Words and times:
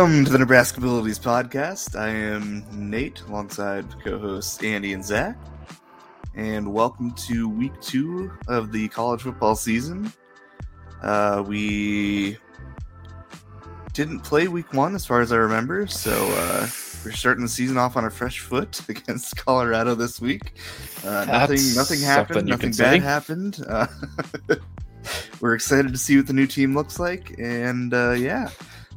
Welcome 0.00 0.24
to 0.24 0.32
the 0.32 0.38
Nebraska 0.38 0.80
Abilities 0.80 1.18
Podcast. 1.18 1.94
I 1.94 2.08
am 2.08 2.64
Nate 2.72 3.20
alongside 3.28 3.84
co 4.02 4.18
hosts 4.18 4.62
Andy 4.64 4.94
and 4.94 5.04
Zach. 5.04 5.36
And 6.34 6.72
welcome 6.72 7.10
to 7.26 7.50
week 7.50 7.78
two 7.82 8.32
of 8.48 8.72
the 8.72 8.88
college 8.88 9.20
football 9.20 9.54
season. 9.54 10.10
Uh, 11.02 11.44
we 11.46 12.38
didn't 13.92 14.20
play 14.20 14.48
week 14.48 14.72
one 14.72 14.94
as 14.94 15.04
far 15.04 15.20
as 15.20 15.32
I 15.32 15.36
remember, 15.36 15.86
so 15.86 16.12
uh, 16.30 16.66
we're 17.04 17.12
starting 17.12 17.42
the 17.42 17.50
season 17.50 17.76
off 17.76 17.98
on 17.98 18.06
a 18.06 18.10
fresh 18.10 18.38
foot 18.38 18.80
against 18.88 19.36
Colorado 19.36 19.94
this 19.94 20.18
week. 20.18 20.54
Uh, 21.04 21.26
nothing, 21.26 21.74
nothing 21.74 22.00
happened. 22.00 22.48
Nothing 22.48 22.72
bad 22.72 23.02
happened. 23.02 23.62
Uh, 23.68 23.86
we're 25.42 25.54
excited 25.54 25.92
to 25.92 25.98
see 25.98 26.16
what 26.16 26.26
the 26.26 26.32
new 26.32 26.46
team 26.46 26.74
looks 26.74 26.98
like, 26.98 27.38
and 27.38 27.92
uh, 27.92 28.12
yeah. 28.12 28.48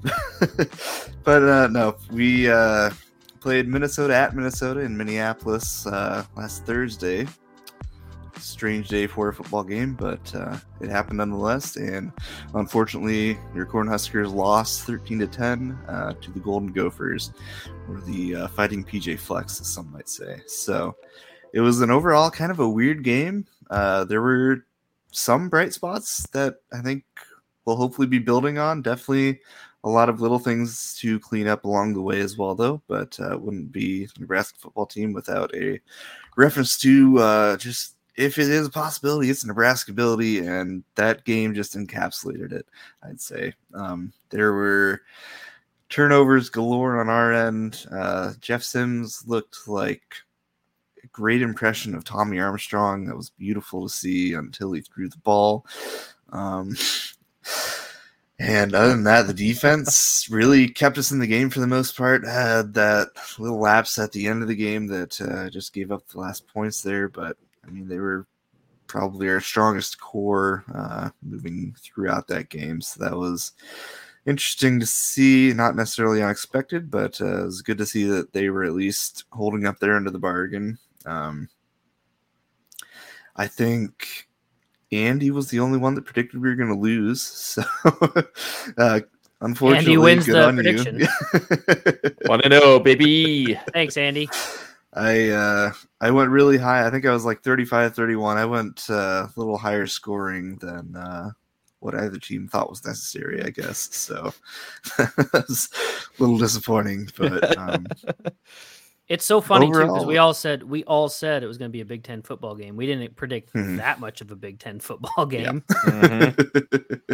but 1.23 1.43
uh, 1.43 1.67
no, 1.67 1.95
we 2.11 2.49
uh, 2.49 2.89
played 3.39 3.67
Minnesota 3.67 4.15
at 4.15 4.35
Minnesota 4.35 4.81
in 4.81 4.95
Minneapolis 4.95 5.85
uh, 5.87 6.25
last 6.35 6.65
Thursday. 6.65 7.27
Strange 8.37 8.89
day 8.89 9.07
for 9.07 9.29
a 9.29 9.33
football 9.33 9.63
game, 9.63 9.93
but 9.93 10.33
uh, 10.35 10.57
it 10.81 10.89
happened 10.89 11.17
nonetheless. 11.17 11.77
And 11.77 12.11
unfortunately, 12.55 13.37
your 13.55 13.65
Cornhuskers 13.65 14.33
lost 14.33 14.83
13 14.83 15.19
to 15.19 15.27
10 15.27 15.77
uh, 15.87 16.13
to 16.13 16.31
the 16.31 16.39
Golden 16.39 16.71
Gophers, 16.71 17.31
or 17.87 18.01
the 18.01 18.35
uh, 18.35 18.47
Fighting 18.49 18.83
PJ 18.83 19.19
Flecks, 19.19 19.61
as 19.61 19.67
some 19.67 19.91
might 19.91 20.09
say. 20.09 20.41
So 20.47 20.95
it 21.53 21.61
was 21.61 21.81
an 21.81 21.91
overall 21.91 22.31
kind 22.31 22.51
of 22.51 22.59
a 22.59 22.67
weird 22.67 23.03
game. 23.03 23.45
Uh, 23.69 24.03
there 24.05 24.21
were 24.21 24.65
some 25.11 25.47
bright 25.47 25.73
spots 25.73 26.27
that 26.33 26.55
I 26.73 26.81
think 26.81 27.03
we'll 27.65 27.75
hopefully 27.75 28.07
be 28.07 28.19
building 28.19 28.57
on. 28.57 28.81
Definitely 28.81 29.39
a 29.83 29.89
lot 29.89 30.09
of 30.09 30.21
little 30.21 30.39
things 30.39 30.95
to 30.99 31.19
clean 31.19 31.47
up 31.47 31.65
along 31.65 31.93
the 31.93 32.01
way 32.01 32.19
as 32.21 32.37
well, 32.37 32.55
though. 32.55 32.81
But 32.87 33.19
uh, 33.19 33.37
wouldn't 33.37 33.71
be 33.71 34.07
Nebraska 34.17 34.57
football 34.59 34.85
team 34.85 35.13
without 35.13 35.53
a 35.55 35.79
reference 36.35 36.77
to 36.79 37.19
uh, 37.19 37.57
just 37.57 37.95
if 38.15 38.37
it 38.37 38.47
is 38.49 38.67
a 38.67 38.71
possibility, 38.71 39.29
it's 39.29 39.43
a 39.43 39.47
Nebraska 39.47 39.91
ability, 39.91 40.39
and 40.39 40.83
that 40.95 41.25
game 41.25 41.53
just 41.53 41.75
encapsulated 41.75 42.51
it. 42.51 42.67
I'd 43.01 43.19
say 43.19 43.53
um, 43.73 44.13
there 44.29 44.53
were 44.53 45.01
turnovers 45.89 46.49
galore 46.49 46.99
on 46.99 47.09
our 47.09 47.33
end. 47.33 47.85
Uh, 47.91 48.33
Jeff 48.39 48.63
Sims 48.63 49.23
looked 49.27 49.67
like 49.67 50.03
a 51.03 51.07
great 51.07 51.41
impression 51.41 51.95
of 51.95 52.03
Tommy 52.03 52.39
Armstrong. 52.39 53.05
That 53.05 53.17
was 53.17 53.31
beautiful 53.31 53.83
to 53.83 53.93
see 53.93 54.33
until 54.33 54.71
he 54.71 54.81
threw 54.81 55.09
the 55.09 55.17
ball. 55.17 55.65
Um, 56.31 56.75
and 58.39 58.73
other 58.73 58.89
than 58.89 59.03
that, 59.03 59.27
the 59.27 59.33
defense 59.33 60.27
really 60.29 60.67
kept 60.67 60.97
us 60.97 61.11
in 61.11 61.19
the 61.19 61.27
game 61.27 61.49
for 61.49 61.59
the 61.59 61.67
most 61.67 61.95
part. 61.95 62.25
Had 62.25 62.73
that 62.73 63.09
little 63.37 63.59
lapse 63.59 63.99
at 63.99 64.11
the 64.11 64.27
end 64.27 64.41
of 64.41 64.47
the 64.47 64.55
game 64.55 64.87
that 64.87 65.21
uh, 65.21 65.49
just 65.49 65.73
gave 65.73 65.91
up 65.91 66.07
the 66.07 66.19
last 66.19 66.47
points 66.47 66.81
there, 66.81 67.07
but 67.09 67.37
I 67.65 67.69
mean 67.69 67.87
they 67.87 67.99
were 67.99 68.25
probably 68.87 69.29
our 69.29 69.39
strongest 69.39 69.99
core 69.99 70.65
uh, 70.73 71.09
moving 71.21 71.75
throughout 71.79 72.27
that 72.27 72.49
game. 72.49 72.81
So 72.81 73.03
that 73.03 73.15
was 73.15 73.53
interesting 74.25 74.79
to 74.79 74.85
see. 74.85 75.53
Not 75.53 75.75
necessarily 75.75 76.23
unexpected, 76.23 76.89
but 76.89 77.21
uh, 77.21 77.41
it 77.41 77.45
was 77.45 77.61
good 77.61 77.77
to 77.77 77.85
see 77.85 78.05
that 78.05 78.33
they 78.33 78.49
were 78.49 78.63
at 78.63 78.73
least 78.73 79.25
holding 79.31 79.67
up 79.67 79.79
their 79.79 79.95
end 79.95 80.07
of 80.07 80.13
the 80.13 80.19
bargain. 80.19 80.79
Um, 81.05 81.49
I 83.35 83.47
think 83.47 84.27
Andy 84.97 85.31
was 85.31 85.49
the 85.49 85.59
only 85.59 85.77
one 85.77 85.95
that 85.95 86.05
predicted 86.05 86.41
we 86.41 86.49
were 86.49 86.55
going 86.55 86.69
to 86.69 86.79
lose. 86.79 87.23
So, 87.53 87.63
uh, 88.77 89.01
unfortunately, 89.41 89.93
Andy 89.93 89.97
wins 89.97 90.25
the 90.25 90.51
prediction. 90.53 92.17
Want 92.29 92.43
to 92.43 92.49
know, 92.49 92.79
baby? 92.79 93.59
Thanks, 93.73 93.97
Andy. 93.97 94.29
I 94.93 95.29
uh, 95.29 95.71
I 96.01 96.11
went 96.11 96.29
really 96.29 96.57
high. 96.57 96.85
I 96.85 96.89
think 96.89 97.05
I 97.05 97.11
was 97.11 97.25
like 97.25 97.41
35, 97.41 97.95
31. 97.95 98.37
I 98.37 98.45
went 98.45 98.89
uh, 98.89 99.27
a 99.27 99.33
little 99.35 99.57
higher 99.57 99.87
scoring 99.87 100.57
than 100.57 100.95
uh, 100.95 101.31
what 101.79 101.95
either 101.95 102.17
team 102.17 102.47
thought 102.47 102.69
was 102.69 102.85
necessary. 102.85 103.43
I 103.43 103.49
guess 103.49 103.77
so. 103.77 104.33
was 105.33 105.69
a 105.73 106.21
little 106.21 106.37
disappointing, 106.37 107.09
but 107.17 107.57
um, 107.57 107.85
it's 109.07 109.25
so 109.25 109.41
funny 109.41 109.67
Overall, 109.67 109.87
too 109.87 109.93
because 109.93 110.07
we 110.07 110.17
all 110.17 110.33
said 110.33 110.63
we 110.63 110.83
all 110.85 111.09
said 111.09 111.43
it 111.43 111.47
was 111.47 111.57
going 111.57 111.69
to 111.69 111.73
be 111.73 111.81
a 111.81 111.85
Big 111.85 112.03
Ten 112.03 112.21
football 112.21 112.55
game. 112.55 112.75
We 112.75 112.85
didn't 112.85 113.15
predict 113.15 113.53
mm-hmm. 113.53 113.77
that 113.77 113.99
much 113.99 114.21
of 114.21 114.31
a 114.31 114.35
Big 114.35 114.59
Ten 114.59 114.79
football 114.79 115.25
game. 115.25 115.63
Mm-hmm. 115.83 117.13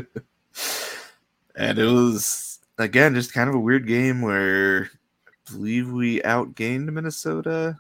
and 1.56 1.80
it 1.80 1.86
was 1.86 2.60
again 2.78 3.14
just 3.16 3.34
kind 3.34 3.50
of 3.50 3.56
a 3.56 3.60
weird 3.60 3.88
game 3.88 4.22
where 4.22 4.90
I 5.28 5.52
believe 5.52 5.92
we 5.92 6.22
outgained 6.22 6.92
Minnesota, 6.92 7.78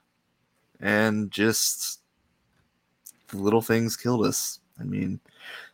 and 0.80 1.30
just 1.30 2.02
the 3.28 3.38
little 3.38 3.62
things 3.62 3.96
killed 3.96 4.26
us. 4.26 4.60
I 4.80 4.84
mean, 4.84 5.20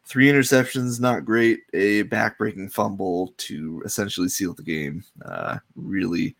three 0.03 0.27
interceptions, 0.27 0.99
not 0.99 1.25
great. 1.25 1.61
A 1.73 2.03
backbreaking 2.03 2.71
fumble 2.71 3.33
to 3.37 3.81
essentially 3.85 4.29
seal 4.29 4.53
the 4.53 4.63
game. 4.63 5.03
Uh, 5.23 5.57
really 5.75 6.35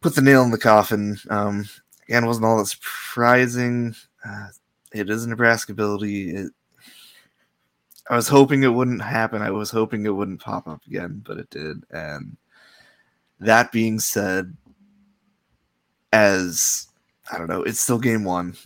put 0.00 0.14
the 0.14 0.22
nail 0.22 0.42
in 0.42 0.50
the 0.50 0.58
coffin. 0.58 1.18
Um, 1.30 1.68
again, 2.08 2.26
wasn't 2.26 2.46
all 2.46 2.58
that 2.58 2.66
surprising. 2.66 3.94
Uh, 4.24 4.48
it 4.92 5.10
is 5.10 5.24
a 5.24 5.28
Nebraska 5.28 5.72
ability. 5.72 6.30
It, 6.30 6.52
I 8.08 8.16
was 8.16 8.28
hoping 8.28 8.62
it 8.62 8.68
wouldn't 8.68 9.02
happen. 9.02 9.42
I 9.42 9.50
was 9.50 9.70
hoping 9.70 10.06
it 10.06 10.10
wouldn't 10.10 10.40
pop 10.40 10.68
up 10.68 10.80
again, 10.86 11.22
but 11.26 11.38
it 11.38 11.50
did. 11.50 11.82
And 11.90 12.36
that 13.40 13.72
being 13.72 13.98
said, 13.98 14.56
as 16.12 16.88
I 17.30 17.38
don't 17.38 17.48
know, 17.48 17.62
it's 17.62 17.80
still 17.80 17.98
game 17.98 18.24
one. 18.24 18.56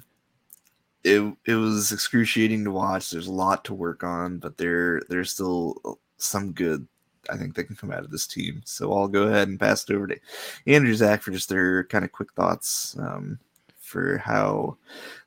It 1.02 1.34
it 1.46 1.54
was 1.54 1.92
excruciating 1.92 2.64
to 2.64 2.70
watch. 2.70 3.10
There's 3.10 3.28
a 3.28 3.32
lot 3.32 3.64
to 3.64 3.74
work 3.74 4.04
on, 4.04 4.38
but 4.38 4.58
there 4.58 5.00
there's 5.08 5.30
still 5.32 5.98
some 6.18 6.52
good 6.52 6.86
I 7.28 7.36
think 7.36 7.54
they 7.54 7.64
can 7.64 7.76
come 7.76 7.90
out 7.90 8.04
of 8.04 8.10
this 8.10 8.26
team. 8.26 8.62
So 8.64 8.92
I'll 8.92 9.08
go 9.08 9.24
ahead 9.24 9.48
and 9.48 9.60
pass 9.60 9.84
it 9.84 9.94
over 9.94 10.06
to 10.06 10.18
Andrew 10.66 10.94
Zach 10.94 11.22
for 11.22 11.30
just 11.30 11.48
their 11.48 11.84
kind 11.84 12.04
of 12.04 12.12
quick 12.12 12.32
thoughts 12.32 12.96
um, 12.98 13.38
for 13.78 14.18
how 14.18 14.76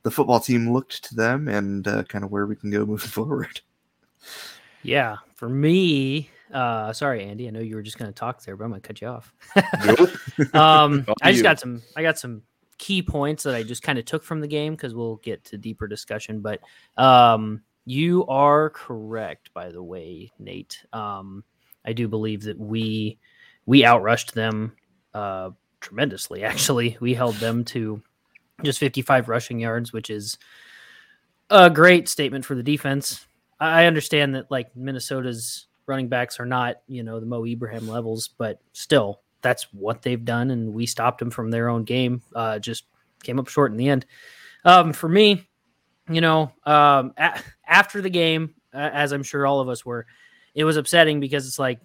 the 0.03 0.11
football 0.11 0.39
team 0.39 0.71
looked 0.71 1.03
to 1.05 1.15
them 1.15 1.47
and 1.47 1.87
uh, 1.87 2.03
kind 2.03 2.23
of 2.23 2.31
where 2.31 2.45
we 2.45 2.55
can 2.55 2.71
go 2.71 2.85
moving 2.85 3.09
forward. 3.09 3.61
Yeah, 4.81 5.17
for 5.35 5.49
me, 5.49 6.29
uh, 6.53 6.93
sorry, 6.93 7.23
Andy. 7.23 7.47
I 7.47 7.51
know 7.51 7.59
you 7.59 7.75
were 7.75 7.81
just 7.81 7.97
going 7.97 8.11
to 8.11 8.17
talk 8.17 8.43
there, 8.43 8.55
but 8.55 8.65
I'm 8.65 8.69
going 8.71 8.81
to 8.81 8.87
cut 8.87 9.01
you 9.01 9.07
off. 9.07 9.33
um, 10.53 11.05
I 11.21 11.31
just 11.31 11.43
got 11.43 11.59
some. 11.59 11.81
I 11.95 12.01
got 12.01 12.19
some 12.19 12.43
key 12.77 13.01
points 13.01 13.43
that 13.43 13.55
I 13.55 13.63
just 13.63 13.81
kind 13.81 13.97
of 13.97 14.05
took 14.05 14.23
from 14.23 14.41
the 14.41 14.47
game 14.47 14.73
because 14.73 14.93
we'll 14.93 15.17
get 15.17 15.45
to 15.45 15.57
deeper 15.57 15.87
discussion. 15.87 16.41
But 16.41 16.59
um, 16.97 17.61
you 17.85 18.25
are 18.27 18.69
correct, 18.69 19.53
by 19.53 19.69
the 19.69 19.81
way, 19.81 20.31
Nate. 20.37 20.85
Um, 20.91 21.43
I 21.85 21.93
do 21.93 22.07
believe 22.07 22.43
that 22.43 22.59
we 22.59 23.19
we 23.65 23.83
outrushed 23.83 24.33
them 24.33 24.73
uh, 25.13 25.51
tremendously. 25.79 26.43
Actually, 26.43 26.97
we 26.99 27.13
held 27.13 27.35
them 27.35 27.63
to 27.65 28.01
just 28.63 28.79
55 28.79 29.29
rushing 29.29 29.59
yards, 29.59 29.91
which 29.91 30.09
is 30.09 30.37
a 31.49 31.69
great 31.69 32.07
statement 32.07 32.45
for 32.45 32.55
the 32.55 32.63
defense. 32.63 33.25
I 33.59 33.85
understand 33.85 34.35
that 34.35 34.51
like 34.51 34.75
Minnesota's 34.75 35.67
running 35.85 36.07
backs 36.07 36.39
are 36.39 36.45
not 36.45 36.77
you 36.87 37.03
know 37.03 37.19
the 37.19 37.25
Mo 37.25 37.45
Ibrahim 37.45 37.87
levels, 37.87 38.29
but 38.37 38.59
still 38.73 39.21
that's 39.41 39.63
what 39.73 40.01
they've 40.01 40.23
done, 40.23 40.51
and 40.51 40.73
we 40.73 40.85
stopped 40.85 41.19
them 41.19 41.29
from 41.31 41.51
their 41.51 41.69
own 41.69 41.83
game. 41.83 42.21
Uh, 42.35 42.59
just 42.59 42.85
came 43.23 43.39
up 43.39 43.47
short 43.47 43.71
in 43.71 43.77
the 43.77 43.89
end. 43.89 44.05
Um, 44.65 44.93
for 44.93 45.09
me, 45.09 45.47
you 46.09 46.21
know, 46.21 46.51
um, 46.65 47.13
a- 47.17 47.39
after 47.67 48.01
the 48.01 48.09
game, 48.09 48.55
uh, 48.73 48.89
as 48.93 49.11
I'm 49.11 49.23
sure 49.23 49.45
all 49.45 49.59
of 49.59 49.69
us 49.69 49.85
were, 49.85 50.05
it 50.55 50.63
was 50.63 50.77
upsetting 50.77 51.19
because 51.19 51.47
it's 51.47 51.59
like, 51.59 51.79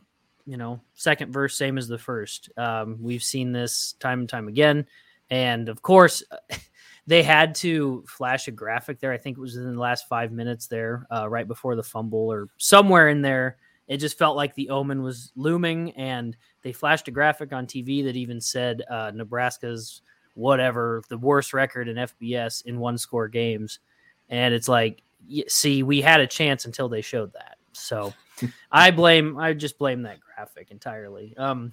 you 0.47 0.57
know, 0.57 0.81
second 0.95 1.33
verse, 1.33 1.57
same 1.57 1.79
as 1.79 1.89
the 1.89 1.99
first. 1.99 2.51
Um, 2.57 2.99
we've 3.01 3.23
seen 3.23 3.53
this 3.53 3.95
time 4.01 4.21
and 4.21 4.29
time 4.29 4.49
again. 4.49 4.87
And 5.31 5.69
of 5.69 5.83
course, 5.83 6.23
they 7.07 7.23
had 7.23 7.55
to 7.57 8.05
flash 8.09 8.49
a 8.49 8.53
graphic 8.53 9.01
there. 9.01 9.13
I 9.13 9.19
think 9.19 9.37
it 9.37 9.41
was 9.41 9.57
in 9.57 9.75
the 9.75 9.81
last 9.81 10.09
five 10.09 10.33
minutes 10.33 10.67
there, 10.67 11.07
uh, 11.11 11.29
right 11.29 11.47
before 11.47 11.77
the 11.77 11.83
fumble 11.83 12.31
or 12.33 12.49
somewhere 12.59 13.09
in 13.09 13.23
there. 13.23 13.59
It 13.89 13.99
just 13.99 14.19
felt 14.19 14.37
like 14.37 14.55
the 14.55 14.69
omen 14.69 15.03
was 15.03 15.33
looming, 15.35 15.93
and 15.93 16.37
they 16.61 16.73
flashed 16.73 17.09
a 17.09 17.11
graphic 17.11 17.55
on 17.55 17.67
TV 17.67 18.05
that 18.05 18.17
even 18.17 18.39
said 18.39 18.83
uh, 18.91 19.13
Nebraska's 19.15 20.03
whatever 20.35 21.03
the 21.09 21.19
worst 21.19 21.53
record 21.53 21.89
in 21.89 21.97
FBS 21.97 22.65
in 22.67 22.79
one 22.79 22.97
score 22.97 23.29
games. 23.29 23.81
And 24.29 24.55
it's 24.55 24.69
like, 24.69 25.03
see, 25.49 25.83
we 25.83 26.01
had 26.01 26.21
a 26.21 26.27
chance 26.27 26.65
until 26.65 26.89
they 26.89 27.01
showed 27.01 27.33
that. 27.33 27.57
So 27.73 28.13
I 28.73 28.91
blame 28.91 29.39
I 29.39 29.53
just 29.53 29.79
blame 29.79 30.03
that 30.03 30.21
graphic 30.21 30.71
entirely. 30.71 31.37
Um, 31.37 31.73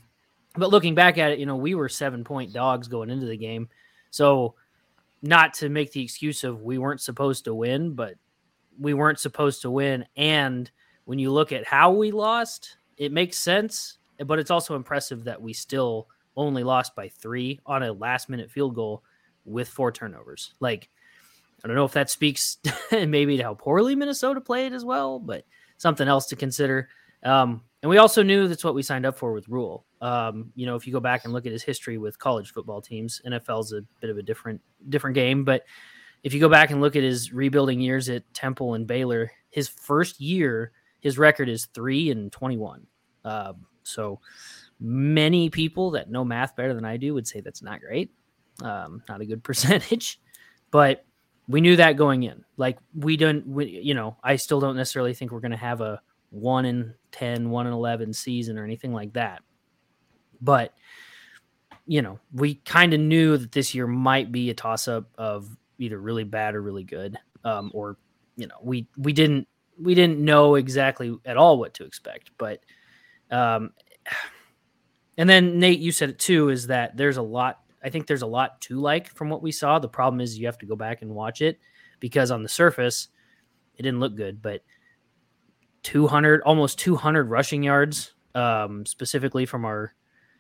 but 0.58 0.70
looking 0.70 0.96
back 0.96 1.18
at 1.18 1.32
it, 1.32 1.40
you 1.40 1.46
know, 1.46 1.56
we 1.56 1.76
were 1.76 1.90
seven 1.90 2.24
point 2.24 2.54
dogs 2.54 2.88
going 2.88 3.10
into 3.10 3.26
the 3.26 3.38
game. 3.38 3.70
So 4.12 4.56
not 5.22 5.56
to 5.56 5.70
make 5.70 5.92
the 5.92 6.04
excuse 6.04 6.44
of 6.44 6.62
we 6.62 6.78
weren't 6.78 7.02
supposed 7.02 7.46
to 7.46 7.54
win, 7.54 7.94
but 7.94 8.16
we 8.80 8.94
weren't 8.94 9.20
supposed 9.20 9.62
to 9.64 9.72
win. 9.72 10.06
And 10.16 10.70
when 11.06 11.20
you 11.20 11.32
look 11.32 11.52
at 11.52 11.66
how 11.66 11.92
we 11.92 12.12
lost, 12.12 12.78
it 12.98 13.12
makes 13.12 13.38
sense. 13.38 13.98
but 14.26 14.40
it's 14.40 14.52
also 14.52 14.76
impressive 14.76 15.26
that 15.26 15.42
we 15.42 15.54
still 15.54 16.08
only 16.38 16.64
lost 16.64 16.96
by 16.96 17.10
three 17.10 17.60
on 17.66 17.84
a 17.84 17.92
last 17.92 18.30
minute 18.30 18.52
field 18.52 18.76
goal 18.76 19.04
with 19.46 19.68
four 19.68 19.92
turnovers. 19.92 20.54
Like, 20.60 20.90
I 21.64 21.68
don't 21.68 21.76
know 21.76 21.86
if 21.86 21.94
that 21.94 22.10
speaks 22.10 22.58
maybe 22.92 23.38
to 23.38 23.44
how 23.44 23.54
poorly 23.54 23.96
Minnesota 23.96 24.42
played 24.42 24.74
as 24.74 24.86
well, 24.86 25.20
but 25.20 25.46
something 25.78 26.08
else 26.08 26.26
to 26.28 26.36
consider. 26.36 26.90
Um, 27.24 27.64
and 27.82 27.90
we 27.90 27.98
also 27.98 28.24
knew 28.24 28.48
that's 28.48 28.64
what 28.64 28.76
we 28.76 28.84
signed 28.84 29.06
up 29.06 29.18
for 29.18 29.34
with 29.34 29.48
Rhule. 29.48 29.86
Um, 30.02 30.52
you 30.56 30.66
know, 30.66 30.76
if 30.76 30.88
you 30.88 30.94
go 30.94 31.00
back 31.00 31.24
and 31.24 31.34
look 31.34 31.46
at 31.46 31.52
his 31.52 31.64
history 31.64 31.98
with 31.98 32.18
college 32.18 32.52
football 32.52 32.82
teams, 32.82 33.22
NFL's 33.26 33.74
a 33.74 33.82
bit 34.02 34.10
of 34.10 34.18
a 34.18 34.24
different 34.24 34.62
different 34.90 35.16
game. 35.16 35.44
But 35.44 35.66
if 36.24 36.34
you 36.34 36.40
go 36.40 36.50
back 36.50 36.72
and 36.72 36.82
look 36.82 36.96
at 36.96 37.04
his 37.04 37.32
rebuilding 37.32 37.80
years 37.80 38.10
at 38.10 38.32
Temple 38.34 38.74
and 38.74 38.88
Baylor, 38.88 39.32
his 39.50 39.68
first 39.68 40.20
year, 40.20 40.72
his 41.00 41.18
record 41.18 41.50
is 41.50 41.66
three 41.68 42.10
and 42.10 42.32
twenty 42.32 42.58
one. 42.58 42.88
Uh, 43.24 43.54
so 43.84 44.20
many 44.80 45.50
people 45.50 45.92
that 45.92 46.10
know 46.10 46.26
math 46.26 46.56
better 46.56 46.74
than 46.74 46.86
I 46.86 46.98
do 46.98 47.14
would 47.14 47.28
say 47.28 47.42
that's 47.42 47.62
not 47.62 47.82
great, 47.82 48.12
um, 48.64 49.04
not 49.08 49.22
a 49.22 49.26
good 49.26 49.44
percentage. 49.44 50.20
But 50.72 51.06
we 51.48 51.62
knew 51.62 51.76
that 51.76 51.98
going 51.98 52.24
in. 52.24 52.44
Like 52.58 52.78
we 52.94 53.18
don't, 53.18 53.48
we, 53.48 53.80
you 53.84 53.94
know, 53.94 54.18
I 54.24 54.36
still 54.38 54.60
don't 54.60 54.76
necessarily 54.76 55.14
think 55.14 55.32
we're 55.32 55.42
going 55.42 55.52
to 55.52 55.58
have 55.58 55.82
a 55.82 56.02
one 56.30 56.66
in 56.66 56.94
10, 57.12 57.50
one 57.50 57.68
in 57.68 57.74
11 57.74 58.14
season 58.14 58.58
or 58.58 58.64
anything 58.64 58.94
like 58.94 59.14
that. 59.14 59.42
But, 60.42 60.74
you 61.86 62.02
know, 62.02 62.20
we 62.34 62.56
kind 62.56 62.94
of 62.94 63.00
knew 63.00 63.38
that 63.38 63.52
this 63.52 63.76
year 63.76 63.88
might 63.88 64.32
be 64.32 64.50
a 64.50 64.54
toss 64.54 64.88
up 64.88 65.10
of 65.18 65.48
either 65.78 66.00
really 66.00 66.24
bad 66.24 66.56
or 66.56 66.62
really 66.62 66.84
good. 66.84 67.18
Um, 67.44 67.72
or, 67.74 67.98
you 68.36 68.48
know, 68.48 68.56
we, 68.62 68.88
we 68.98 69.14
didn't, 69.14 69.48
we 69.80 69.94
didn't 69.94 70.20
know 70.20 70.56
exactly 70.56 71.16
at 71.26 71.38
all 71.38 71.60
what 71.60 71.76
to 71.76 71.86
expect, 71.86 72.32
but, 72.38 72.62
um, 73.30 73.72
and 75.18 75.30
then 75.30 75.60
Nate, 75.60 75.80
you 75.80 75.92
said 75.92 76.10
it 76.10 76.20
too, 76.20 76.50
is 76.50 76.68
that 76.68 76.98
there's 76.98 77.18
a 77.18 77.22
lot, 77.22 77.60
I 77.86 77.90
think 77.90 78.08
there's 78.08 78.24
a 78.24 78.28
lot 78.28 78.60
to 78.62 78.80
like 78.80 79.10
from 79.10 79.30
what 79.30 79.44
we 79.44 79.52
saw. 79.52 79.78
The 79.78 79.88
problem 79.88 80.20
is 80.20 80.40
you 80.40 80.48
have 80.48 80.58
to 80.58 80.66
go 80.66 80.76
back 80.76 81.04
and 81.04 81.14
watch 81.14 81.44
it 81.44 81.60
because 82.00 82.32
on 82.32 82.42
the 82.42 82.50
surface, 82.50 83.10
it 83.78 83.84
didn't 83.84 84.00
look 84.00 84.16
good, 84.16 84.42
but 84.42 84.64
200, 85.84 86.42
almost 86.42 86.80
200 86.80 87.30
rushing 87.30 87.62
yards, 87.62 88.14
um, 88.34 88.88
specifically 88.88 89.46
from 89.46 89.66
our 89.66 89.94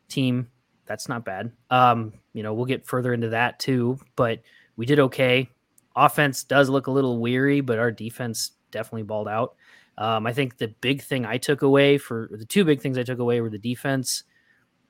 team. 0.10 0.50
That's 0.88 1.08
not 1.08 1.24
bad. 1.24 1.52
Um, 1.70 2.14
you 2.34 2.42
know, 2.42 2.54
we'll 2.56 2.66
get 2.66 2.88
further 2.88 3.14
into 3.14 3.30
that 3.30 3.60
too, 3.60 4.00
but 4.16 4.42
we 4.76 4.88
did 4.88 5.00
okay. 5.00 5.50
Offense 5.96 6.44
does 6.44 6.68
look 6.68 6.88
a 6.88 6.92
little 6.92 7.20
weary, 7.20 7.62
but 7.62 7.78
our 7.78 7.92
defense 7.92 8.54
definitely 8.72 9.04
balled 9.04 9.28
out. 9.28 9.56
Um, 10.00 10.26
I 10.26 10.34
think 10.34 10.58
the 10.58 10.70
big 10.82 11.04
thing 11.04 11.26
I 11.26 11.38
took 11.38 11.62
away 11.62 12.00
for 12.00 12.28
the 12.32 12.46
two 12.46 12.66
big 12.66 12.82
things 12.82 12.98
I 12.98 13.04
took 13.04 13.20
away 13.20 13.40
were 13.40 13.52
the 13.52 13.60
defense 13.60 14.24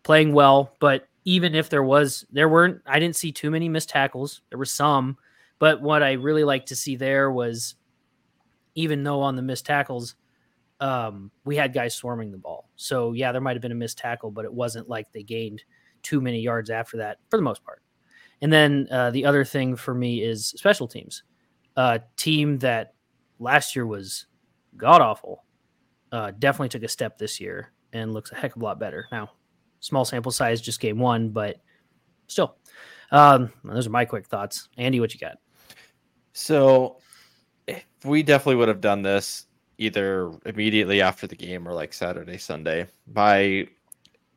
playing 0.04 0.34
well, 0.34 0.74
but 0.80 1.08
even 1.25 1.56
if 1.56 1.69
there 1.69 1.83
was, 1.83 2.25
there 2.31 2.48
weren't, 2.48 2.81
I 2.86 3.00
didn't 3.00 3.16
see 3.16 3.31
too 3.31 3.51
many 3.51 3.68
missed 3.68 3.89
tackles. 3.89 4.42
There 4.50 4.60
were 4.60 4.66
some, 4.66 5.18
but 5.60 5.81
what 5.81 6.04
I 6.04 6.13
really 6.13 6.44
like 6.44 6.68
to 6.68 6.75
see 6.75 6.95
there 6.95 7.31
was 7.31 7.75
even 8.75 9.04
though 9.04 9.22
on 9.22 9.36
the 9.36 9.42
missed 9.42 9.66
tackles, 9.66 10.16
um, 10.80 11.31
we 11.45 11.56
had 11.56 11.74
guys 11.74 11.95
swarming 11.95 12.31
the 12.31 12.38
ball. 12.38 12.69
So 12.75 13.13
yeah, 13.13 13.31
there 13.31 13.42
might 13.42 13.56
have 13.56 13.62
been 13.62 13.72
a 13.72 13.75
missed 13.75 13.98
tackle, 13.98 14.31
but 14.31 14.45
it 14.45 14.54
wasn't 14.54 14.89
like 14.89 15.12
they 15.12 15.24
gained 15.24 15.63
too 16.04 16.22
many 16.22 16.42
yards 16.42 16.69
after 16.69 16.98
that 16.98 17.18
for 17.30 17.38
the 17.38 17.44
most 17.44 17.63
part. 17.63 17.81
And 18.42 18.51
then 18.51 18.88
uh, 18.92 19.12
the 19.12 19.25
other 19.25 19.45
thing 19.45 19.75
for 19.75 19.94
me 19.94 20.22
is 20.22 20.48
special 20.48 20.88
teams. 20.88 21.24
A 21.77 22.01
team 22.18 22.60
that 22.60 22.94
last 23.39 23.75
year 23.75 23.88
was 23.88 24.27
god 24.77 25.01
awful, 25.01 25.45
uh, 26.12 26.31
definitely 26.38 26.69
took 26.69 26.83
a 26.83 26.88
step 26.88 27.18
this 27.18 27.39
year 27.39 27.72
and 27.94 28.13
looks 28.13 28.31
a 28.31 28.36
heck 28.36 28.56
of 28.56 28.62
a 28.62 28.66
lot 28.66 28.80
better. 28.80 29.07
Now, 29.12 29.31
small 29.86 30.04
sample 30.04 30.32
size, 30.32 30.62
just 30.62 30.80
game 30.80 30.98
one, 30.98 31.30
but 31.30 31.58
still, 32.28 32.58
um, 33.12 33.52
those 33.64 33.86
are 33.86 33.92
my 33.92 34.04
quick 34.04 34.26
thoughts. 34.26 34.68
Andy, 34.78 35.00
what 35.00 35.14
you 35.14 35.20
got? 35.20 35.38
So, 36.34 36.98
we 38.04 38.24
definitely 38.24 38.56
would 38.56 38.68
have 38.68 38.82
done 38.82 39.04
this 39.04 39.46
either 39.78 40.32
immediately 40.46 41.02
after 41.02 41.28
the 41.28 41.36
game 41.36 41.68
or 41.68 41.74
like 41.74 41.94
Saturday, 41.94 42.38
Sunday. 42.38 42.88
My 43.14 43.68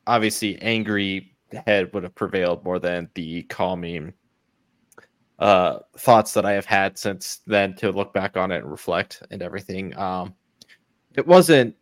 obviously 0.05 0.61
angry 0.61 1.33
head 1.65 1.91
would 1.93 2.03
have 2.03 2.13
prevailed 2.13 2.63
more 2.63 2.77
than 2.77 3.09
the 3.15 3.43
calming 3.43 4.13
uh, 5.39 5.79
thoughts 5.97 6.33
that 6.33 6.45
I 6.45 6.51
have 6.51 6.65
had 6.65 6.97
since 6.97 7.39
then 7.47 7.73
to 7.77 7.91
look 7.91 8.13
back 8.13 8.37
on 8.37 8.51
it 8.51 8.57
and 8.57 8.69
reflect 8.69 9.23
and 9.31 9.41
everything. 9.41 9.97
Um, 9.97 10.35
it 11.15 11.25
wasn't, 11.25 11.75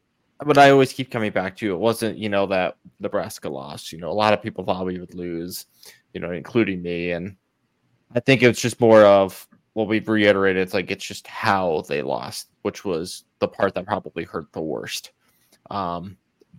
but 0.45 0.57
I 0.57 0.69
always 0.69 0.94
keep 0.94 1.10
coming 1.10 1.31
back 1.31 1.57
to 1.57 1.74
it 1.74 1.78
wasn't, 1.78 2.18
you 2.18 2.30
know, 2.30 2.45
that 2.48 2.78
Nebraska 3.00 3.50
lost. 3.50 3.92
You 3.92 4.00
know, 4.00 4.10
a 4.10 4.13
lot 4.13 4.34
of 4.34 4.42
people 4.42 4.63
thought 4.63 4.86
we 4.86 5.00
would 5.00 5.16
lose, 5.16 5.66
you 6.13 6.19
know, 6.19 6.31
including 6.31 6.81
me. 6.81 7.12
And 7.12 7.36
I 8.13 8.19
think 8.19 8.44
it's 8.44 8.62
just 8.62 8.80
more 8.80 9.04
of 9.04 9.48
what 9.74 9.88
we've 9.88 10.07
reiterated. 10.07 10.62
It's 10.62 10.74
like 10.74 10.92
it's 10.92 11.06
just 11.06 11.28
how 11.28 11.84
they 11.88 12.01
lost, 12.01 12.50
which 12.62 12.86
was 12.86 13.25
the 13.39 13.48
part 13.48 13.74
that 13.75 13.86
probably 13.86 14.24
hurt 14.24 14.51
the 14.54 14.62
worst. 14.62 15.12
Um, 15.69 16.18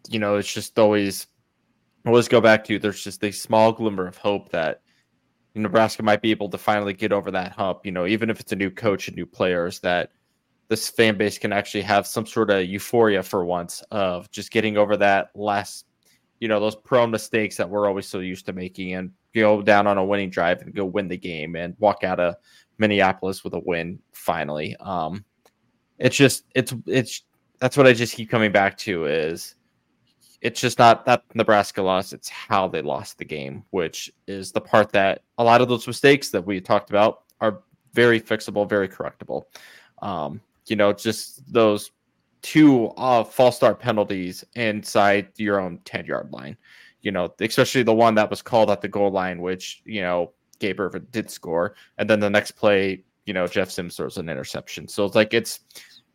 you 0.08 0.18
know, 0.18 0.36
it's 0.36 0.52
just 0.52 0.78
always 0.78 1.26
always 2.06 2.28
go 2.28 2.40
back 2.40 2.64
to 2.64 2.78
there's 2.78 3.04
just 3.04 3.22
a 3.24 3.30
small 3.30 3.72
glimmer 3.72 4.06
of 4.06 4.16
hope 4.16 4.48
that 4.50 4.82
Nebraska 5.54 6.02
might 6.02 6.22
be 6.22 6.30
able 6.30 6.48
to 6.48 6.58
finally 6.58 6.92
get 6.92 7.12
over 7.12 7.30
that 7.30 7.52
hump. 7.52 7.84
You 7.84 7.92
know, 7.92 8.06
even 8.06 8.30
if 8.30 8.40
it's 8.40 8.52
a 8.52 8.56
new 8.56 8.70
coach 8.70 9.08
and 9.08 9.16
new 9.16 9.26
players, 9.26 9.80
that 9.80 10.12
this 10.68 10.88
fan 10.88 11.16
base 11.16 11.38
can 11.38 11.52
actually 11.52 11.82
have 11.82 12.06
some 12.06 12.26
sort 12.26 12.50
of 12.50 12.66
euphoria 12.66 13.22
for 13.22 13.44
once 13.44 13.82
of 13.90 14.30
just 14.30 14.50
getting 14.50 14.76
over 14.76 14.96
that 14.96 15.30
last, 15.34 15.86
you 16.40 16.48
know, 16.48 16.60
those 16.60 16.76
prone 16.76 17.10
mistakes 17.10 17.56
that 17.56 17.68
we're 17.68 17.86
always 17.86 18.06
so 18.06 18.20
used 18.20 18.46
to 18.46 18.52
making 18.52 18.94
and 18.94 19.10
go 19.34 19.62
down 19.62 19.86
on 19.86 19.98
a 19.98 20.04
winning 20.04 20.30
drive 20.30 20.60
and 20.62 20.74
go 20.74 20.84
win 20.84 21.08
the 21.08 21.16
game 21.16 21.56
and 21.56 21.74
walk 21.78 22.04
out 22.04 22.20
of 22.20 22.34
Minneapolis 22.78 23.44
with 23.44 23.54
a 23.54 23.58
win 23.60 23.98
finally. 24.12 24.76
Um, 24.76 25.24
it's 25.98 26.16
just 26.16 26.44
it's 26.54 26.74
it's 26.86 27.22
that's 27.58 27.76
what 27.76 27.86
I 27.86 27.92
just 27.92 28.14
keep 28.14 28.30
coming 28.30 28.52
back 28.52 28.76
to 28.78 29.06
is 29.06 29.56
it's 30.40 30.60
just 30.60 30.78
not 30.78 31.04
that 31.06 31.24
Nebraska 31.34 31.82
lost, 31.82 32.12
it's 32.12 32.28
how 32.28 32.68
they 32.68 32.82
lost 32.82 33.18
the 33.18 33.24
game, 33.24 33.64
which 33.70 34.12
is 34.28 34.52
the 34.52 34.60
part 34.60 34.92
that 34.92 35.22
a 35.38 35.44
lot 35.44 35.60
of 35.60 35.68
those 35.68 35.86
mistakes 35.86 36.28
that 36.30 36.46
we 36.46 36.60
talked 36.60 36.90
about 36.90 37.24
are 37.40 37.62
very 37.92 38.20
fixable, 38.20 38.68
very 38.68 38.88
correctable. 38.88 39.44
Um, 40.00 40.40
you 40.70 40.76
know, 40.76 40.92
just 40.92 41.52
those 41.52 41.90
two 42.42 42.88
uh, 42.96 43.24
false 43.24 43.56
start 43.56 43.80
penalties 43.80 44.44
inside 44.54 45.28
your 45.36 45.60
own 45.60 45.78
10 45.84 46.06
yard 46.06 46.30
line. 46.32 46.56
You 47.02 47.12
know, 47.12 47.32
especially 47.40 47.82
the 47.84 47.94
one 47.94 48.14
that 48.16 48.28
was 48.28 48.42
called 48.42 48.70
at 48.70 48.80
the 48.80 48.88
goal 48.88 49.10
line, 49.10 49.40
which, 49.40 49.82
you 49.84 50.02
know, 50.02 50.32
Gabe 50.58 50.80
Ervin 50.80 51.06
did 51.10 51.30
score. 51.30 51.74
And 51.96 52.10
then 52.10 52.20
the 52.20 52.30
next 52.30 52.52
play, 52.52 53.04
you 53.26 53.34
know, 53.34 53.46
Jeff 53.46 53.70
Sims 53.70 53.96
throws 53.96 54.18
an 54.18 54.28
interception. 54.28 54.88
So 54.88 55.04
it's 55.04 55.14
like 55.14 55.34
it's 55.34 55.60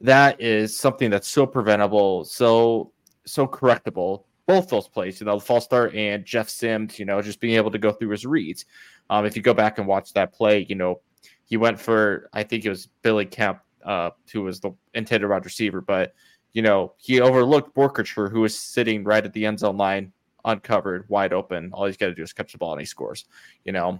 that 0.02 0.40
is 0.42 0.78
something 0.78 1.10
that's 1.10 1.28
so 1.28 1.46
preventable, 1.46 2.26
so 2.26 2.92
so 3.26 3.48
correctable. 3.48 4.26
Both 4.46 4.68
those 4.68 4.90
plays, 4.90 5.22
you 5.22 5.26
know, 5.26 5.40
the 5.40 5.46
false 5.46 5.64
start 5.64 5.96
and 5.96 6.26
Jeff 6.26 6.50
Sims, 6.50 7.00
you 7.00 7.06
know, 7.06 7.22
just 7.22 7.40
being 7.40 7.56
able 7.56 7.72
to 7.72 7.78
go 7.78 7.94
through 7.94 8.10
his 8.10 8.26
reads. 8.26 8.66
Um, 9.10 9.26
if 9.26 9.38
you 9.38 9.42
go 9.42 9.54
back 9.54 9.78
and 9.78 9.88
watch 9.88 10.12
that 10.14 10.34
play, 10.34 10.66
you 10.68 10.76
know, 10.76 11.00
he 11.46 11.56
went 11.56 11.80
for 11.80 12.30
I 12.34 12.44
think 12.44 12.66
it 12.66 12.70
was 12.70 12.88
Billy 13.04 13.26
Kemp, 13.26 13.60
uh, 13.86 14.12
who 14.32 14.44
was 14.44 14.60
the 14.60 14.72
intended 14.94 15.30
wide 15.30 15.46
receiver, 15.46 15.82
but 15.82 16.14
you 16.54 16.62
know, 16.62 16.94
he 16.98 17.20
overlooked 17.20 17.76
Boerkircher, 17.76 18.32
who 18.32 18.42
was 18.42 18.58
sitting 18.58 19.04
right 19.04 19.26
at 19.26 19.34
the 19.34 19.46
end 19.46 19.60
zone 19.60 19.78
line, 19.78 20.14
uncovered, 20.46 21.06
wide 21.10 21.34
open. 21.34 21.72
All 21.74 21.86
he's 21.86 21.98
got 21.98 22.08
to 22.08 22.16
do 22.16 22.22
is 22.22 22.32
catch 22.32 22.52
the 22.52 22.60
ball 22.60 22.74
and 22.74 22.80
he 22.80 22.86
scores. 22.86 23.26
You 23.66 23.72
know, 23.72 24.00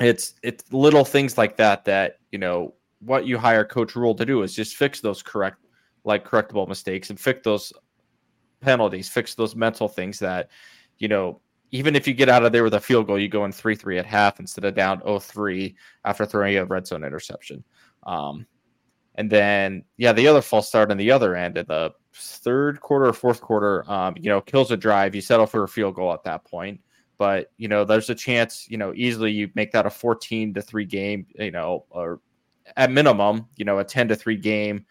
it's 0.00 0.34
it's 0.42 0.72
little 0.72 1.04
things 1.04 1.38
like 1.38 1.56
that 1.56 1.84
that 1.84 2.18
you 2.32 2.38
know 2.38 2.74
what 3.00 3.26
you 3.26 3.38
hire 3.38 3.64
coach 3.64 3.94
Rhule 3.94 4.14
to 4.14 4.26
do 4.26 4.42
is 4.42 4.54
just 4.54 4.76
fix 4.76 5.00
those 5.00 5.22
correct 5.22 5.58
like 6.04 6.28
correctable 6.28 6.68
mistakes 6.68 7.10
and 7.10 7.20
fix 7.20 7.40
those 7.44 7.72
penalties 8.60 9.08
fix 9.08 9.34
those 9.34 9.54
mental 9.54 9.88
things 9.88 10.18
that 10.18 10.50
you 10.98 11.06
know 11.06 11.40
even 11.70 11.96
if 11.96 12.06
you 12.08 12.14
get 12.14 12.28
out 12.28 12.44
of 12.44 12.52
there 12.52 12.64
with 12.64 12.74
a 12.74 12.80
field 12.80 13.06
goal 13.06 13.18
you 13.18 13.28
go 13.28 13.44
in 13.44 13.50
3-3 13.50 13.98
at 13.98 14.06
half 14.06 14.40
instead 14.40 14.64
of 14.64 14.74
down 14.74 15.00
0-3 15.00 15.74
after 16.04 16.24
throwing 16.24 16.56
a 16.56 16.64
red 16.64 16.86
zone 16.86 17.04
interception 17.04 17.62
um, 18.04 18.46
and 19.16 19.30
then 19.30 19.84
yeah 19.96 20.12
the 20.12 20.26
other 20.26 20.42
false 20.42 20.68
start 20.68 20.90
on 20.90 20.96
the 20.96 21.10
other 21.10 21.36
end 21.36 21.56
at 21.58 21.68
the 21.68 21.92
third 22.14 22.80
quarter 22.80 23.06
or 23.06 23.12
fourth 23.12 23.40
quarter 23.40 23.90
um, 23.90 24.14
you 24.16 24.28
know 24.28 24.40
kills 24.40 24.70
a 24.70 24.76
drive. 24.76 25.14
You 25.14 25.20
settle 25.20 25.46
for 25.46 25.64
a 25.64 25.68
field 25.68 25.94
goal 25.94 26.12
at 26.12 26.24
that 26.24 26.44
point. 26.44 26.80
But 27.16 27.52
you 27.56 27.68
know 27.68 27.84
there's 27.84 28.10
a 28.10 28.14
chance 28.14 28.66
you 28.68 28.76
know 28.76 28.92
easily 28.94 29.30
you 29.32 29.50
make 29.54 29.72
that 29.72 29.86
a 29.86 29.90
14 29.90 30.54
to 30.54 30.62
3 30.62 30.84
game 30.84 31.26
you 31.38 31.50
know 31.50 31.84
or 31.90 32.20
at 32.76 32.90
minimum 32.90 33.46
you 33.56 33.64
know 33.64 33.78
a 33.78 33.84
10 33.84 34.08
to 34.08 34.16
3 34.16 34.36
game 34.36 34.84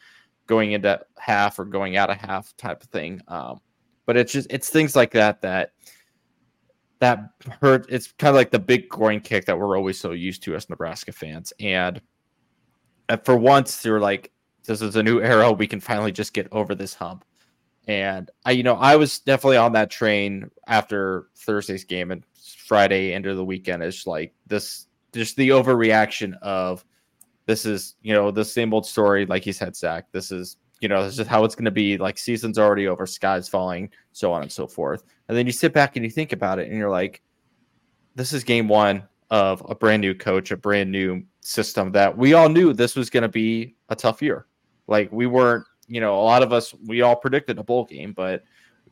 going 0.47 0.73
into 0.73 0.99
half 1.17 1.59
or 1.59 1.65
going 1.65 1.97
out 1.97 2.09
of 2.09 2.17
half 2.17 2.55
type 2.57 2.83
of 2.83 2.89
thing. 2.89 3.21
Um, 3.27 3.59
but 4.05 4.17
it's 4.17 4.31
just 4.31 4.51
it's 4.51 4.69
things 4.69 4.95
like 4.95 5.11
that 5.11 5.41
that 5.41 5.71
that 6.99 7.31
hurt. 7.61 7.85
It's 7.89 8.11
kind 8.13 8.29
of 8.29 8.35
like 8.35 8.51
the 8.51 8.59
big 8.59 8.89
groin 8.89 9.19
kick 9.19 9.45
that 9.45 9.57
we're 9.57 9.77
always 9.77 9.99
so 9.99 10.11
used 10.11 10.43
to 10.43 10.55
as 10.55 10.69
nebraska 10.69 11.11
fans. 11.11 11.51
And 11.59 12.01
Uh, 13.09 13.17
for 13.17 13.35
once 13.35 13.83
you're 13.85 13.99
like 13.99 14.31
this 14.65 14.81
is 14.81 14.95
a 14.95 15.03
new 15.03 15.21
era 15.21 15.51
we 15.51 15.67
can 15.67 15.79
finally 15.79 16.11
just 16.11 16.33
get 16.33 16.47
over 16.51 16.73
this 16.75 16.93
hump 16.93 17.25
And 17.87 18.31
I, 18.45 18.51
you 18.51 18.63
know, 18.63 18.75
I 18.75 18.95
was 18.95 19.19
definitely 19.19 19.57
on 19.57 19.73
that 19.73 19.89
train 19.91 20.49
after 20.67 21.27
Thursday's 21.35 21.83
game 21.83 22.11
and 22.11 22.23
Friday 22.65 23.13
into 23.13 23.35
the 23.35 23.43
weekend. 23.43 23.83
Is 23.83 24.07
like 24.07 24.33
this, 24.47 24.87
just 25.13 25.35
the 25.35 25.49
overreaction 25.49 26.37
of 26.41 26.85
this 27.45 27.65
is, 27.65 27.95
you 28.01 28.13
know, 28.13 28.31
the 28.31 28.45
same 28.45 28.73
old 28.73 28.85
story. 28.85 29.25
Like 29.25 29.45
you 29.45 29.53
said, 29.53 29.75
Zach, 29.75 30.05
this 30.13 30.31
is, 30.31 30.55
you 30.79 30.87
know, 30.87 31.03
this 31.03 31.19
is 31.19 31.27
how 31.27 31.43
it's 31.43 31.55
going 31.55 31.65
to 31.65 31.71
be. 31.71 31.97
Like 31.97 32.17
season's 32.17 32.57
already 32.57 32.87
over, 32.87 33.05
sky's 33.05 33.49
falling, 33.49 33.89
so 34.13 34.31
on 34.31 34.41
and 34.43 34.51
so 34.51 34.65
forth. 34.65 35.03
And 35.27 35.37
then 35.37 35.45
you 35.45 35.51
sit 35.51 35.73
back 35.73 35.97
and 35.97 36.05
you 36.05 36.11
think 36.11 36.31
about 36.31 36.59
it, 36.59 36.69
and 36.69 36.77
you're 36.77 36.89
like, 36.89 37.21
this 38.15 38.31
is 38.31 38.45
game 38.45 38.69
one 38.69 39.03
of 39.29 39.61
a 39.67 39.75
brand 39.75 40.01
new 40.01 40.15
coach, 40.15 40.51
a 40.51 40.57
brand 40.57 40.91
new 40.91 41.23
system 41.43 41.91
that 41.91 42.17
we 42.17 42.33
all 42.33 42.49
knew 42.49 42.73
this 42.73 42.95
was 42.95 43.09
going 43.09 43.23
to 43.23 43.29
be 43.29 43.75
a 43.89 43.95
tough 43.95 44.21
year. 44.21 44.47
Like 44.87 45.11
we 45.11 45.27
weren't, 45.27 45.65
you 45.87 46.01
know, 46.01 46.15
a 46.15 46.23
lot 46.23 46.41
of 46.41 46.53
us 46.53 46.73
we 46.87 47.01
all 47.01 47.15
predicted 47.15 47.59
a 47.59 47.63
bowl 47.63 47.85
game, 47.85 48.13
but 48.13 48.43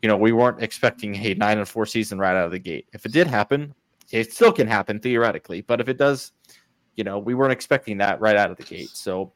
you 0.02 0.08
know, 0.08 0.16
we 0.16 0.32
weren't 0.32 0.62
expecting 0.62 1.14
a 1.16 1.34
nine 1.34 1.58
and 1.58 1.68
four 1.68 1.86
season 1.86 2.18
right 2.18 2.36
out 2.36 2.44
of 2.44 2.50
the 2.50 2.58
gate. 2.58 2.86
If 2.92 3.06
it 3.06 3.12
did 3.12 3.26
happen, 3.26 3.74
it 4.10 4.32
still 4.32 4.52
can 4.52 4.66
happen 4.66 5.00
theoretically, 5.00 5.62
but 5.62 5.80
if 5.80 5.88
it 5.88 5.96
does, 5.96 6.32
you 6.96 7.04
know, 7.04 7.18
we 7.18 7.34
weren't 7.34 7.52
expecting 7.52 7.98
that 7.98 8.20
right 8.20 8.36
out 8.36 8.50
of 8.50 8.56
the 8.56 8.64
gate. 8.64 8.90
So 8.90 9.32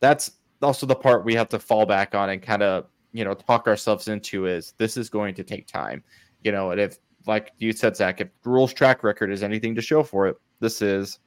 that's 0.00 0.32
also 0.62 0.86
the 0.86 0.94
part 0.94 1.24
we 1.24 1.34
have 1.34 1.48
to 1.48 1.58
fall 1.58 1.86
back 1.86 2.14
on 2.14 2.30
and 2.30 2.40
kind 2.40 2.62
of, 2.62 2.86
you 3.12 3.24
know, 3.24 3.34
talk 3.34 3.66
ourselves 3.66 4.08
into 4.08 4.46
is 4.46 4.74
this 4.78 4.96
is 4.96 5.08
going 5.08 5.34
to 5.34 5.42
take 5.42 5.66
time. 5.66 6.04
You 6.42 6.52
know, 6.52 6.70
and 6.70 6.80
if 6.80 6.98
like 7.26 7.52
you 7.58 7.72
said, 7.72 7.96
Zach, 7.96 8.20
if 8.20 8.28
Rhule's 8.44 8.74
track 8.74 9.02
record 9.02 9.32
is 9.32 9.42
anything 9.42 9.74
to 9.74 9.82
show 9.82 10.02
for 10.02 10.28
it, 10.28 10.36
this 10.60 10.82
is 10.82 11.18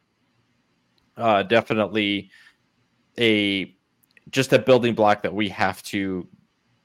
uh, 1.18 1.44
definitely 1.44 2.30
a 3.20 3.76
just 4.30 4.54
a 4.54 4.60
building 4.60 4.94
block 4.94 5.22
that 5.24 5.34
we 5.34 5.50
have 5.50 5.82
to 5.84 6.28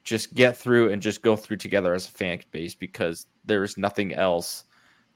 just 0.04 0.34
get 0.34 0.56
through 0.56 0.90
and 0.92 1.02
just 1.02 1.22
go 1.22 1.36
through 1.36 1.56
together 1.56 1.94
as 1.94 2.06
a 2.06 2.10
fan 2.10 2.40
base 2.50 2.74
because 2.74 3.26
there's 3.44 3.76
nothing 3.76 4.12
else 4.12 4.64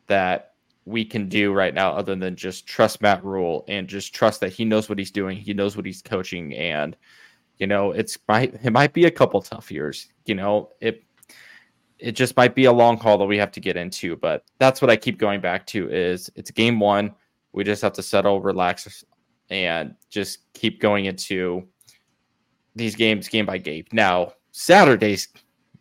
that 0.06 0.52
we 0.84 1.04
can 1.04 1.28
do 1.28 1.52
right 1.52 1.74
now 1.74 1.90
other 1.90 2.14
than 2.14 2.36
just 2.36 2.66
trust 2.66 3.02
Matt 3.02 3.24
Rhule 3.24 3.64
and 3.66 3.88
just 3.88 4.14
trust 4.14 4.40
that 4.40 4.52
he 4.52 4.64
knows 4.64 4.88
what 4.88 4.98
he's 4.98 5.10
doing, 5.10 5.36
he 5.36 5.52
knows 5.52 5.76
what 5.76 5.84
he's 5.84 6.00
coaching, 6.00 6.54
and 6.54 6.96
you 7.58 7.66
know 7.66 7.90
it's 7.92 8.18
might 8.28 8.54
it 8.62 8.70
might 8.70 8.92
be 8.92 9.06
a 9.06 9.10
couple 9.10 9.40
tough 9.42 9.70
years. 9.70 10.08
You 10.26 10.36
know 10.36 10.70
it 10.80 11.02
it 11.98 12.12
just 12.12 12.36
might 12.36 12.54
be 12.54 12.66
a 12.66 12.72
long 12.72 12.98
haul 12.98 13.18
that 13.18 13.24
we 13.24 13.38
have 13.38 13.50
to 13.52 13.60
get 13.60 13.76
into. 13.76 14.16
But 14.16 14.44
that's 14.58 14.80
what 14.80 14.90
I 14.90 14.96
keep 14.96 15.18
going 15.18 15.40
back 15.40 15.66
to 15.68 15.90
is 15.90 16.30
it's 16.36 16.50
game 16.50 16.78
one. 16.78 17.14
We 17.56 17.64
just 17.64 17.82
have 17.82 17.94
to 17.94 18.02
settle, 18.02 18.40
relax, 18.40 19.04
and 19.50 19.94
just 20.10 20.52
keep 20.52 20.80
going 20.80 21.06
into 21.06 21.66
these 22.76 22.94
games 22.94 23.28
game 23.28 23.46
by 23.46 23.58
game. 23.58 23.86
Now, 23.92 24.34
Saturdays, 24.52 25.28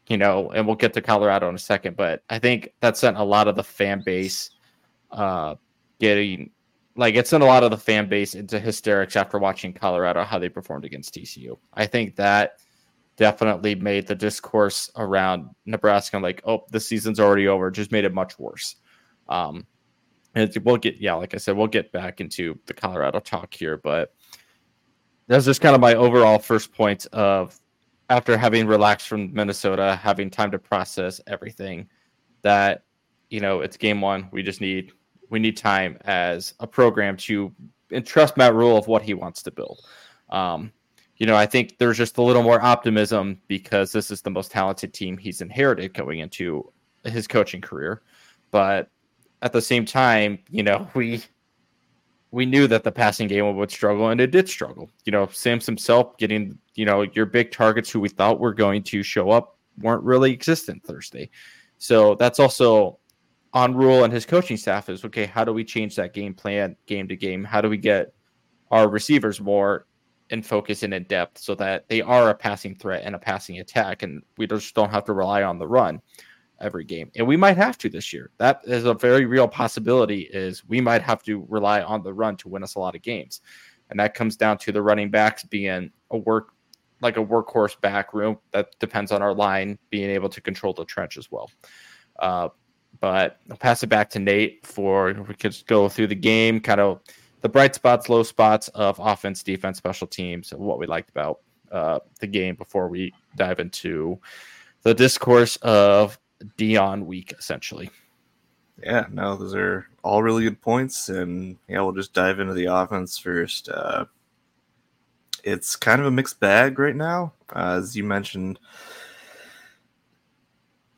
you 0.08 0.18
know, 0.18 0.52
and 0.52 0.66
we'll 0.66 0.78
get 0.78 0.94
to 0.94 1.02
Colorado 1.02 1.50
in 1.50 1.56
a 1.56 1.60
second, 1.60 1.98
but 1.98 2.24
I 2.30 2.40
think 2.40 2.70
that 2.80 2.98
sent 2.98 3.18
a 3.18 3.24
lot 3.24 3.48
of 3.48 3.56
the 3.56 3.64
fan 3.64 4.02
base 4.04 4.50
uh 5.12 5.56
getting 6.00 6.50
like 6.96 7.16
it 7.16 7.28
sent 7.28 7.44
a 7.44 7.46
lot 7.46 7.64
of 7.64 7.72
the 7.72 7.78
fan 7.78 8.08
base 8.08 8.36
into 8.36 8.60
hysterics 8.60 9.16
after 9.16 9.38
watching 9.38 9.74
Colorado 9.74 10.24
how 10.24 10.40
they 10.40 10.50
performed 10.50 10.86
against 10.86 11.14
TCU. 11.14 11.58
I 11.74 11.86
think 11.86 12.16
that 12.16 12.60
definitely 13.18 13.76
made 13.76 14.08
the 14.08 14.16
discourse 14.16 14.90
around 14.96 15.50
Nebraska 15.66 16.18
like, 16.20 16.42
oh, 16.46 16.66
the 16.72 16.80
season's 16.80 17.20
already 17.20 17.48
over, 17.48 17.70
just 17.72 17.92
made 17.92 18.06
it 18.06 18.14
much 18.14 18.40
worse. 18.40 18.78
Um, 19.28 19.66
and 20.36 20.56
we'll 20.64 20.78
get, 20.78 20.98
yeah, 20.98 21.14
like 21.14 21.34
I 21.34 21.38
said, 21.38 21.56
we'll 21.56 21.68
get 21.68 21.92
back 21.92 22.22
into 22.22 22.60
the 22.66 22.74
Colorado 22.74 23.20
talk 23.20 23.54
here, 23.54 23.78
but 23.78 24.14
that's 25.28 25.46
just 25.46 25.62
kind 25.62 25.74
of 25.74 25.82
my 25.82 25.96
overall 25.96 26.38
first 26.38 26.74
point 26.74 27.08
of 27.08 27.60
after 28.10 28.38
having 28.38 28.68
relaxed 28.68 29.08
from 29.08 29.34
Minnesota, 29.34 29.96
having 29.96 30.30
time 30.30 30.52
to 30.52 30.60
process 30.60 31.20
everything 31.26 31.90
that, 32.44 32.84
you 33.30 33.40
know, 33.40 33.62
it's 33.62 33.78
game 33.78 34.02
one. 34.02 34.30
We 34.32 34.44
just 34.44 34.62
need, 34.62 34.92
we 35.30 35.40
need 35.40 35.58
time 35.58 35.98
as 36.02 36.54
a 36.60 36.68
program 36.68 37.18
to 37.18 37.52
entrust 37.92 38.38
Matt 38.38 38.54
Rhule 38.54 38.78
of 38.78 38.88
what 38.88 39.02
he 39.02 39.14
wants 39.14 39.42
to 39.44 39.52
build. 39.52 39.80
Um, 40.30 40.72
you 41.18 41.26
know, 41.26 41.36
I 41.36 41.46
think 41.46 41.78
there's 41.78 41.98
just 41.98 42.18
a 42.18 42.22
little 42.22 42.44
more 42.44 42.62
optimism 42.62 43.42
because 43.48 43.92
this 43.92 44.12
is 44.12 44.22
the 44.22 44.30
most 44.30 44.52
talented 44.52 44.94
team 44.94 45.18
he's 45.18 45.42
inherited 45.42 45.94
going 45.94 46.20
into 46.20 46.72
his 47.06 47.26
coaching 47.26 47.62
career. 47.62 48.02
But 48.52 48.90
at 49.46 49.54
the 49.54 49.62
same 49.62 49.86
time, 49.86 50.40
you 50.50 50.64
know, 50.64 50.90
we 50.96 51.24
we 52.32 52.46
knew 52.46 52.68
that 52.68 52.84
the 52.84 52.92
passing 52.92 53.30
game 53.30 53.56
would 53.56 53.72
struggle 53.72 54.10
and 54.10 54.20
it 54.20 54.32
did 54.32 54.50
struggle. 54.50 54.90
You 55.06 55.14
know, 55.14 55.28
Sims 55.28 55.66
himself 55.66 56.18
getting, 56.18 56.58
you 56.74 56.84
know, 56.84 57.04
your 57.14 57.26
big 57.26 57.52
targets 57.52 57.90
who 57.90 58.02
we 58.02 58.10
thought 58.10 58.42
were 58.42 58.54
going 58.54 58.84
to 58.84 59.04
show 59.04 59.30
up 59.30 59.58
weren't 59.80 60.04
really 60.04 60.34
existent 60.34 60.84
Thursday. 60.84 61.30
So 61.78 62.16
that's 62.16 62.40
also 62.40 63.00
on 63.54 63.74
Rhule 63.74 64.04
and 64.04 64.12
his 64.12 64.26
coaching 64.26 64.58
staff 64.58 64.90
is 64.90 65.06
okay, 65.06 65.26
how 65.28 65.46
do 65.46 65.54
we 65.54 65.64
change 65.64 65.96
that 65.96 66.14
game 66.14 66.34
plan 66.34 66.76
game 66.88 67.08
to 67.08 67.16
game? 67.16 67.44
How 67.44 67.62
do 67.62 67.70
we 67.70 67.78
get 67.78 68.14
our 68.72 68.90
receivers 68.90 69.40
more 69.40 69.86
in 70.32 70.42
focus 70.42 70.82
and 70.82 70.94
in 70.94 71.04
depth 71.04 71.38
so 71.38 71.54
that 71.54 71.88
they 71.88 72.02
are 72.02 72.32
a 72.32 72.36
passing 72.36 72.76
threat 72.76 73.04
and 73.06 73.14
a 73.14 73.20
passing 73.20 73.60
attack, 73.60 74.02
and 74.02 74.24
we 74.40 74.48
just 74.48 74.74
don't 74.74 74.90
have 74.90 75.06
to 75.06 75.14
rely 75.14 75.44
on 75.44 75.60
the 75.60 75.68
run 75.68 76.02
every 76.66 76.84
game. 76.84 77.12
And 77.16 77.26
we 77.26 77.38
might 77.38 77.58
have 77.58 77.78
to 77.78 77.90
this 77.90 78.12
year. 78.12 78.32
That 78.38 78.62
is 78.66 78.86
a 78.86 78.94
very 78.94 79.26
real 79.26 79.48
possibility. 79.48 80.22
Is 80.34 80.66
we 80.68 80.82
might 80.82 81.02
have 81.02 81.24
to 81.24 81.46
rely 81.48 81.82
on 81.82 82.04
the 82.04 82.14
run 82.14 82.36
to 82.38 82.50
win 82.50 82.64
us 82.64 82.76
a 82.76 82.80
lot 82.80 82.96
of 82.96 83.02
games, 83.02 83.42
and 83.90 84.00
that 84.00 84.16
comes 84.16 84.36
down 84.36 84.58
to 84.60 84.72
the 84.72 84.82
running 84.82 85.10
backs 85.10 85.44
being 85.44 85.92
a 86.12 86.18
work 86.18 86.50
like 87.02 87.18
a 87.18 87.26
workhorse 87.26 87.80
back 87.80 88.14
room. 88.14 88.38
That 88.52 88.78
depends 88.80 89.12
on 89.12 89.22
our 89.22 89.34
line 89.34 89.78
being 89.90 90.10
able 90.10 90.30
to 90.30 90.42
control 90.42 90.74
the 90.74 90.86
trench 90.86 91.18
as 91.18 91.32
well. 91.32 91.50
Uh, 92.20 92.50
but 93.00 93.40
I'll 93.52 93.58
pass 93.58 93.84
it 93.84 93.88
back 93.88 94.10
to 94.12 94.20
Nate 94.20 94.66
for 94.66 95.14
we 95.28 95.36
could 95.36 95.56
go 95.68 95.90
through 95.90 96.08
the 96.08 96.16
game, 96.16 96.60
kind 96.60 96.80
of 96.80 97.02
the 97.42 97.50
bright 97.50 97.76
spots, 97.76 98.10
low 98.10 98.24
spots 98.24 98.70
of 98.70 99.00
offense, 99.00 99.44
defense, 99.44 99.78
special 99.78 100.08
teams, 100.08 100.52
what 100.52 100.80
we 100.80 100.88
liked 100.88 101.10
about 101.10 101.42
uh, 101.72 102.00
the 102.20 102.28
game 102.28 102.56
before 102.56 102.88
we 102.88 103.14
dive 103.36 103.60
into 103.60 104.20
the 104.84 104.94
discourse 104.94 105.56
of 105.58 106.18
Deion 106.58 107.06
week, 107.06 107.34
essentially. 107.38 107.90
Yeah, 108.82 109.06
no, 109.12 109.36
those 109.36 109.56
are 109.56 109.88
all 110.04 110.22
really 110.22 110.44
good 110.44 110.62
points, 110.62 111.10
and 111.10 111.58
yeah, 111.68 111.82
we'll 111.82 111.94
just 111.94 112.14
dive 112.14 112.40
into 112.40 112.54
the 112.54 112.66
offense 112.66 113.18
first. 113.18 113.70
Uh, 113.70 114.06
it's 115.44 115.76
kind 115.76 116.02
of 116.02 116.08
a 116.08 116.12
mixed 116.12 116.40
bag 116.40 116.78
right 116.78 116.96
now, 116.96 117.34
uh, 117.56 117.80
as 117.80 117.96
you 117.96 118.04
mentioned. 118.04 118.60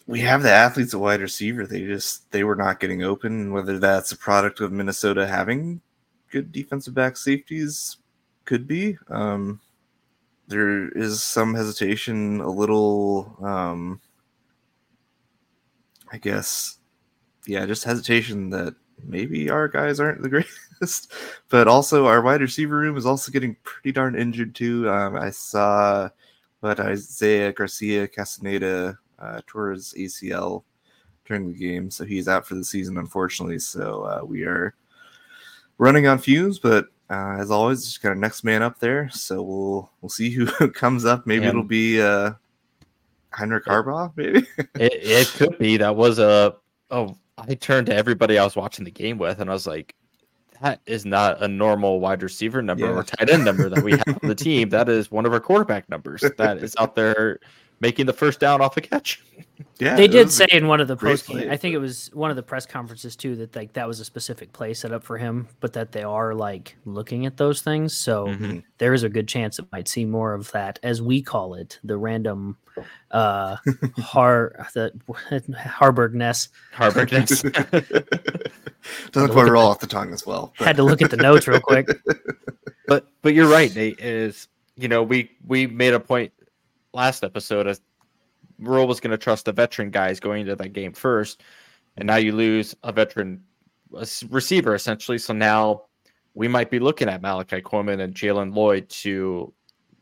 We 0.07 0.21
have 0.21 0.41
the 0.41 0.51
athletes 0.51 0.93
at 0.93 0.99
wide 0.99 1.21
receiver. 1.21 1.67
They 1.67 1.81
just 1.85 2.31
they 2.31 2.43
were 2.43 2.55
not 2.55 2.79
getting 2.79 3.03
open. 3.03 3.51
Whether 3.51 3.77
that's 3.77 4.13
a 4.13 4.17
product 4.17 4.61
of 4.61 4.71
Minnesota 4.71 5.27
having 5.27 5.81
good 6.31 6.51
defensive 6.51 6.93
back 6.93 7.17
safeties 7.17 7.97
could 8.45 8.67
be. 8.67 8.97
Um, 9.09 9.59
there 10.47 10.87
is 10.89 11.21
some 11.21 11.53
hesitation, 11.53 12.39
a 12.39 12.49
little, 12.49 13.35
um, 13.43 13.99
I 16.11 16.17
guess, 16.17 16.77
yeah, 17.45 17.65
just 17.65 17.83
hesitation 17.83 18.49
that 18.51 18.75
maybe 19.03 19.49
our 19.49 19.67
guys 19.67 19.99
aren't 19.99 20.21
the 20.21 20.29
greatest, 20.79 21.11
but 21.49 21.67
also 21.67 22.05
our 22.05 22.21
wide 22.21 22.41
receiver 22.41 22.77
room 22.77 22.97
is 22.97 23.05
also 23.05 23.31
getting 23.31 23.55
pretty 23.63 23.91
darn 23.91 24.15
injured 24.15 24.55
too. 24.55 24.89
Um, 24.89 25.15
I 25.15 25.29
saw 25.29 26.09
what 26.59 26.79
Isaiah 26.79 27.53
Garcia 27.53 28.07
Castaneda 28.07 28.97
uh, 29.19 29.41
tore 29.47 29.71
his 29.71 29.93
ACL 29.97 30.63
during 31.25 31.47
the 31.47 31.57
game, 31.57 31.91
so 31.91 32.05
he's 32.05 32.27
out 32.27 32.47
for 32.47 32.55
the 32.55 32.63
season, 32.63 32.97
unfortunately. 32.97 33.59
So 33.59 34.03
uh, 34.03 34.25
we 34.25 34.43
are 34.43 34.73
running 35.77 36.07
on 36.07 36.19
fumes, 36.19 36.59
but 36.59 36.87
uh, 37.09 37.37
as 37.39 37.51
always, 37.51 37.85
just 37.85 38.01
got 38.01 38.13
a 38.13 38.19
next 38.19 38.43
man 38.43 38.61
up 38.61 38.79
there. 38.79 39.09
So 39.09 39.41
we'll 39.41 39.91
we'll 40.01 40.09
see 40.09 40.29
who 40.29 40.47
comes 40.71 41.05
up. 41.05 41.25
Maybe 41.25 41.45
and 41.45 41.49
it'll 41.49 41.63
be 41.63 42.01
uh, 42.01 42.31
Heinrich 43.37 43.65
Haarberg. 43.65 44.13
Maybe 44.15 44.39
it, 44.75 44.93
it 44.93 45.27
could 45.29 45.57
be. 45.57 45.77
That 45.77 45.95
was 45.95 46.19
a 46.19 46.55
oh. 46.91 47.15
I 47.37 47.53
turned 47.53 47.85
to 47.85 47.95
everybody 47.95 48.39
I 48.39 48.43
was 48.43 48.55
watching 48.55 48.83
the 48.83 48.89
game 48.89 49.19
with, 49.19 49.39
and 49.39 49.47
I 49.47 49.53
was 49.53 49.67
like, 49.67 49.93
"That 50.59 50.81
is 50.87 51.05
not 51.05 51.43
a 51.43 51.47
normal 51.47 51.99
wide 51.99 52.23
receiver 52.23 52.63
number 52.63 52.87
yeah. 52.87 52.93
or 52.93 53.03
tight 53.03 53.29
end 53.29 53.45
number 53.45 53.69
that 53.69 53.83
we 53.83 53.91
have 53.91 54.19
on 54.23 54.27
the 54.27 54.33
team. 54.33 54.69
That 54.69 54.89
is 54.89 55.11
one 55.11 55.27
of 55.27 55.33
our 55.33 55.39
quarterback 55.39 55.87
numbers 55.87 56.23
that 56.37 56.57
is 56.57 56.75
out 56.79 56.95
there 56.95 57.39
making 57.79 58.05
the 58.05 58.13
first 58.13 58.39
down 58.39 58.61
off 58.61 58.77
a 58.77 58.81
catch. 58.81 59.23
Yeah, 59.79 59.95
they 59.95 60.07
did 60.07 60.31
say 60.31 60.47
in 60.51 60.67
one 60.67 60.81
of 60.81 60.87
the 60.87 60.95
post 60.95 61.27
game, 61.27 61.49
I 61.51 61.57
think 61.57 61.75
it 61.75 61.77
was 61.79 62.09
one 62.13 62.29
of 62.29 62.35
the 62.35 62.43
press 62.43 62.65
conferences 62.65 63.15
too, 63.15 63.35
that 63.37 63.55
like 63.55 63.73
that 63.73 63.87
was 63.87 63.99
a 63.99 64.05
specific 64.05 64.51
play 64.51 64.73
set 64.73 64.91
up 64.91 65.03
for 65.03 65.17
him, 65.17 65.47
but 65.59 65.73
that 65.73 65.91
they 65.91 66.03
are 66.03 66.33
like 66.33 66.75
looking 66.85 67.25
at 67.25 67.37
those 67.37 67.61
things. 67.61 67.95
So 67.95 68.27
mm-hmm. 68.27 68.59
there 68.79 68.93
is 68.93 69.03
a 69.03 69.09
good 69.09 69.27
chance 69.27 69.59
it 69.59 69.65
might 69.71 69.87
see 69.87 70.05
more 70.05 70.33
of 70.33 70.51
that, 70.51 70.79
as 70.81 71.01
we 71.01 71.21
call 71.21 71.53
it, 71.53 71.79
the 71.83 71.97
random 71.97 72.57
uh 73.11 73.57
har 73.97 74.67
the 74.73 74.91
Haarberg 75.55 76.13
ness. 76.13 76.49
Haarberg 76.73 77.11
ness. 77.11 77.41
Doesn't 79.11 79.31
quite 79.31 79.49
roll 79.49 79.67
off 79.67 79.79
the 79.79 79.87
tongue 79.87 80.13
as 80.13 80.25
well. 80.25 80.53
But. 80.57 80.67
Had 80.67 80.75
to 80.77 80.83
look 80.83 81.01
at 81.01 81.11
the 81.11 81.17
notes 81.17 81.47
real 81.47 81.61
quick. 81.61 81.87
But 82.87 83.05
but 83.21 83.33
you're 83.33 83.49
right, 83.49 83.75
Nate, 83.75 83.99
is 83.99 84.47
you 84.77 84.87
know, 84.87 85.03
we 85.03 85.29
we 85.45 85.67
made 85.67 85.93
a 85.93 85.99
point 85.99 86.31
last 86.93 87.23
episode 87.23 87.67
Rhule 88.59 88.87
was 88.87 88.99
going 88.99 89.11
to 89.11 89.17
trust 89.17 89.45
the 89.45 89.51
veteran 89.51 89.91
guys 89.91 90.19
going 90.19 90.41
into 90.41 90.55
that 90.55 90.73
game 90.73 90.93
first, 90.93 91.43
and 91.95 92.07
now 92.07 92.15
you 92.15 92.31
lose 92.31 92.75
a 92.83 92.91
veteran 92.91 93.43
receiver 94.29 94.75
essentially. 94.75 95.17
So 95.17 95.33
now 95.33 95.83
we 96.33 96.47
might 96.47 96.69
be 96.69 96.79
looking 96.79 97.09
at 97.09 97.21
Malachi 97.21 97.61
Coleman 97.61 97.99
and 97.99 98.13
Jaylen 98.13 98.55
Lloyd 98.55 98.89
to 98.89 99.53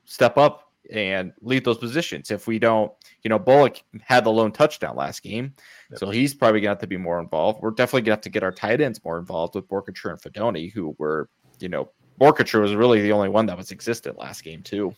step 0.05 0.37
up 0.37 0.71
and 0.91 1.33
lead 1.41 1.65
those 1.65 1.77
positions. 1.77 2.31
If 2.31 2.47
we 2.47 2.59
don't, 2.59 2.91
you 3.23 3.29
know, 3.29 3.39
Bullock 3.39 3.81
had 4.01 4.23
the 4.23 4.31
lone 4.31 4.51
touchdown 4.51 4.95
last 4.95 5.23
game, 5.23 5.53
yep. 5.89 5.99
so 5.99 6.09
he's 6.09 6.33
probably 6.33 6.61
going 6.61 6.67
to 6.67 6.75
have 6.75 6.79
to 6.79 6.87
be 6.87 6.97
more 6.97 7.19
involved. 7.19 7.61
We're 7.61 7.71
definitely 7.71 8.01
going 8.01 8.13
to 8.13 8.17
have 8.17 8.21
to 8.21 8.29
get 8.29 8.43
our 8.43 8.51
tight 8.51 8.81
ends 8.81 9.03
more 9.03 9.17
involved 9.17 9.55
with 9.55 9.67
Boerkircher 9.67 10.11
and 10.11 10.21
Fidone, 10.21 10.71
who 10.71 10.95
were, 10.97 11.29
you 11.59 11.69
know, 11.69 11.89
Boerkircher 12.19 12.61
was 12.61 12.75
really 12.75 13.01
the 13.01 13.11
only 13.11 13.29
one 13.29 13.47
that 13.47 13.57
was 13.57 13.71
existent 13.71 14.17
last 14.17 14.43
game 14.43 14.61
too. 14.61 14.95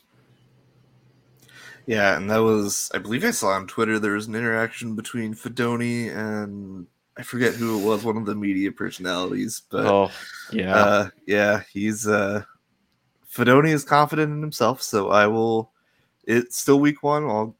Yeah, 1.87 2.17
and 2.17 2.29
that 2.29 2.43
was 2.43 2.91
I 2.93 2.99
believe 2.99 3.23
I 3.23 3.31
saw 3.31 3.47
on 3.47 3.65
Twitter 3.65 3.97
there 3.97 4.11
was 4.11 4.27
an 4.27 4.35
interaction 4.35 4.95
between 4.95 5.33
Fidone 5.33 6.15
and 6.15 6.85
I 7.17 7.23
forget 7.23 7.55
who 7.55 7.79
it 7.79 7.83
was, 7.83 8.03
one 8.03 8.17
of 8.17 8.25
the 8.25 8.35
media 8.35 8.71
personalities, 8.71 9.63
but 9.71 9.85
oh 9.85 10.11
yeah, 10.51 10.75
uh, 10.75 11.09
yeah, 11.25 11.63
he's 11.71 12.07
uh 12.07 12.43
Fidone 13.33 13.69
is 13.69 13.83
confident 13.83 14.31
in 14.31 14.41
himself, 14.41 14.81
so 14.81 15.09
I 15.09 15.27
will. 15.27 15.71
It's 16.25 16.57
still 16.57 16.79
week 16.79 17.03
one. 17.03 17.23
I'll 17.23 17.55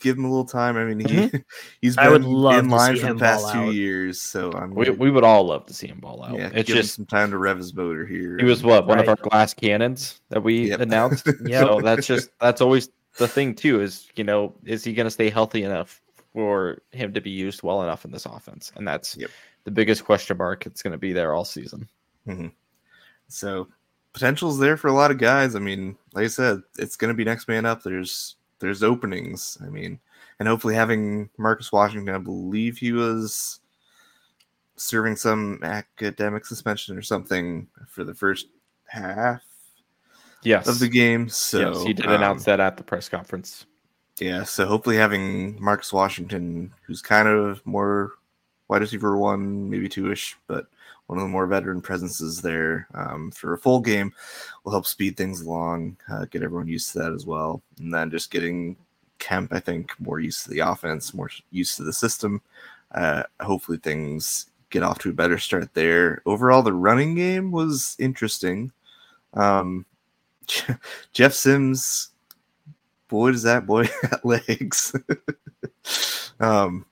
give 0.00 0.16
him 0.16 0.24
a 0.24 0.28
little 0.28 0.44
time. 0.44 0.76
I 0.76 0.84
mean, 0.84 1.00
he 1.00 1.06
mm-hmm. 1.06 1.36
he's 1.80 1.96
been 1.96 2.06
I 2.06 2.08
would 2.08 2.24
love 2.24 2.58
in 2.58 2.70
line 2.70 2.96
for 2.96 3.12
the 3.12 3.18
past 3.18 3.52
two 3.52 3.58
out. 3.58 3.74
years, 3.74 4.20
so 4.20 4.52
I'm. 4.52 4.74
We, 4.74 4.90
we 4.90 5.10
would 5.10 5.24
all 5.24 5.44
love 5.44 5.66
to 5.66 5.74
see 5.74 5.88
him 5.88 6.00
ball 6.00 6.22
out. 6.24 6.38
Yeah, 6.38 6.50
it's 6.54 6.68
just 6.68 6.94
some 6.94 7.06
time 7.06 7.30
to 7.30 7.38
rev 7.38 7.58
his 7.58 7.74
motor 7.74 8.06
here. 8.06 8.38
He 8.38 8.44
was 8.44 8.62
what 8.62 8.86
one 8.86 8.98
right. 8.98 9.08
of 9.08 9.10
our 9.10 9.28
glass 9.28 9.52
cannons 9.52 10.20
that 10.30 10.42
we 10.42 10.70
yep. 10.70 10.80
announced. 10.80 11.28
yeah, 11.44 11.60
so 11.64 11.80
that's 11.80 12.06
just 12.06 12.30
that's 12.40 12.60
always 12.60 12.88
the 13.18 13.28
thing 13.28 13.54
too 13.54 13.80
is 13.80 14.08
you 14.16 14.24
know 14.24 14.54
is 14.64 14.84
he 14.84 14.92
going 14.92 15.06
to 15.06 15.10
stay 15.10 15.30
healthy 15.30 15.62
enough 15.62 16.00
for 16.32 16.78
him 16.92 17.12
to 17.12 17.20
be 17.20 17.30
used 17.30 17.62
well 17.62 17.82
enough 17.82 18.04
in 18.04 18.10
this 18.10 18.26
offense? 18.26 18.72
And 18.76 18.86
that's 18.86 19.16
yep. 19.16 19.30
the 19.64 19.70
biggest 19.70 20.04
question 20.04 20.36
mark. 20.36 20.66
It's 20.66 20.82
going 20.82 20.92
to 20.92 20.98
be 20.98 21.12
there 21.12 21.34
all 21.34 21.44
season. 21.44 21.88
Mm-hmm. 22.26 22.48
so 23.26 23.66
potential's 24.12 24.56
there 24.56 24.76
for 24.76 24.86
a 24.86 24.92
lot 24.92 25.10
of 25.10 25.18
guys. 25.18 25.56
I 25.56 25.58
mean 25.58 25.96
like 26.14 26.24
i 26.24 26.28
said 26.28 26.62
it's 26.78 26.94
going 26.96 27.08
to 27.08 27.16
be 27.16 27.24
next 27.24 27.48
man 27.48 27.66
up. 27.66 27.82
There's 27.82 28.36
there's 28.60 28.82
openings. 28.82 29.58
I 29.60 29.68
mean 29.68 29.98
and 30.42 30.48
hopefully 30.48 30.74
having 30.74 31.30
marcus 31.38 31.70
washington 31.70 32.12
i 32.12 32.18
believe 32.18 32.76
he 32.76 32.90
was 32.90 33.60
serving 34.74 35.14
some 35.14 35.60
academic 35.62 36.44
suspension 36.44 36.98
or 36.98 37.02
something 37.02 37.68
for 37.86 38.02
the 38.02 38.14
first 38.14 38.48
half 38.86 39.42
yes. 40.42 40.66
of 40.66 40.78
the 40.78 40.88
game. 40.88 41.28
So 41.28 41.72
yes, 41.72 41.82
he 41.82 41.92
did 41.92 42.06
um, 42.06 42.14
announce 42.14 42.44
that 42.44 42.60
at 42.60 42.76
the 42.76 42.82
press 42.82 43.08
conference. 43.08 43.66
Yeah, 44.20 44.44
so 44.44 44.66
hopefully 44.66 44.96
having 44.96 45.60
Marcus 45.60 45.92
Washington, 45.92 46.72
who's 46.86 47.02
kind 47.02 47.26
of 47.26 47.64
more 47.66 48.12
wide 48.68 48.82
receiver 48.82 49.16
one, 49.16 49.68
maybe 49.68 49.88
two 49.88 50.12
ish, 50.12 50.36
but 50.46 50.66
one 51.06 51.18
of 51.18 51.24
the 51.24 51.28
more 51.28 51.46
veteran 51.46 51.80
presences 51.80 52.40
there 52.40 52.86
um, 52.94 53.30
for 53.32 53.52
a 53.52 53.58
full 53.58 53.80
game 53.80 54.12
will 54.64 54.72
help 54.72 54.86
speed 54.86 55.16
things 55.16 55.40
along, 55.40 55.96
uh, 56.10 56.24
get 56.26 56.42
everyone 56.42 56.68
used 56.68 56.92
to 56.92 56.98
that 57.00 57.12
as 57.12 57.26
well. 57.26 57.62
And 57.78 57.92
then 57.92 58.10
just 58.10 58.30
getting 58.30 58.76
Kemp, 59.18 59.52
I 59.52 59.60
think, 59.60 59.92
more 60.00 60.20
used 60.20 60.44
to 60.44 60.50
the 60.50 60.60
offense, 60.60 61.14
more 61.14 61.30
used 61.50 61.76
to 61.76 61.82
the 61.82 61.92
system. 61.92 62.40
Uh, 62.92 63.24
hopefully 63.40 63.78
things 63.78 64.46
get 64.70 64.82
off 64.82 64.98
to 65.00 65.10
a 65.10 65.14
better 65.14 65.38
start 65.38 65.74
there. 65.74 66.22
Overall, 66.26 66.62
the 66.62 66.72
running 66.72 67.14
game 67.14 67.50
was 67.50 67.96
interesting. 67.98 68.72
Um, 69.34 69.84
Jeff 71.12 71.32
Sims, 71.32 72.10
boy, 73.08 73.32
does 73.32 73.42
that 73.42 73.66
boy 73.66 73.88
got 74.10 74.24
legs. 74.24 74.94
um, 76.40 76.86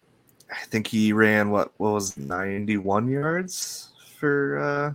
I 0.51 0.65
think 0.67 0.87
he 0.87 1.13
ran 1.13 1.51
what 1.51 1.73
what 1.79 1.93
was 1.93 2.17
91 2.17 3.09
yards 3.09 3.91
for 4.19 4.59
uh 4.59 4.95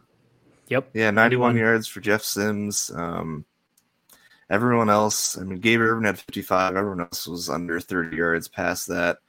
Yep. 0.68 0.90
Yeah, 0.94 1.12
91, 1.12 1.54
91. 1.54 1.58
yards 1.58 1.88
for 1.88 2.02
Jeff 2.02 2.24
Sims. 2.24 2.92
Um 2.94 3.46
everyone 4.50 4.90
else, 4.90 5.38
I 5.38 5.44
mean 5.44 5.60
Gabe 5.60 5.80
Ervin 5.82 6.06
had 6.06 6.20
55, 6.20 6.76
everyone 6.76 7.02
else 7.02 7.28
was 7.28 7.50
under 7.50 7.80
30 7.80 8.16
yards 8.18 8.48
past 8.48 8.88
that. 8.88 9.20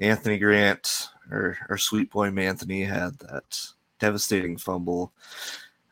Anthony 0.00 0.38
Grant 0.38 1.08
or 1.30 1.58
or 1.68 1.76
sweet 1.76 2.10
boy 2.10 2.28
Anthony 2.28 2.84
had 2.84 3.18
that 3.18 3.60
devastating 3.98 4.56
fumble 4.56 5.12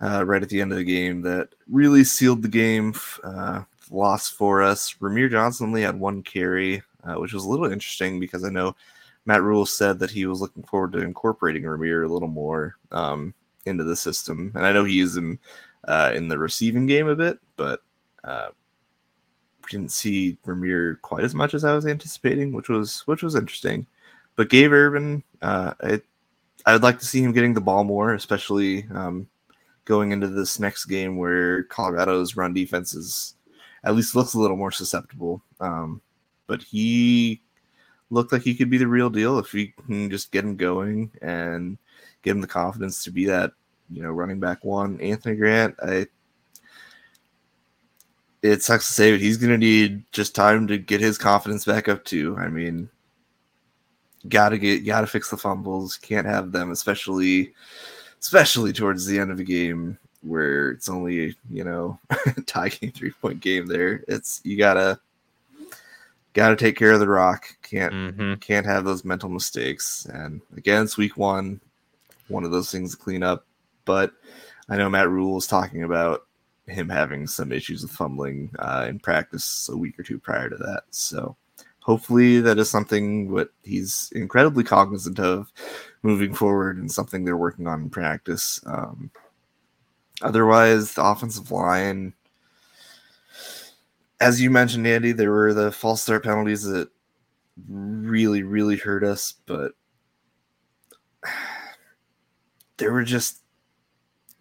uh, 0.00 0.24
right 0.24 0.42
at 0.42 0.48
the 0.48 0.60
end 0.60 0.72
of 0.72 0.78
the 0.78 0.84
game 0.84 1.22
that 1.22 1.48
really 1.70 2.04
sealed 2.04 2.42
the 2.42 2.48
game 2.48 2.94
uh, 3.24 3.62
loss 3.90 4.28
for 4.28 4.62
us. 4.62 4.94
Rahmir 5.00 5.30
Johnson 5.30 5.66
only 5.66 5.82
had 5.82 5.98
one 5.98 6.22
carry, 6.22 6.82
uh, 7.04 7.14
which 7.14 7.32
was 7.32 7.44
a 7.44 7.48
little 7.48 7.66
interesting 7.66 8.20
because 8.20 8.44
I 8.44 8.50
know 8.50 8.76
Matt 9.24 9.42
Rhule 9.42 9.66
said 9.66 9.98
that 9.98 10.10
he 10.10 10.26
was 10.26 10.40
looking 10.40 10.62
forward 10.62 10.92
to 10.92 11.00
incorporating 11.00 11.62
Rahmir 11.62 12.04
a 12.04 12.12
little 12.12 12.28
more 12.28 12.76
um, 12.92 13.34
into 13.64 13.84
the 13.84 13.96
system, 13.96 14.52
and 14.54 14.66
I 14.66 14.72
know 14.72 14.84
he 14.84 14.94
used 14.94 15.16
him 15.16 15.38
uh, 15.88 16.12
in 16.14 16.28
the 16.28 16.38
receiving 16.38 16.86
game 16.86 17.08
a 17.08 17.16
bit, 17.16 17.38
but 17.56 17.80
uh, 18.24 18.48
we 19.62 19.70
didn't 19.70 19.92
see 19.92 20.36
Rahmir 20.46 21.00
quite 21.00 21.24
as 21.24 21.34
much 21.34 21.54
as 21.54 21.64
I 21.64 21.74
was 21.74 21.86
anticipating, 21.86 22.52
which 22.52 22.68
was 22.68 23.02
which 23.06 23.22
was 23.22 23.34
interesting. 23.34 23.86
But 24.36 24.50
Gabe 24.50 24.72
Ervin, 24.72 25.22
uh, 25.42 25.74
I 25.80 26.02
I 26.66 26.72
would 26.72 26.82
like 26.82 26.98
to 26.98 27.06
see 27.06 27.22
him 27.22 27.32
getting 27.32 27.54
the 27.54 27.60
ball 27.60 27.84
more, 27.84 28.14
especially 28.14 28.86
um, 28.92 29.28
going 29.86 30.12
into 30.12 30.26
this 30.26 30.60
next 30.60 30.84
game 30.84 31.16
where 31.16 31.62
Colorado's 31.64 32.36
run 32.36 32.52
defense 32.52 32.92
is 32.92 33.34
at 33.84 33.94
least 33.94 34.14
looks 34.14 34.34
a 34.34 34.38
little 34.38 34.56
more 34.56 34.72
susceptible. 34.72 35.42
Um, 35.60 36.02
but 36.46 36.62
he 36.62 37.40
looked 38.10 38.32
like 38.32 38.42
he 38.42 38.54
could 38.54 38.68
be 38.68 38.78
the 38.78 38.86
real 38.86 39.08
deal 39.08 39.38
if 39.38 39.52
we 39.52 39.72
can 39.86 40.10
just 40.10 40.30
get 40.30 40.44
him 40.44 40.56
going 40.56 41.10
and 41.22 41.78
give 42.22 42.36
him 42.36 42.40
the 42.42 42.46
confidence 42.46 43.04
to 43.04 43.10
be 43.10 43.24
that, 43.26 43.52
you 43.88 44.02
know, 44.02 44.10
running 44.10 44.40
back 44.40 44.64
one. 44.64 45.00
Anthony 45.00 45.36
Grant, 45.36 45.76
I 45.82 46.08
it 48.42 48.62
sucks 48.62 48.86
to 48.86 48.92
say, 48.92 49.12
but 49.12 49.20
he's 49.20 49.36
gonna 49.36 49.58
need 49.58 50.04
just 50.12 50.34
time 50.34 50.66
to 50.66 50.78
get 50.78 51.00
his 51.00 51.18
confidence 51.18 51.64
back 51.64 51.88
up 51.88 52.04
too. 52.04 52.36
I 52.38 52.48
mean, 52.48 52.88
gotta 54.28 54.58
get 54.58 54.84
gotta 54.84 55.06
fix 55.06 55.30
the 55.30 55.36
fumbles, 55.36 55.96
can't 55.96 56.26
have 56.26 56.52
them, 56.52 56.70
especially 56.70 57.54
especially 58.26 58.72
towards 58.72 59.06
the 59.06 59.20
end 59.20 59.30
of 59.30 59.38
a 59.38 59.44
game 59.44 59.96
where 60.22 60.70
it's 60.70 60.88
only 60.88 61.36
you 61.48 61.62
know 61.62 61.96
tie 62.46 62.68
game 62.68 62.90
three 62.90 63.12
point 63.12 63.38
game 63.40 63.66
there. 63.68 64.02
It's 64.08 64.40
you 64.42 64.58
gotta 64.58 64.98
gotta 66.32 66.56
take 66.56 66.76
care 66.76 66.90
of 66.90 66.98
the 66.98 67.08
rock. 67.08 67.46
Can't 67.62 67.94
mm-hmm. 67.94 68.34
can't 68.34 68.66
have 68.66 68.84
those 68.84 69.04
mental 69.04 69.28
mistakes. 69.28 70.06
And 70.12 70.40
again 70.56 70.82
it's 70.82 70.96
week 70.96 71.16
one 71.16 71.60
one 72.26 72.42
of 72.42 72.50
those 72.50 72.72
things 72.72 72.96
to 72.96 73.02
clean 73.02 73.22
up. 73.22 73.46
But 73.84 74.12
i 74.68 74.76
know 74.76 74.90
matt 74.90 75.08
Rhule 75.08 75.36
was 75.36 75.46
talking 75.46 75.84
about 75.84 76.26
him 76.66 76.88
having 76.88 77.28
some 77.28 77.52
issues 77.52 77.82
with 77.82 77.92
fumbling 77.92 78.50
uh, 78.58 78.86
in 78.88 78.98
practice 78.98 79.68
a 79.72 79.76
week 79.76 79.96
or 80.00 80.02
two 80.02 80.18
prior 80.18 80.50
to 80.50 80.56
that. 80.56 80.82
So 80.90 81.36
hopefully 81.78 82.40
that 82.40 82.58
is 82.58 82.68
something 82.68 83.30
what 83.30 83.50
he's 83.62 84.10
incredibly 84.16 84.64
cognizant 84.64 85.20
of 85.20 85.52
moving 86.06 86.32
forward 86.32 86.78
and 86.78 86.90
something 86.90 87.24
they're 87.24 87.36
working 87.36 87.66
on 87.66 87.82
in 87.82 87.90
practice. 87.90 88.60
Um, 88.64 89.10
otherwise, 90.22 90.94
the 90.94 91.04
offensive 91.04 91.50
line, 91.50 92.14
as 94.20 94.40
you 94.40 94.50
mentioned, 94.50 94.86
Andy, 94.86 95.10
there 95.10 95.32
were 95.32 95.52
the 95.52 95.72
false 95.72 96.02
start 96.02 96.22
penalties 96.22 96.62
that 96.62 96.88
really, 97.68 98.44
really 98.44 98.76
hurt 98.76 99.02
us, 99.02 99.34
but 99.46 99.72
there 102.76 102.92
were 102.92 103.04
just 103.04 103.40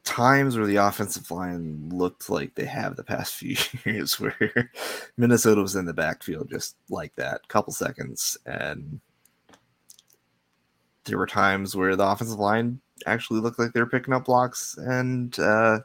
times 0.03 0.55
where 0.55 0.67
the 0.67 0.75
offensive 0.75 1.31
line 1.31 1.89
looked 1.91 2.29
like 2.29 2.53
they 2.53 2.65
have 2.65 2.95
the 2.95 3.03
past 3.03 3.33
few 3.33 3.57
years 3.85 4.19
where 4.19 4.71
Minnesota 5.17 5.61
was 5.61 5.75
in 5.75 5.85
the 5.85 5.93
backfield 5.93 6.47
just 6.49 6.75
like 6.89 7.15
that, 7.15 7.47
couple 7.47 7.73
seconds. 7.73 8.37
And 8.45 8.99
there 11.05 11.17
were 11.17 11.27
times 11.27 11.75
where 11.75 11.95
the 11.95 12.05
offensive 12.05 12.39
line 12.39 12.79
actually 13.05 13.39
looked 13.39 13.59
like 13.59 13.73
they 13.73 13.79
were 13.79 13.89
picking 13.89 14.13
up 14.13 14.25
blocks 14.25 14.77
and, 14.77 15.37
uh, 15.39 15.79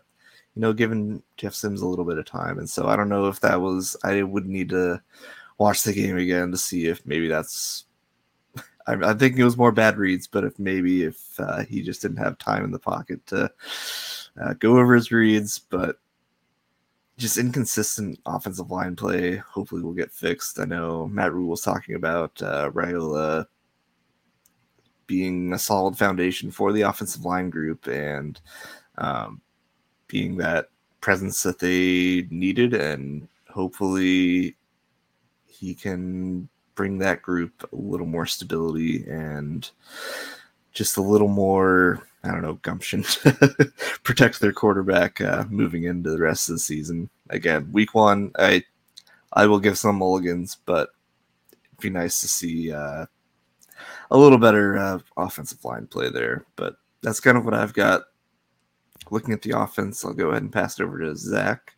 you 0.55 0.63
know, 0.63 0.73
giving 0.73 1.23
Jeff 1.37 1.55
Sims 1.55 1.83
a 1.83 1.87
little 1.87 2.05
bit 2.05 2.19
of 2.19 2.25
time. 2.25 2.59
And 2.59 2.69
so 2.69 2.89
I 2.89 2.97
don't 2.97 3.09
know 3.09 3.27
if 3.27 3.41
that 3.41 3.61
was, 3.61 3.97
I 4.05 4.23
would 4.23 4.47
need 4.47 4.71
to 4.71 5.01
watch 5.59 5.83
the 5.83 5.93
game 5.93 6.17
again 6.17 6.51
to 6.51 6.59
see 6.59 6.87
if 6.87 7.05
maybe 7.07 7.29
that's 7.29 7.85
I'm, 8.87 9.05
I'm, 9.05 9.19
thinking 9.19 9.41
it 9.41 9.45
was 9.45 9.57
more 9.57 9.73
bad 9.73 9.99
reads, 9.99 10.27
but 10.27 10.45
if 10.45 10.59
maybe 10.59 11.05
if 11.05 11.39
uh, 11.39 11.65
he 11.65 11.83
just 11.83 12.03
didn't 12.03 12.17
have 12.17 12.39
time 12.39 12.65
in 12.65 12.73
the 12.73 12.79
pocket 12.79 13.25
to 13.27 13.51
uh, 14.41 14.55
go 14.55 14.79
over 14.79 14.95
his 14.95 15.13
reads, 15.13 15.59
but 15.59 15.97
just 17.17 17.37
inconsistent 17.37 18.19
offensive 18.27 18.71
line 18.71 18.97
play. 18.97 19.37
Hopefully, 19.37 19.83
will 19.83 19.93
get 19.93 20.11
fixed. 20.11 20.59
I 20.59 20.65
know 20.65 21.07
Matt 21.07 21.33
Rhule 21.33 21.51
was 21.51 21.61
talking 21.61 21.95
about 21.95 22.41
uh, 22.43 22.71
Raiola 22.71 23.47
being 25.11 25.53
a 25.53 25.59
solid 25.59 25.99
foundation 25.99 26.53
for 26.53 26.73
the 26.73 26.83
offensive 26.83 27.25
line 27.25 27.51
group 27.51 27.89
and 27.89 28.41
um, 28.97 29.41
being 30.07 30.37
that 30.37 30.69
presence 31.01 31.43
that 31.43 31.59
they 31.59 32.29
needed, 32.31 32.75
and 32.75 33.27
hopefully 33.49 34.55
he 35.49 35.75
can 35.75 36.49
bring 36.77 36.99
that 36.99 37.23
group 37.23 37.69
a 37.73 37.77
little 37.77 38.07
more 38.07 38.25
stability 38.25 39.05
and 39.09 39.73
just 40.73 40.97
a 40.97 41.03
little 41.03 41.27
more 41.27 42.07
I 42.23 42.31
don't 42.31 42.43
know 42.43 42.61
gumption 42.63 43.03
to 43.25 43.73
protect 44.05 44.39
their 44.39 44.53
quarterback 44.53 45.21
uh, 45.21 45.45
moving 45.51 45.83
into 45.83 46.11
the 46.11 46.21
rest 46.21 46.49
of 46.49 46.55
the 46.55 46.61
season. 46.61 47.11
Again, 47.31 47.69
week 47.73 47.97
one, 47.97 48.31
I 48.39 48.63
I 49.33 49.47
will 49.49 49.59
give 49.59 49.77
some 49.77 49.97
mulligans, 49.97 50.57
but 50.67 50.91
it'd 51.51 51.81
be 51.81 51.91
nice 51.91 52.21
to 52.21 52.29
see 52.29 52.71
uh, 52.71 53.07
a 54.11 54.19
little 54.19 54.39
better 54.39 54.77
uh, 54.77 54.99
offensive 55.17 55.65
line 55.65 55.87
play 55.87 56.11
there. 56.11 56.45
But 56.57 56.75
that's 57.03 57.21
kind 57.21 57.39
of 57.39 57.45
what 57.45 57.55
I've 57.55 57.75
got. 57.75 58.03
Looking 59.11 59.33
at 59.33 59.43
the 59.43 59.59
offense, 59.59 60.05
I'll 60.05 60.13
go 60.13 60.31
ahead 60.31 60.43
and 60.43 60.53
pass 60.53 60.79
it 60.79 60.85
over 60.85 60.99
to 61.01 61.17
Zach 61.17 61.75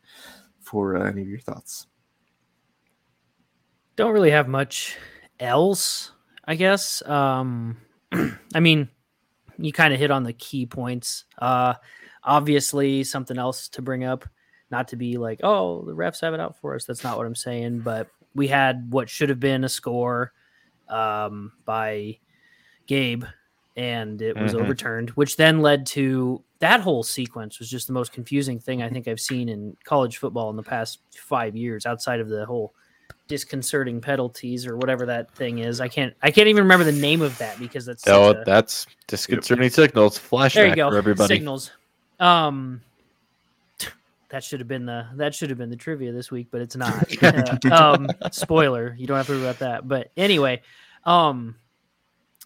for 0.61 0.97
uh, 0.97 1.09
any 1.09 1.23
of 1.23 1.29
your 1.29 1.41
thoughts. 1.41 1.87
Don't 3.97 4.13
really 4.13 4.31
have 4.31 4.49
much 4.49 4.97
else, 5.39 6.13
I 6.45 6.55
guess. 6.55 7.03
Um, 7.07 7.79
I 8.55 8.61
mean, 8.61 8.89
you 9.59 9.73
kind 9.73 9.95
of 9.95 10.01
hit 10.01 10.11
on 10.11 10.25
the 10.25 10.33
key 10.33 10.67
points. 10.67 11.25
Uh, 11.39 11.75
obviously, 12.25 13.05
something 13.05 13.39
else 13.39 13.69
to 13.71 13.83
bring 13.83 14.05
up, 14.05 14.29
not 14.71 14.89
to 14.89 14.97
be 14.97 15.17
like, 15.19 15.41
oh, 15.43 15.85
the 15.85 15.95
refs 15.95 16.21
have 16.23 16.35
it 16.35 16.41
out 16.41 16.59
for 16.59 16.75
us. 16.75 16.85
That's 16.85 17.05
not 17.05 17.17
what 17.17 17.27
I'm 17.27 17.35
saying. 17.35 17.81
But 17.81 18.09
we 18.35 18.49
had 18.49 18.91
what 18.91 19.09
should 19.09 19.29
have 19.29 19.41
been 19.41 19.65
a 19.65 19.69
score 19.69 20.33
um, 20.93 21.53
by 21.65 22.19
Gabe, 22.87 23.25
and 23.77 24.21
it 24.21 24.37
was 24.37 24.53
mm-hmm. 24.53 24.63
overturned, 24.63 25.11
which 25.11 25.37
then 25.37 25.61
led 25.61 25.87
to 25.87 26.43
that 26.59 26.81
whole 26.81 27.03
sequence 27.03 27.59
was 27.59 27.69
just 27.69 27.87
the 27.89 27.93
most 27.93 28.13
confusing 28.13 28.59
thing 28.59 28.83
I 28.83 28.89
think 28.89 29.09
I've 29.09 29.21
seen 29.21 29.49
in 29.49 29.77
college 29.85 30.19
football 30.19 30.51
in 30.51 30.57
the 30.57 30.63
past 30.63 31.01
five 31.11 31.57
years, 31.57 31.87
outside 31.87 32.21
of 32.21 32.29
the 32.29 32.47
whole 32.47 32.75
disconcerting 33.29 34.01
penalties 34.01 34.67
or 34.67 34.77
whatever 34.77 35.07
that 35.07 35.31
thing 35.33 35.59
is. 35.59 35.81
I 35.81 35.89
can't 35.89 36.15
I 36.23 36.31
can't 36.31 36.49
even 36.49 36.65
remember 36.65 36.85
the 36.85 36.93
name 36.93 37.23
of 37.23 37.37
that 37.39 37.59
because 37.59 37.87
that's 37.87 38.07
oh 38.07 38.31
a, 38.31 38.45
that's 38.45 38.87
disconcerting 39.07 39.71
signals. 39.71 40.19
Flashback 40.19 40.53
there 40.55 40.67
you 40.69 40.77
go. 40.77 40.91
for 40.91 40.99
everybody. 40.99 41.35
Signals. 41.35 41.71
Um 42.21 42.83
that 44.29 44.43
should 44.45 44.61
have 44.61 44.69
been 44.69 44.87
the 44.87 45.07
that 45.17 45.35
should 45.35 45.51
have 45.51 45.59
been 45.59 45.71
the 45.71 45.77
trivia 45.77 46.13
this 46.13 46.31
week, 46.31 46.49
but 46.51 46.61
it's 46.61 46.77
not. 46.77 47.23
uh, 47.23 47.57
um 47.71 48.09
spoiler, 48.31 48.95
you 48.99 49.07
don't 49.07 49.17
have 49.17 49.27
to 49.27 49.33
worry 49.33 49.43
about 49.43 49.59
that. 49.61 49.89
But 49.89 50.11
anyway, 50.17 50.63
um 51.05 51.57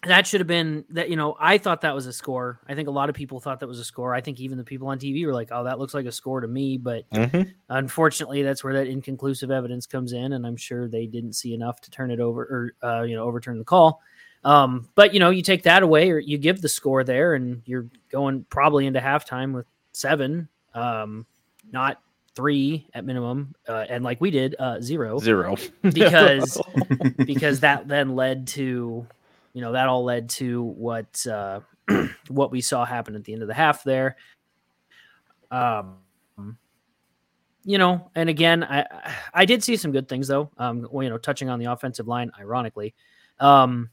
that 0.05 0.27
should 0.27 0.39
have 0.39 0.47
been 0.47 0.85
that 0.89 1.09
you 1.09 1.15
know 1.15 1.35
i 1.39 1.57
thought 1.57 1.81
that 1.81 1.95
was 1.95 2.05
a 2.05 2.13
score. 2.13 2.59
I 2.67 2.75
think 2.75 2.87
a 2.87 2.91
lot 2.91 3.09
of 3.09 3.15
people 3.15 3.39
thought 3.39 3.59
that 3.61 3.67
was 3.67 3.79
a 3.79 3.83
score. 3.83 4.13
I 4.13 4.21
think 4.21 4.39
even 4.39 4.57
the 4.57 4.63
people 4.63 4.87
on 4.89 4.99
tv 4.99 5.25
were 5.25 5.33
like 5.33 5.49
oh 5.51 5.63
that 5.63 5.79
looks 5.79 5.93
like 5.93 6.05
a 6.05 6.11
score 6.11 6.41
to 6.41 6.47
me 6.47 6.77
but 6.77 7.09
mm-hmm. 7.09 7.49
unfortunately 7.69 8.43
that's 8.43 8.63
where 8.63 8.73
that 8.73 8.87
inconclusive 8.87 9.51
evidence 9.51 9.85
comes 9.85 10.13
in 10.13 10.33
and 10.33 10.45
i'm 10.45 10.57
sure 10.57 10.87
they 10.87 11.07
didn't 11.07 11.33
see 11.33 11.53
enough 11.53 11.81
to 11.81 11.91
turn 11.91 12.11
it 12.11 12.19
over 12.19 12.73
or 12.81 12.87
uh, 12.87 13.03
you 13.03 13.15
know 13.15 13.25
overturn 13.25 13.57
the 13.57 13.65
call. 13.65 14.01
Um, 14.43 14.87
but 14.95 15.13
you 15.13 15.19
know 15.19 15.29
you 15.31 15.41
take 15.41 15.63
that 15.63 15.83
away 15.83 16.11
or 16.11 16.19
you 16.19 16.37
give 16.37 16.61
the 16.61 16.69
score 16.69 17.03
there 17.03 17.33
and 17.33 17.63
you're 17.65 17.87
going 18.11 18.45
probably 18.49 18.85
into 18.85 18.99
halftime 18.99 19.53
with 19.53 19.65
seven 19.93 20.47
um, 20.73 21.25
not 21.71 21.99
three 22.37 22.87
at 22.93 23.03
minimum 23.03 23.55
uh, 23.67 23.85
and 23.89 24.03
like 24.03 24.21
we 24.21 24.29
did 24.29 24.55
uh, 24.59 24.79
zero 24.79 25.17
zero 25.17 25.57
because 25.81 26.61
because 27.25 27.59
that 27.61 27.87
then 27.87 28.15
led 28.15 28.45
to 28.45 29.05
you 29.53 29.61
know 29.61 29.71
that 29.71 29.87
all 29.87 30.03
led 30.03 30.29
to 30.29 30.61
what 30.61 31.25
uh, 31.25 31.59
what 32.27 32.51
we 32.51 32.61
saw 32.61 32.85
happen 32.85 33.15
at 33.15 33.23
the 33.23 33.33
end 33.33 33.41
of 33.41 33.47
the 33.47 33.55
half 33.55 33.83
there. 33.83 34.17
Um, 35.49 35.95
you 37.63 37.79
know, 37.79 38.11
and 38.13 38.29
again, 38.29 38.63
I 38.63 38.85
I 39.33 39.45
did 39.45 39.63
see 39.63 39.75
some 39.77 39.91
good 39.91 40.07
things 40.07 40.27
though. 40.27 40.51
Um, 40.59 40.87
well, 40.91 41.03
you 41.03 41.09
know, 41.09 41.17
touching 41.17 41.49
on 41.49 41.57
the 41.57 41.65
offensive 41.65 42.07
line, 42.07 42.31
ironically, 42.39 42.93
um, 43.39 43.89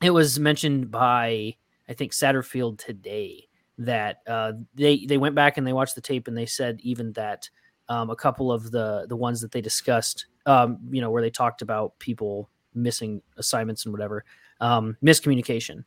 it 0.00 0.10
was 0.10 0.38
mentioned 0.38 0.92
by 0.92 1.56
I 1.88 1.94
think 1.94 2.12
Satterfield 2.12 2.78
today 2.78 3.48
that 3.78 4.18
uh, 4.28 4.52
they 4.74 5.06
they 5.06 5.18
went 5.18 5.34
back 5.34 5.58
and 5.58 5.66
they 5.66 5.72
watched 5.72 5.96
the 5.96 6.00
tape 6.00 6.28
and 6.28 6.38
they 6.38 6.46
said 6.46 6.78
even 6.82 7.12
that 7.14 7.50
um, 7.90 8.08
a 8.08 8.16
couple 8.16 8.50
of 8.50 8.70
the 8.70 9.04
the 9.08 9.16
ones 9.16 9.40
that 9.42 9.50
they 9.50 9.60
discussed, 9.60 10.26
um, 10.46 10.78
you 10.90 11.02
know, 11.02 11.10
where 11.10 11.20
they 11.20 11.28
talked 11.28 11.60
about 11.60 11.98
people 11.98 12.48
missing 12.72 13.20
assignments 13.36 13.84
and 13.84 13.92
whatever, 13.92 14.24
um, 14.60 14.96
miscommunication 15.04 15.84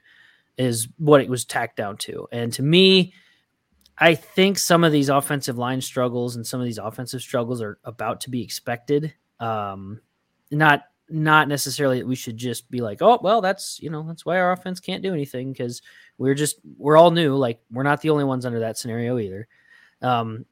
is 0.58 0.90
what 0.98 1.22
it 1.22 1.30
was 1.30 1.46
tacked 1.46 1.78
down 1.78 1.98
to. 1.98 2.28
And 2.32 2.52
to 2.54 2.62
me, 2.62 3.14
I 3.98 4.16
think 4.16 4.60
some 4.60 4.84
of 4.84 4.92
these 4.92 5.08
offensive 5.08 5.58
line 5.58 5.80
struggles 5.80 6.36
and 6.36 6.46
some 6.46 6.60
of 6.60 6.66
these 6.66 6.78
offensive 6.78 7.22
struggles 7.22 7.62
are 7.62 7.80
about 7.86 8.22
to 8.22 8.30
be 8.30 8.44
expected. 8.44 9.14
Um, 9.40 10.02
not 10.52 10.84
not 11.10 11.48
necessarily 11.48 12.00
that 12.00 12.08
we 12.08 12.16
should 12.16 12.36
just 12.36 12.70
be 12.70 12.82
like, 12.82 13.02
oh 13.02 13.18
well, 13.24 13.40
that's 13.40 13.80
you 13.82 13.90
know 13.90 14.04
that's 14.06 14.26
why 14.26 14.38
our 14.40 14.52
offense 14.52 14.82
can't 14.82 15.04
do 15.04 15.14
anything 15.14 15.54
because 15.54 15.82
we're 16.18 16.36
just 16.36 16.58
we're 16.78 16.98
all 16.98 17.12
new. 17.12 17.34
Like 17.36 17.62
we're 17.72 17.84
not 17.84 18.02
the 18.02 18.10
only 18.10 18.26
ones 18.26 18.46
under 18.46 18.60
that 18.60 18.78
scenario 18.78 19.18
either. 19.20 19.48
Um, 20.02 20.46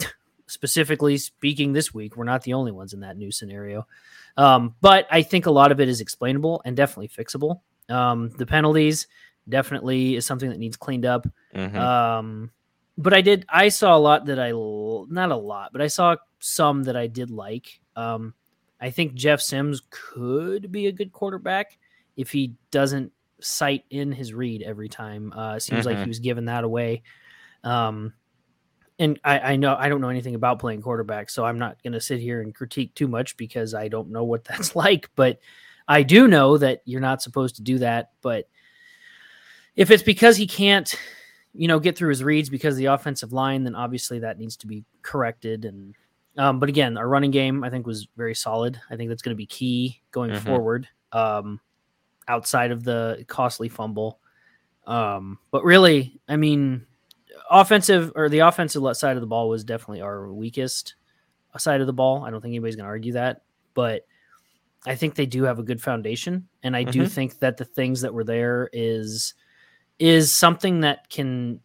specifically 0.52 1.18
speaking, 1.18 1.72
this 1.72 1.94
week 1.94 2.18
we're 2.18 2.26
not 2.26 2.44
the 2.44 2.54
only 2.54 2.72
ones 2.72 2.94
in 2.94 3.00
that 3.00 3.18
new 3.18 3.32
scenario. 3.32 3.88
Um, 4.36 4.76
but 4.82 5.08
I 5.10 5.22
think 5.22 5.46
a 5.46 5.52
lot 5.52 5.72
of 5.72 5.80
it 5.80 5.88
is 5.88 6.02
explainable 6.02 6.62
and 6.66 6.76
definitely 6.76 7.08
fixable. 7.08 7.62
Um, 7.90 8.30
the 8.38 8.46
penalties 8.46 9.08
definitely 9.48 10.16
is 10.16 10.26
something 10.26 10.50
that 10.50 10.60
needs 10.60 10.78
cleaned 10.78 11.06
up. 11.06 11.26
Mm-hmm. 11.56 11.78
Um, 11.78 12.52
but 12.98 13.14
I 13.14 13.22
did, 13.22 13.46
I 13.50 13.70
saw 13.70 13.96
a 13.96 14.00
lot 14.00 14.26
that 14.26 14.40
I, 14.40 14.52
not 14.52 15.32
a 15.32 15.36
lot, 15.36 15.72
but 15.72 15.82
I 15.82 15.88
saw 15.88 16.18
some 16.40 16.84
that 16.84 16.98
I 16.98 17.08
did 17.08 17.32
like. 17.32 17.80
Um, 17.96 18.34
I 18.80 18.90
think 18.90 19.14
Jeff 19.14 19.42
Sims 19.42 19.82
could 19.90 20.72
be 20.72 20.88
a 20.88 20.92
good 20.92 21.14
quarterback 21.14 21.78
if 22.18 22.32
he 22.32 22.56
doesn't 22.72 23.14
sight 23.40 23.86
in 23.90 24.12
his 24.12 24.34
read 24.34 24.62
every 24.64 24.90
time. 24.90 25.32
Uh, 25.34 25.60
seems 25.60 25.82
mm-hmm. 25.82 25.90
like 25.90 25.98
he 26.00 26.08
was 26.08 26.20
giving 26.20 26.46
that 26.46 26.64
away. 26.64 27.04
Um, 27.64 28.14
and 29.02 29.20
I, 29.24 29.40
I, 29.40 29.56
know 29.56 29.76
I 29.78 29.90
don't 29.90 30.00
know 30.00 30.10
anything 30.10 30.36
about 30.36 30.60
playing 30.60 30.84
quarterback, 30.84 31.32
so 31.32 31.44
I'm 31.44 31.58
not 31.58 31.82
going 31.82 31.94
to 31.94 32.00
sit 32.00 32.20
here 32.20 32.40
and 32.42 32.54
critique 32.54 32.94
too 32.94 33.08
much 33.08 33.36
because 33.36 33.74
I 33.74 33.88
don't 33.88 34.12
know 34.12 34.24
what 34.24 34.44
that's 34.46 34.76
like. 34.76 35.10
But 35.16 35.40
I 35.88 36.04
do 36.04 36.28
know 36.28 36.58
that 36.60 36.84
you're 36.86 37.02
not 37.02 37.24
supposed 37.24 37.56
to 37.56 37.64
do 37.64 37.80
that. 37.80 38.12
But 38.22 38.48
if 39.76 39.90
it's 39.90 40.04
because 40.04 40.38
he 40.38 40.46
can't, 40.46 40.94
you 41.54 41.68
know, 41.68 41.80
get 41.80 41.98
through 41.98 42.10
his 42.10 42.24
reads 42.24 42.48
because 42.48 42.76
of 42.76 42.78
the 42.78 42.86
offensive 42.86 43.34
line, 43.34 43.64
then 43.64 43.74
obviously 43.74 44.20
that 44.20 44.38
needs 44.38 44.56
to 44.58 44.68
be 44.68 44.86
corrected. 45.02 45.66
And 45.66 45.96
um, 46.38 46.60
but 46.60 46.70
again, 46.70 46.96
our 46.96 47.08
running 47.08 47.32
game 47.32 47.64
I 47.64 47.72
think 47.72 47.88
was 47.88 48.08
very 48.16 48.36
solid. 48.36 48.80
I 48.92 48.98
think 48.98 49.10
that's 49.10 49.24
going 49.24 49.36
to 49.36 49.38
be 49.38 49.48
key 49.48 50.00
going 50.12 50.30
mm-hmm. 50.30 50.46
forward. 50.46 50.88
Um, 51.12 51.60
outside 52.28 52.70
of 52.70 52.84
the 52.84 53.26
costly 53.28 53.68
fumble. 53.68 54.20
Um, 54.86 55.40
but 55.50 55.64
really, 55.64 56.22
I 56.30 56.36
mean, 56.36 56.86
offensive 57.50 58.12
or 58.16 58.30
the 58.30 58.40
offensive 58.40 58.84
side 58.96 59.18
of 59.18 59.22
the 59.22 59.28
ball 59.28 59.50
was 59.50 59.64
definitely 59.64 60.02
our 60.02 60.32
weakest 60.32 60.96
side 61.58 61.82
of 61.82 61.88
the 61.88 61.94
ball. 61.94 62.24
I 62.24 62.32
don't 62.32 62.42
think 62.42 62.52
anybody's 62.52 62.76
going 62.76 62.86
to 62.86 62.90
argue 62.90 63.14
that, 63.14 63.44
but 63.74 64.06
I 64.86 64.96
think 64.96 65.16
they 65.16 65.26
do 65.26 65.44
have 65.44 65.60
a 65.60 65.64
good 65.64 65.82
foundation, 65.82 66.48
and 66.64 66.76
I 66.76 66.84
mm-hmm. 66.84 66.92
do 66.92 67.08
think 67.08 67.40
that 67.40 67.58
the 67.58 67.66
things 67.66 68.02
that 68.02 68.14
were 68.14 68.24
there 68.24 68.70
is 68.74 69.34
is 70.00 70.34
something 70.34 70.82
that 70.82 71.10
can 71.10 71.60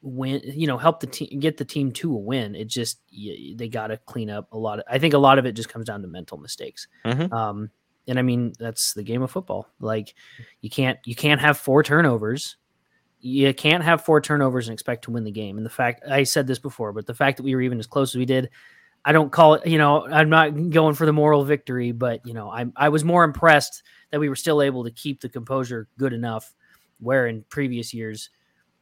win. 0.00 0.42
You 0.44 0.68
know, 0.68 0.78
help 0.78 1.00
the 1.00 1.08
team 1.08 1.40
get 1.40 1.56
the 1.56 1.64
team 1.64 1.92
to 1.92 2.14
a 2.14 2.18
win. 2.18 2.54
It 2.54 2.68
just 2.68 3.00
they 3.10 3.68
got 3.68 3.88
to 3.88 3.96
clean 3.96 4.30
up 4.30 4.52
a 4.52 4.58
lot. 4.58 4.78
Of, 4.78 4.84
I 4.88 4.98
think 4.98 5.14
a 5.14 5.18
lot 5.18 5.38
of 5.38 5.46
it 5.46 5.52
just 5.52 5.68
comes 5.68 5.86
down 5.86 6.02
to 6.02 6.08
mental 6.08 6.38
mistakes. 6.38 6.86
Mm-hmm. 7.04 7.32
Um, 7.32 7.70
and 8.06 8.18
I 8.18 8.22
mean 8.22 8.52
that's 8.58 8.94
the 8.94 9.02
game 9.02 9.22
of 9.22 9.30
football. 9.30 9.68
Like 9.80 10.14
you 10.60 10.70
can't 10.70 10.98
you 11.04 11.14
can't 11.14 11.40
have 11.40 11.58
four 11.58 11.82
turnovers 11.82 12.56
you 13.22 13.54
can't 13.54 13.84
have 13.84 14.04
four 14.04 14.20
turnovers 14.20 14.68
and 14.68 14.74
expect 14.74 15.04
to 15.04 15.12
win 15.12 15.24
the 15.24 15.30
game. 15.30 15.56
And 15.56 15.64
the 15.64 15.70
fact 15.70 16.02
I 16.08 16.24
said 16.24 16.46
this 16.46 16.58
before, 16.58 16.92
but 16.92 17.06
the 17.06 17.14
fact 17.14 17.36
that 17.36 17.44
we 17.44 17.54
were 17.54 17.62
even 17.62 17.78
as 17.78 17.86
close 17.86 18.10
as 18.10 18.18
we 18.18 18.26
did, 18.26 18.50
I 19.04 19.12
don't 19.12 19.30
call 19.30 19.54
it, 19.54 19.66
you 19.66 19.78
know, 19.78 20.06
I'm 20.06 20.28
not 20.28 20.70
going 20.70 20.94
for 20.94 21.06
the 21.06 21.12
moral 21.12 21.44
victory, 21.44 21.92
but 21.92 22.20
you 22.26 22.34
know, 22.34 22.50
I 22.50 22.66
I 22.76 22.88
was 22.88 23.04
more 23.04 23.24
impressed 23.24 23.84
that 24.10 24.20
we 24.20 24.28
were 24.28 24.36
still 24.36 24.60
able 24.60 24.84
to 24.84 24.90
keep 24.90 25.20
the 25.20 25.28
composure 25.28 25.88
good 25.98 26.12
enough 26.12 26.52
where 26.98 27.26
in 27.26 27.44
previous 27.48 27.94
years 27.94 28.30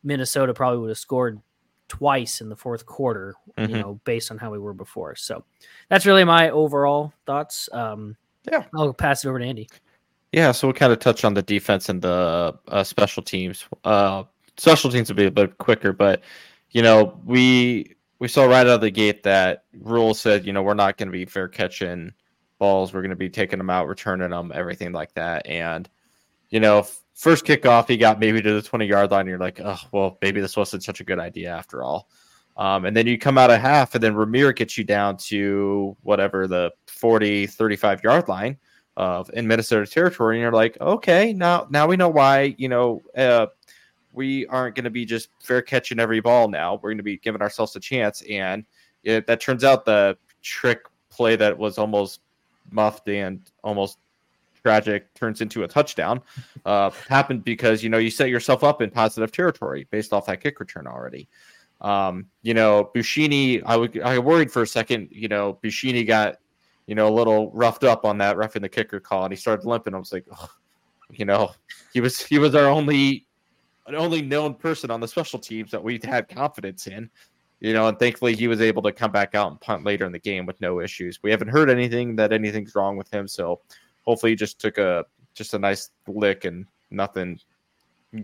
Minnesota 0.03 0.55
probably 0.55 0.79
would 0.79 0.89
have 0.89 0.99
scored 0.99 1.41
twice 1.89 2.41
in 2.41 2.49
the 2.49 2.57
fourth 2.57 2.87
quarter, 2.87 3.35
mm-hmm. 3.59 3.75
you 3.75 3.81
know, 3.81 4.01
based 4.05 4.31
on 4.31 4.39
how 4.39 4.51
we 4.51 4.59
were 4.59 4.73
before. 4.73 5.17
So 5.17 5.45
that's 5.89 6.07
really 6.07 6.25
my 6.25 6.51
overall 6.51 7.13
thoughts. 7.27 7.69
Um, 7.73 8.17
yeah, 8.51 8.65
I'll 8.75 8.95
pass 8.95 9.25
it 9.25 9.29
over 9.29 9.39
to 9.39 9.45
Andy. 9.45 9.69
Yeah, 10.33 10.53
so 10.53 10.69
we'll 10.69 10.75
kind 10.75 10.93
of 10.93 11.01
touch 11.01 11.25
on 11.25 11.35
the 11.35 11.43
defense 11.43 11.89
and 11.89 12.01
the 12.01 12.57
uh, 12.69 12.85
special 12.85 13.23
teams. 13.23 13.65
Uh, 13.83 14.25
special 14.57 14.91
teams 14.91 15.09
will 15.09 15.17
be 15.17 15.27
a 15.27 15.31
bit 15.31 15.59
quicker, 15.59 15.93
but 15.93 16.23
you 16.71 16.83
know 16.83 17.21
we 17.25 17.97
we 18.21 18.29
saw 18.29 18.45
right 18.45 18.61
out 18.61 18.69
of 18.69 18.81
the 18.81 18.91
gate 18.91 19.25
that 19.25 19.65
Rhule 19.81 20.15
said, 20.15 20.47
you 20.47 20.53
know, 20.53 20.63
we're 20.63 20.75
not 20.75 20.99
going 20.99 21.09
to 21.09 21.13
be 21.13 21.25
fair 21.25 21.49
catching 21.49 22.13
balls. 22.59 22.93
We're 22.93 23.01
going 23.01 23.11
to 23.11 23.17
be 23.17 23.31
taking 23.31 23.59
them 23.59 23.71
out, 23.71 23.89
returning 23.89 24.31
them, 24.31 24.53
everything 24.55 24.93
like 24.93 25.15
that. 25.15 25.47
And 25.47 25.89
you 26.51 26.61
know, 26.61 26.87
first 27.15 27.45
kickoff, 27.45 27.89
he 27.89 27.97
got 27.97 28.21
maybe 28.21 28.41
to 28.41 28.53
the 28.53 28.63
twenty 28.63 28.87
yard 28.87 29.11
line. 29.11 29.27
you're 29.27 29.39
like, 29.39 29.61
oh 29.61 29.81
well, 29.91 30.19
maybe 30.23 30.41
this 30.41 30.57
wasn't 30.57 30.85
such 30.85 31.01
a 31.01 31.05
good 31.05 31.19
idea 31.19 31.51
after 31.51 31.83
all. 31.83 32.09
Um, 32.57 32.85
and 32.85 32.97
then 32.97 33.07
you 33.07 33.19
come 33.19 33.39
out 33.39 33.51
of 33.51 33.61
half, 33.61 33.95
and 33.95 34.05
then 34.05 34.15
Rahmir 34.15 34.55
gets 34.55 34.77
you 34.79 34.85
down 34.85 35.17
to 35.17 35.97
whatever 36.03 36.47
the 36.47 36.73
40, 36.87 37.47
35 37.47 38.05
yard 38.05 38.29
line 38.29 38.59
of 38.97 39.31
in 39.33 39.47
Minnesota 39.47 39.87
territory, 39.87 40.37
and 40.37 40.43
you're 40.43 40.53
like, 40.53 40.79
okay, 40.81 41.33
now 41.33 41.67
now 41.71 41.87
we 41.87 41.97
know 41.97 42.09
why. 42.09 42.55
You 42.59 42.69
know, 42.69 43.03
uh, 43.17 43.47
we 44.13 44.47
aren't 44.47 44.75
going 44.75 44.85
to 44.85 44.91
be 44.91 45.05
just 45.05 45.29
fair 45.41 45.63
catching 45.63 45.99
every 45.99 46.21
ball. 46.21 46.49
Now 46.49 46.75
we're 46.75 46.91
going 46.91 46.99
to 46.99 47.03
be 47.03 47.17
giving 47.19 47.43
ourselves 47.43 47.75
a 47.77 47.81
chance, 47.81 48.23
and 48.23 48.65
it, 49.05 49.27
that 49.27 49.41
turns 49.41 49.65
out 49.65 49.85
the 49.85 50.17
trick 50.43 50.83
play 51.11 51.37
that 51.37 51.57
was 51.57 51.79
almost 51.79 52.21
muffed 52.71 53.09
and 53.09 53.41
almost 53.63 53.99
tragic 54.63 55.13
turns 55.15 55.41
into 55.41 55.65
a 55.65 55.69
touchdown 55.69 56.21
uh, 56.67 56.91
happened 57.09 57.45
because 57.45 57.83
you 57.83 57.89
know 57.89 57.99
you 57.99 58.11
set 58.11 58.29
yourself 58.29 58.63
up 58.63 58.83
in 58.83 58.91
positive 58.91 59.33
territory 59.33 59.87
based 59.91 60.13
off 60.13 60.27
that 60.27 60.41
kick 60.41 60.61
return 60.61 60.87
already. 60.87 61.29
Um, 61.81 62.27
you 62.43 62.53
know, 62.53 62.91
Buschini, 62.95 63.63
I 63.65 63.77
would 63.77 64.01
I 64.03 64.19
worried 64.19 64.53
for 64.53 64.63
a 64.63 64.67
second. 64.67 65.09
You 65.11 65.29
know, 65.29 65.59
Buschini 65.63 66.07
got 66.07 66.37
you 66.87 66.95
know 66.95 67.09
a 67.09 67.15
little 67.15 67.51
roughed 67.53 67.85
up 67.85 68.05
on 68.05 68.19
that 68.19 68.37
roughing 68.37 68.63
the 68.63 68.69
kicker 68.69 69.01
call, 69.01 69.25
and 69.25 69.33
he 69.33 69.37
started 69.37 69.67
limping. 69.67 69.95
I 69.95 69.99
was 69.99 70.13
like, 70.13 70.27
you 71.11 71.25
know, 71.25 71.53
he 71.93 72.01
was 72.01 72.21
he 72.21 72.39
was 72.39 72.55
our 72.55 72.67
only 72.67 73.27
only 73.87 74.23
known 74.23 74.55
person 74.55 74.91
on 74.91 75.01
the 75.01 75.09
special 75.09 75.39
teams 75.39 75.71
that 75.73 75.83
we 75.83 76.01
had 76.05 76.29
confidence 76.29 76.87
in. 76.87 77.11
You 77.61 77.75
know, 77.75 77.89
and 77.89 77.99
thankfully 77.99 78.35
he 78.35 78.49
was 78.49 78.61
able 78.63 78.81
to 78.83 78.93
come 78.93 79.13
back 79.13 79.35
out 79.35 79.51
and 79.51 79.61
punt 79.61 79.85
later 79.85 80.07
in 80.07 80.13
the 80.13 80.19
game 80.19 80.47
with 80.47 80.59
no 80.63 80.81
issues. 80.81 81.19
We 81.23 81.31
haven't 81.31 81.49
heard 81.49 81.69
anything 81.69 82.17
that 82.17 82.33
anything's 82.33 82.75
wrong 82.75 82.97
with 82.97 83.13
him, 83.13 83.29
so 83.29 83.61
hopefully 84.03 84.33
he 84.33 84.37
just 84.37 84.61
took 84.61 84.79
a 84.79 85.05
just 85.35 85.55
a 85.55 85.59
nice 85.59 85.91
lick 86.07 86.45
and 86.45 86.67
nothing 86.91 87.39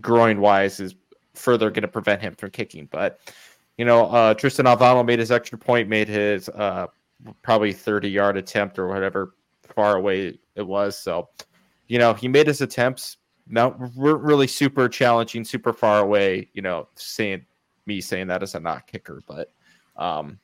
groin 0.01 0.41
wise 0.41 0.79
is 0.79 0.95
further 1.35 1.69
going 1.69 1.83
to 1.83 1.87
prevent 1.87 2.21
him 2.21 2.35
from 2.35 2.49
kicking. 2.49 2.87
But 2.91 3.19
you 3.77 3.85
know, 3.85 4.07
uh, 4.07 4.33
Tristan 4.33 4.65
Alvano 4.65 5.05
made 5.05 5.19
his 5.19 5.31
extra 5.31 5.57
point, 5.57 5.87
made 5.87 6.07
his 6.07 6.49
uh, 6.49 6.87
probably 7.41 7.73
30 7.73 8.09
yard 8.09 8.37
attempt 8.37 8.79
or 8.79 8.87
whatever 8.87 9.33
far 9.63 9.95
away 9.95 10.39
it 10.55 10.61
was. 10.65 10.97
So, 10.97 11.29
you 11.87 11.99
know, 11.99 12.13
he 12.13 12.27
made 12.27 12.47
his 12.47 12.61
attempts. 12.61 13.17
We're 13.49 14.15
really 14.15 14.47
super 14.47 14.89
challenging, 14.89 15.45
super 15.45 15.73
far 15.73 15.99
away. 15.99 16.49
You 16.53 16.61
know, 16.61 16.87
saying 16.95 17.45
me 17.85 18.01
saying 18.01 18.27
that 18.27 18.43
as 18.43 18.55
a 18.55 18.59
not 18.59 18.87
kicker, 18.87 19.21
but 19.25 19.51
um, 19.95 20.37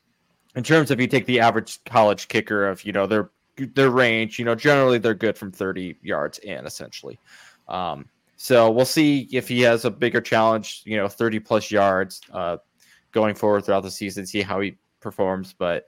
in 0.56 0.64
terms 0.64 0.90
of 0.92 1.02
you 1.02 1.08
take 1.08 1.26
the 1.26 1.40
average 1.42 1.84
college 1.84 2.28
kicker 2.30 2.68
of 2.68 2.86
you 2.86 2.94
know 2.94 3.06
their 3.06 3.30
their 3.58 3.90
range, 3.90 4.40
you 4.40 4.46
know, 4.46 4.56
generally 4.56 4.98
they're 4.98 5.14
good 5.14 5.38
from 5.38 5.52
30 5.52 5.98
yards 6.02 6.40
in 6.40 6.66
essentially. 6.66 7.20
Um, 7.68 8.06
so 8.36 8.70
we'll 8.72 8.86
see 8.86 9.30
if 9.32 9.48
he 9.48 9.62
has 9.62 9.86
a 9.86 9.92
bigger 9.92 10.22
challenge, 10.22 10.82
you 10.86 10.98
know, 10.98 11.08
30 11.08 11.40
plus 11.40 11.72
yards 11.72 12.22
uh, 12.34 12.58
going 13.12 13.36
forward 13.36 13.66
throughout 13.66 13.84
the 13.84 13.92
season, 13.92 14.26
see 14.26 14.42
how 14.42 14.60
he 14.60 14.76
performs. 15.00 15.54
But, 15.58 15.86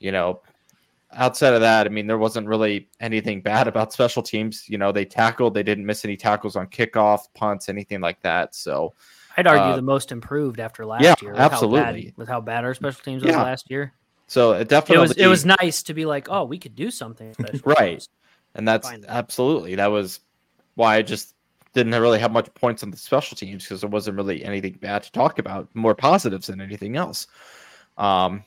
you 0.00 0.10
know, 0.10 0.40
outside 1.12 1.54
of 1.54 1.60
that, 1.60 1.86
I 1.86 1.90
mean, 1.90 2.06
there 2.06 2.18
wasn't 2.18 2.48
really 2.48 2.88
anything 2.98 3.40
bad 3.40 3.68
about 3.68 3.92
special 3.92 4.22
teams. 4.22 4.68
You 4.68 4.78
know, 4.78 4.90
they 4.90 5.04
tackled, 5.04 5.54
they 5.54 5.62
didn't 5.62 5.86
miss 5.86 6.04
any 6.04 6.16
tackles 6.16 6.56
on 6.56 6.66
kickoff, 6.66 7.20
punts, 7.34 7.68
anything 7.68 8.00
like 8.00 8.20
that. 8.22 8.54
So 8.54 8.94
I'd 9.36 9.46
argue 9.46 9.72
uh, 9.72 9.76
the 9.76 9.82
most 9.82 10.12
improved 10.12 10.60
after 10.60 10.84
last 10.84 11.02
yeah, 11.02 11.14
year. 11.22 11.32
With 11.32 11.40
absolutely. 11.40 11.78
How 11.78 11.92
bad, 11.92 12.16
with 12.16 12.28
how 12.28 12.40
bad 12.40 12.64
our 12.64 12.74
special 12.74 13.02
teams 13.04 13.22
was 13.22 13.32
yeah. 13.32 13.42
last 13.42 13.70
year. 13.70 13.92
So 14.26 14.52
it 14.52 14.68
definitely 14.68 14.96
it 14.96 15.00
was 15.00 15.12
it 15.12 15.26
was 15.26 15.44
nice 15.44 15.82
to 15.84 15.94
be 15.94 16.06
like, 16.06 16.28
oh, 16.30 16.44
we 16.44 16.58
could 16.58 16.76
do 16.76 16.90
something 16.90 17.34
right. 17.64 18.06
And 18.54 18.66
that's 18.66 18.88
that. 18.88 19.04
absolutely 19.08 19.76
that 19.76 19.88
was 19.88 20.20
why 20.74 20.96
I 20.96 21.02
just 21.02 21.34
didn't 21.72 21.92
really 22.00 22.18
have 22.18 22.32
much 22.32 22.52
points 22.54 22.82
on 22.82 22.90
the 22.90 22.96
special 22.96 23.36
teams 23.36 23.64
because 23.64 23.80
there 23.80 23.90
wasn't 23.90 24.16
really 24.16 24.44
anything 24.44 24.74
bad 24.80 25.02
to 25.04 25.12
talk 25.12 25.38
about, 25.38 25.68
more 25.74 25.94
positives 25.94 26.48
than 26.48 26.60
anything 26.60 26.96
else. 26.96 27.26
Um, 27.96 28.44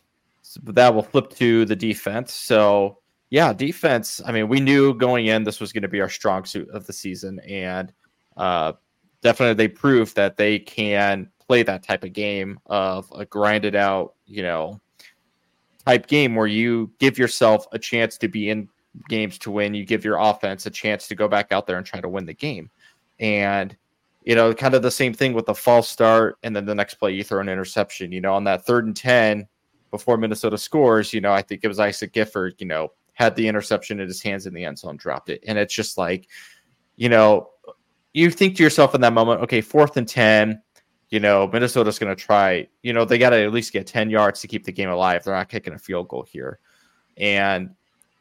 that 0.63 0.93
will 0.93 1.03
flip 1.03 1.29
to 1.31 1.65
the 1.65 1.75
defense. 1.75 2.33
So 2.33 2.99
yeah, 3.29 3.51
defense. 3.51 4.21
I 4.25 4.31
mean, 4.31 4.47
we 4.47 4.59
knew 4.59 4.93
going 4.93 5.25
in 5.25 5.43
this 5.43 5.59
was 5.59 5.73
going 5.73 5.81
to 5.81 5.87
be 5.87 6.01
our 6.01 6.09
strong 6.09 6.45
suit 6.45 6.69
of 6.69 6.85
the 6.85 6.93
season, 6.93 7.39
and 7.39 7.91
uh, 8.37 8.73
definitely 9.21 9.55
they 9.55 9.67
proved 9.67 10.15
that 10.15 10.37
they 10.37 10.59
can 10.59 11.29
play 11.47 11.63
that 11.63 11.83
type 11.83 12.03
of 12.03 12.13
game 12.13 12.59
of 12.67 13.11
a 13.15 13.25
grinded 13.25 13.75
out, 13.75 14.13
you 14.25 14.43
know, 14.43 14.79
type 15.85 16.07
game 16.07 16.35
where 16.35 16.47
you 16.47 16.91
give 16.99 17.17
yourself 17.17 17.65
a 17.71 17.79
chance 17.79 18.17
to 18.17 18.27
be 18.27 18.49
in 18.49 18.69
games 19.09 19.37
to 19.39 19.51
win. 19.51 19.73
You 19.73 19.85
give 19.85 20.05
your 20.05 20.17
offense 20.17 20.65
a 20.65 20.69
chance 20.69 21.07
to 21.07 21.15
go 21.15 21.27
back 21.27 21.51
out 21.51 21.67
there 21.67 21.77
and 21.77 21.85
try 21.85 22.01
to 22.01 22.09
win 22.09 22.25
the 22.25 22.33
game. 22.33 22.69
And, 23.19 23.75
you 24.23 24.35
know, 24.35 24.53
kind 24.53 24.75
of 24.75 24.81
the 24.81 24.91
same 24.91 25.13
thing 25.13 25.33
with 25.33 25.45
the 25.45 25.55
false 25.55 25.89
start. 25.89 26.37
And 26.43 26.55
then 26.55 26.65
the 26.65 26.75
next 26.75 26.95
play, 26.95 27.11
you 27.11 27.23
throw 27.23 27.41
an 27.41 27.49
interception. 27.49 28.11
You 28.11 28.21
know, 28.21 28.33
on 28.33 28.43
that 28.45 28.65
third 28.65 28.85
and 28.85 28.95
10 28.95 29.47
before 29.93 30.17
Minnesota 30.17 30.57
scores, 30.57 31.13
you 31.13 31.21
know, 31.21 31.31
I 31.31 31.43
think 31.43 31.61
it 31.63 31.67
was 31.67 31.79
Isaac 31.79 32.13
Gifford, 32.13 32.55
you 32.57 32.65
know, 32.65 32.89
had 33.13 33.35
the 33.35 33.47
interception 33.47 33.99
in 33.99 34.07
his 34.07 34.23
hands 34.23 34.47
in 34.47 34.53
the 34.53 34.65
end 34.65 34.79
zone, 34.79 34.97
dropped 34.97 35.29
it. 35.29 35.43
And 35.47 35.57
it's 35.57 35.73
just 35.73 35.99
like, 35.99 36.27
you 36.95 37.09
know, 37.09 37.49
you 38.11 38.31
think 38.31 38.57
to 38.57 38.63
yourself 38.63 38.95
in 38.95 39.01
that 39.01 39.13
moment, 39.13 39.41
okay, 39.41 39.61
fourth 39.61 39.95
and 39.97 40.07
10 40.07 40.61
you 41.13 41.19
know, 41.19 41.47
Minnesota's 41.47 41.99
going 41.99 42.15
to 42.15 42.19
try, 42.19 42.67
you 42.81 42.91
know, 42.91 43.05
they 43.05 43.19
got 43.19 43.29
to 43.29 43.43
at 43.43 43.53
least 43.53 43.71
get 43.71 43.85
10 43.85 44.09
yards 44.09 44.41
to 44.41 44.47
keep 44.47 44.63
the 44.63 44.71
game 44.71 44.89
alive. 44.89 45.23
They're 45.23 45.35
not 45.35 45.47
kicking 45.47 45.73
a 45.73 45.77
field 45.77 46.07
goal 46.07 46.23
here. 46.27 46.57
And 47.17 47.75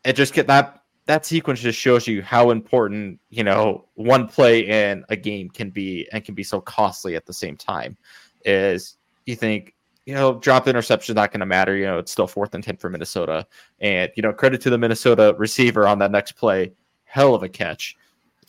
it 0.04 0.12
just 0.12 0.34
get 0.34 0.46
that, 0.48 0.82
that 1.06 1.24
sequence 1.24 1.60
just 1.60 1.78
shows 1.78 2.06
you 2.06 2.20
how 2.20 2.50
important, 2.50 3.18
you 3.30 3.44
know, 3.44 3.86
one 3.94 4.28
play 4.28 4.68
in 4.68 5.06
a 5.08 5.16
game 5.16 5.48
can 5.48 5.70
be 5.70 6.06
and 6.12 6.22
can 6.22 6.34
be 6.34 6.42
so 6.42 6.60
costly 6.60 7.16
at 7.16 7.24
the 7.24 7.32
same 7.32 7.56
time. 7.56 7.96
Is 8.44 8.98
you 9.24 9.36
think, 9.36 9.72
you 10.06 10.14
know, 10.14 10.34
drop 10.34 10.68
interception 10.68 11.14
not 11.14 11.30
going 11.30 11.40
to 11.40 11.46
matter. 11.46 11.76
You 11.76 11.86
know, 11.86 11.98
it's 11.98 12.12
still 12.12 12.26
fourth 12.26 12.54
and 12.54 12.64
10 12.64 12.76
for 12.76 12.90
Minnesota. 12.90 13.46
And, 13.80 14.10
you 14.16 14.22
know, 14.22 14.32
credit 14.32 14.60
to 14.62 14.70
the 14.70 14.78
Minnesota 14.78 15.34
receiver 15.38 15.86
on 15.86 15.98
that 16.00 16.10
next 16.10 16.32
play. 16.32 16.72
Hell 17.04 17.34
of 17.34 17.42
a 17.42 17.48
catch. 17.48 17.96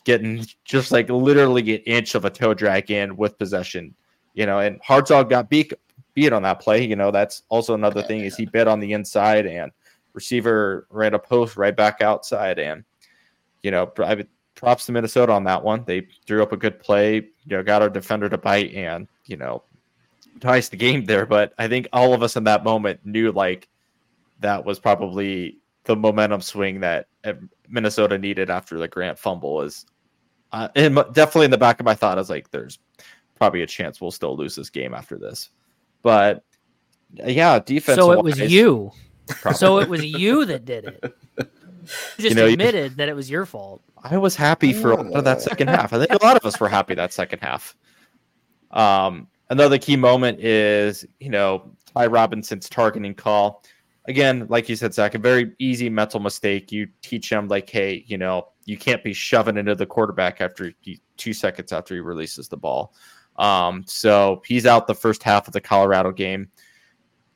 Getting 0.04 0.46
just 0.66 0.92
like 0.92 1.10
literally 1.10 1.76
an 1.76 1.82
inch 1.82 2.16
of 2.16 2.26
a 2.26 2.30
toe 2.30 2.54
drag 2.54 2.92
in 2.92 3.16
with 3.16 3.38
possession 3.38 3.96
you 4.34 4.46
know, 4.46 4.60
and 4.60 4.82
Hartzog 4.82 5.30
got 5.30 5.50
beat 5.50 5.74
beat 6.14 6.34
on 6.34 6.44
that 6.44 6.60
play. 6.60 6.86
You 6.86 6.96
know, 6.96 7.12
that's 7.12 7.44
also 7.50 7.74
another 7.74 8.04
thing 8.04 8.22
is 8.22 8.36
he 8.36 8.46
bit 8.46 8.68
on 8.68 8.80
the 8.80 8.94
inside 8.94 9.46
and 9.46 9.72
receiver 10.14 10.88
ran 10.90 11.14
a 11.14 11.20
post 11.20 11.58
right 11.58 11.76
back 11.76 12.02
outside. 12.02 12.60
And, 12.60 12.84
you 13.62 13.72
know, 13.72 13.92
props 14.56 14.86
to 14.86 14.92
Minnesota 14.92 15.32
on 15.32 15.44
that 15.46 15.64
one. 15.64 15.84
They 15.86 16.08
threw 16.28 16.44
up 16.44 16.52
a 16.52 16.58
good 16.58 16.80
play, 16.80 17.16
you 17.16 17.58
know, 17.58 17.64
got 17.64 17.82
our 17.82 17.90
defender 17.90 18.30
to 18.30 18.38
bite 18.38 18.74
and, 18.74 19.08
you 19.26 19.38
know, 19.38 19.64
ties 20.40 20.70
the 20.70 20.78
game 20.78 21.06
there. 21.06 21.26
But 21.26 21.54
I 21.58 21.68
think 21.68 21.88
all 21.94 22.14
of 22.14 22.24
us 22.24 22.36
in 22.36 22.44
that 22.46 22.64
moment 22.64 23.02
knew 23.06 23.32
like 23.32 23.68
that 24.40 24.66
was 24.66 24.80
probably 24.80 25.58
the 25.86 25.96
momentum 25.96 26.42
swing 26.42 26.80
that 26.82 27.08
Minnesota 27.68 28.18
needed 28.18 28.50
after 28.50 28.78
the 28.78 28.88
Grant 28.88 29.20
fumble 29.20 29.62
is 29.62 29.86
uh, 30.54 30.70
and 30.76 30.96
definitely 31.14 31.46
in 31.46 31.52
the 31.52 31.58
back 31.58 31.80
of 31.80 31.86
my 31.86 31.96
thought, 31.96 32.18
I 32.18 32.22
was 32.22 32.30
like, 32.30 32.52
there's 32.52 32.78
probably 33.36 33.64
a 33.64 33.68
chance 33.68 34.00
we'll 34.00 34.12
still 34.12 34.38
lose 34.38 34.56
this 34.56 34.70
game 34.70 34.94
after 34.94 35.18
this. 35.18 35.50
But 36.04 36.44
yeah, 37.12 37.58
defense. 37.60 37.98
So 37.98 38.12
it 38.12 38.24
was 38.24 38.40
you. 38.40 38.92
Probably. 39.28 39.58
So 39.58 39.80
it 39.80 39.90
was 39.90 40.06
you 40.06 40.46
that 40.46 40.64
did 40.64 40.86
it. 40.86 41.14
You 42.18 42.24
just 42.24 42.30
you 42.30 42.36
know, 42.36 42.46
admitted 42.46 42.92
you, 42.92 42.96
that 42.96 43.10
it 43.10 43.14
was 43.14 43.30
your 43.30 43.46
fault. 43.46 43.82
I 44.02 44.18
was 44.18 44.38
happy 44.38 44.72
for 44.72 45.04
that 45.22 45.42
second 45.42 45.68
half. 45.68 45.92
I 45.92 46.00
think 46.00 46.12
a 46.12 46.26
lot 46.26 46.38
of 46.38 46.46
us 46.46 46.58
were 46.58 46.70
happy 46.70 46.96
that 46.96 47.12
second 47.12 47.40
half. 47.40 47.76
Um, 48.72 49.28
another 49.54 49.78
key 49.78 49.96
moment 49.96 50.40
is 50.40 51.06
you 51.20 51.30
know 51.30 51.72
Ty 51.96 52.08
Robinson's 52.08 52.68
targeting 52.68 53.14
call. 53.14 53.64
Again, 54.06 54.48
like 54.50 54.68
you 54.68 54.76
said, 54.76 54.94
Zach, 54.94 55.16
a 55.16 55.20
very 55.20 55.54
easy 55.60 55.90
mental 55.90 56.20
mistake. 56.20 56.74
You 56.74 56.90
teach 57.02 57.32
him 57.32 57.48
like, 57.48 57.70
hey, 57.70 58.04
you 58.06 58.18
know, 58.18 58.50
you 58.66 58.78
can't 58.78 59.02
be 59.02 59.14
shoving 59.14 59.56
into 59.56 59.76
the 59.76 59.86
quarterback 59.86 60.42
after 60.42 60.74
he, 60.82 61.00
two 61.16 61.32
seconds 61.32 61.72
after 61.72 61.94
he 61.94 62.02
releases 62.02 62.50
the 62.50 62.58
ball. 62.58 62.94
Um, 63.38 63.86
so 63.88 64.42
he's 64.46 64.66
out 64.66 64.88
the 64.88 64.96
first 64.96 65.24
half 65.24 65.48
of 65.48 65.54
the 65.54 65.62
Colorado 65.62 66.12
game. 66.12 66.50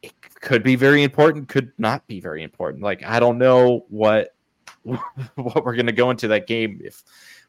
It 0.01 0.11
could 0.41 0.61
be 0.61 0.75
very 0.75 1.03
important, 1.03 1.47
could 1.47 1.71
not 1.77 2.05
be 2.07 2.19
very 2.19 2.43
important. 2.43 2.83
Like 2.83 3.03
I 3.05 3.19
don't 3.21 3.37
know 3.37 3.85
what 3.87 4.35
what 4.83 5.63
we're 5.63 5.75
going 5.75 5.85
to 5.85 5.93
go 5.93 6.09
into 6.09 6.27
that 6.29 6.47
game 6.47 6.81
if 6.83 7.03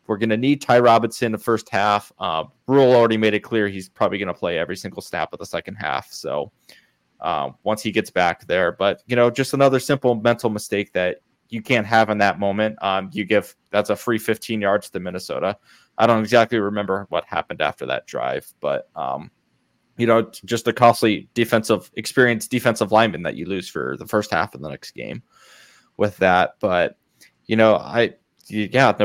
we're 0.08 0.16
going 0.16 0.30
to 0.30 0.36
need 0.36 0.62
Ty 0.62 0.80
Robinson 0.80 1.32
the 1.32 1.38
first 1.38 1.68
half. 1.68 2.10
Uh, 2.18 2.44
Rhule 2.66 2.92
already 2.92 3.18
made 3.18 3.34
it 3.34 3.40
clear 3.40 3.68
he's 3.68 3.88
probably 3.88 4.18
going 4.18 4.28
to 4.28 4.34
play 4.34 4.58
every 4.58 4.76
single 4.76 5.02
snap 5.02 5.32
of 5.32 5.38
the 5.38 5.46
second 5.46 5.74
half. 5.74 6.10
So 6.10 6.50
um, 7.20 7.56
once 7.62 7.82
he 7.82 7.92
gets 7.92 8.10
back 8.10 8.46
there, 8.46 8.72
but 8.72 9.02
you 9.06 9.16
know, 9.16 9.30
just 9.30 9.52
another 9.52 9.78
simple 9.78 10.14
mental 10.14 10.48
mistake 10.48 10.92
that 10.94 11.18
you 11.50 11.62
can't 11.62 11.86
have 11.86 12.10
in 12.10 12.18
that 12.18 12.38
moment. 12.38 12.82
Um, 12.82 13.10
you 13.12 13.24
give 13.24 13.54
that's 13.70 13.90
a 13.90 13.96
free 13.96 14.18
15 14.18 14.60
yards 14.60 14.90
to 14.90 15.00
Minnesota. 15.00 15.58
I 15.98 16.06
don't 16.06 16.20
exactly 16.20 16.58
remember 16.58 17.06
what 17.10 17.24
happened 17.24 17.60
after 17.60 17.86
that 17.86 18.06
drive, 18.06 18.50
but 18.60 18.88
um, 18.96 19.30
you 19.98 20.06
know, 20.06 20.30
just 20.44 20.68
a 20.68 20.72
costly 20.72 21.28
defensive 21.34 21.90
experience, 21.96 22.48
defensive 22.48 22.92
lineman 22.92 23.24
that 23.24 23.34
you 23.34 23.46
lose 23.46 23.68
for 23.68 23.96
the 23.98 24.06
first 24.06 24.30
half 24.30 24.54
of 24.54 24.62
the 24.62 24.68
next 24.70 24.92
game 24.92 25.22
with 25.96 26.16
that. 26.18 26.54
But 26.60 26.96
you 27.46 27.56
know, 27.56 27.76
I 27.76 28.14
yeah, 28.48 28.96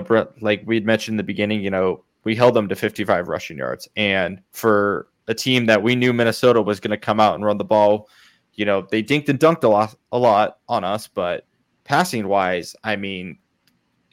like 0.41 0.61
we'd 0.65 0.85
mentioned 0.85 1.13
in 1.13 1.17
the 1.17 1.23
beginning, 1.23 1.61
you 1.61 1.69
know, 1.69 2.03
we 2.23 2.35
held 2.35 2.53
them 2.53 2.69
to 2.69 2.75
55 2.75 3.27
rushing 3.27 3.57
yards, 3.57 3.87
and 3.95 4.41
for 4.51 5.07
a 5.27 5.33
team 5.33 5.65
that 5.67 5.81
we 5.81 5.95
knew 5.95 6.13
Minnesota 6.13 6.61
was 6.61 6.79
going 6.79 6.91
to 6.91 6.97
come 6.97 7.19
out 7.19 7.35
and 7.35 7.45
run 7.45 7.57
the 7.57 7.63
ball, 7.63 8.09
you 8.53 8.65
know, 8.65 8.85
they 8.89 9.01
dinked 9.01 9.29
and 9.29 9.39
dunked 9.39 9.63
a 9.63 9.67
lot, 9.67 9.95
a 10.11 10.19
lot 10.19 10.59
on 10.67 10.83
us, 10.83 11.07
but 11.07 11.45
passing 11.83 12.27
wise, 12.27 12.75
I 12.83 12.95
mean, 12.95 13.37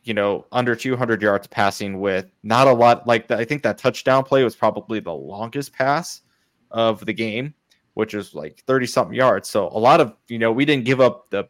you 0.04 0.14
know, 0.14 0.46
under 0.52 0.74
200 0.74 1.20
yards 1.20 1.46
passing 1.46 2.00
with 2.00 2.26
not 2.42 2.66
a 2.66 2.72
lot. 2.72 3.06
Like 3.06 3.28
the, 3.28 3.36
I 3.36 3.44
think 3.44 3.62
that 3.62 3.78
touchdown 3.78 4.24
play 4.24 4.44
was 4.44 4.56
probably 4.56 5.00
the 5.00 5.12
longest 5.12 5.72
pass 5.72 6.22
of 6.70 7.04
the 7.04 7.12
game, 7.12 7.54
which 7.94 8.14
is 8.14 8.34
like 8.34 8.62
30 8.66 8.86
something 8.86 9.14
yards. 9.14 9.48
So 9.48 9.68
a 9.68 9.78
lot 9.78 10.00
of, 10.00 10.14
you 10.28 10.38
know, 10.38 10.52
we 10.52 10.64
didn't 10.64 10.84
give 10.84 11.00
up 11.00 11.30
the 11.30 11.44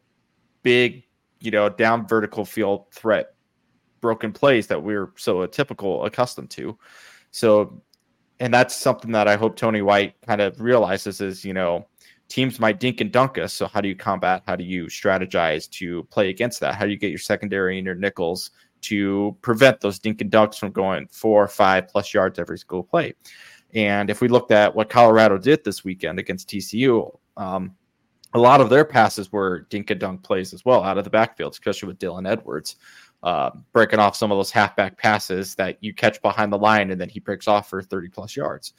big, 0.63 1.05
you 1.41 1.51
know, 1.51 1.69
down 1.69 2.07
vertical 2.07 2.45
field 2.45 2.87
threat 2.93 3.35
broken 4.01 4.33
plays 4.33 4.67
that 4.69 4.83
we're 4.83 5.13
so 5.17 5.45
typical 5.47 6.05
accustomed 6.05 6.51
to. 6.51 6.79
So, 7.31 7.83
and 8.39 8.53
that's 8.53 8.75
something 8.75 9.13
that 9.13 9.29
I 9.29 9.37
hope 9.37 9.57
Tony 9.57 9.83
White 9.83 10.15
kind 10.27 10.41
of 10.41 10.61
realizes 10.61 11.21
is, 11.21 11.45
you 11.45 11.53
know, 11.53 11.87
teams 12.29 12.61
might 12.61 12.81
dink 12.81 13.01
and 13.01 13.13
dunk 13.13 13.37
us. 13.39 13.53
So 13.53 13.67
how 13.67 13.81
do 13.81 13.89
you 13.89 13.97
combat? 13.97 14.43
How 14.47 14.57
do 14.57 14.65
you 14.65 14.87
strategize 14.87 15.69
to 15.73 16.05
play 16.05 16.31
against 16.31 16.61
that? 16.61 16.77
How 16.77 16.87
do 16.87 16.91
you 16.91 16.97
get 16.97 17.11
your 17.11 17.19
secondary 17.19 17.77
and 17.77 17.85
your 17.85 17.97
nickels 17.97 18.51
to 18.83 19.37
prevent 19.43 19.81
those 19.81 19.99
dink 19.99 20.23
and 20.23 20.31
dunks 20.31 20.59
from 20.59 20.73
going 20.73 21.07
four 21.09 21.45
or 21.45 21.49
five 21.49 21.89
plus 21.89 22.15
yards 22.15 22.39
every 22.39 22.59
single 22.59 22.85
play? 22.85 23.15
And 23.75 24.11
if 24.11 24.21
we 24.21 24.29
looked 24.29 24.53
at 24.53 24.75
what 24.75 24.89
Colorado 24.89 25.39
did 25.39 25.65
this 25.65 25.85
weekend 25.85 26.19
against 26.19 26.49
TCU, 26.49 27.17
um, 27.37 27.77
a 28.33 28.39
lot 28.39 28.61
of 28.61 28.71
their 28.71 28.85
passes 28.85 29.33
were 29.33 29.67
dink 29.71 29.91
and 29.91 30.01
dunk 30.01 30.23
plays 30.23 30.55
as 30.55 30.65
well 30.65 30.83
out 30.85 30.99
of 30.99 31.05
the 31.05 31.11
backfield, 31.11 31.53
especially 31.53 31.89
with 31.89 31.99
Dylan 31.99 32.29
Edwards. 32.29 32.77
Uh, 33.23 33.51
breaking 33.73 33.99
off 33.99 34.17
some 34.17 34.33
of 34.33 34.39
those 34.39 34.51
halfback 34.51 34.97
passes 34.97 35.55
that 35.55 35.77
you 35.83 35.93
catch 35.93 36.23
behind 36.23 36.51
the 36.51 36.59
line 36.59 36.91
and 36.91 36.99
then 36.99 37.09
he 37.09 37.21
breaks 37.21 37.47
off 37.47 37.69
for 37.69 37.83
30 37.83 38.09
plus 38.09 38.35
yards. 38.35 38.73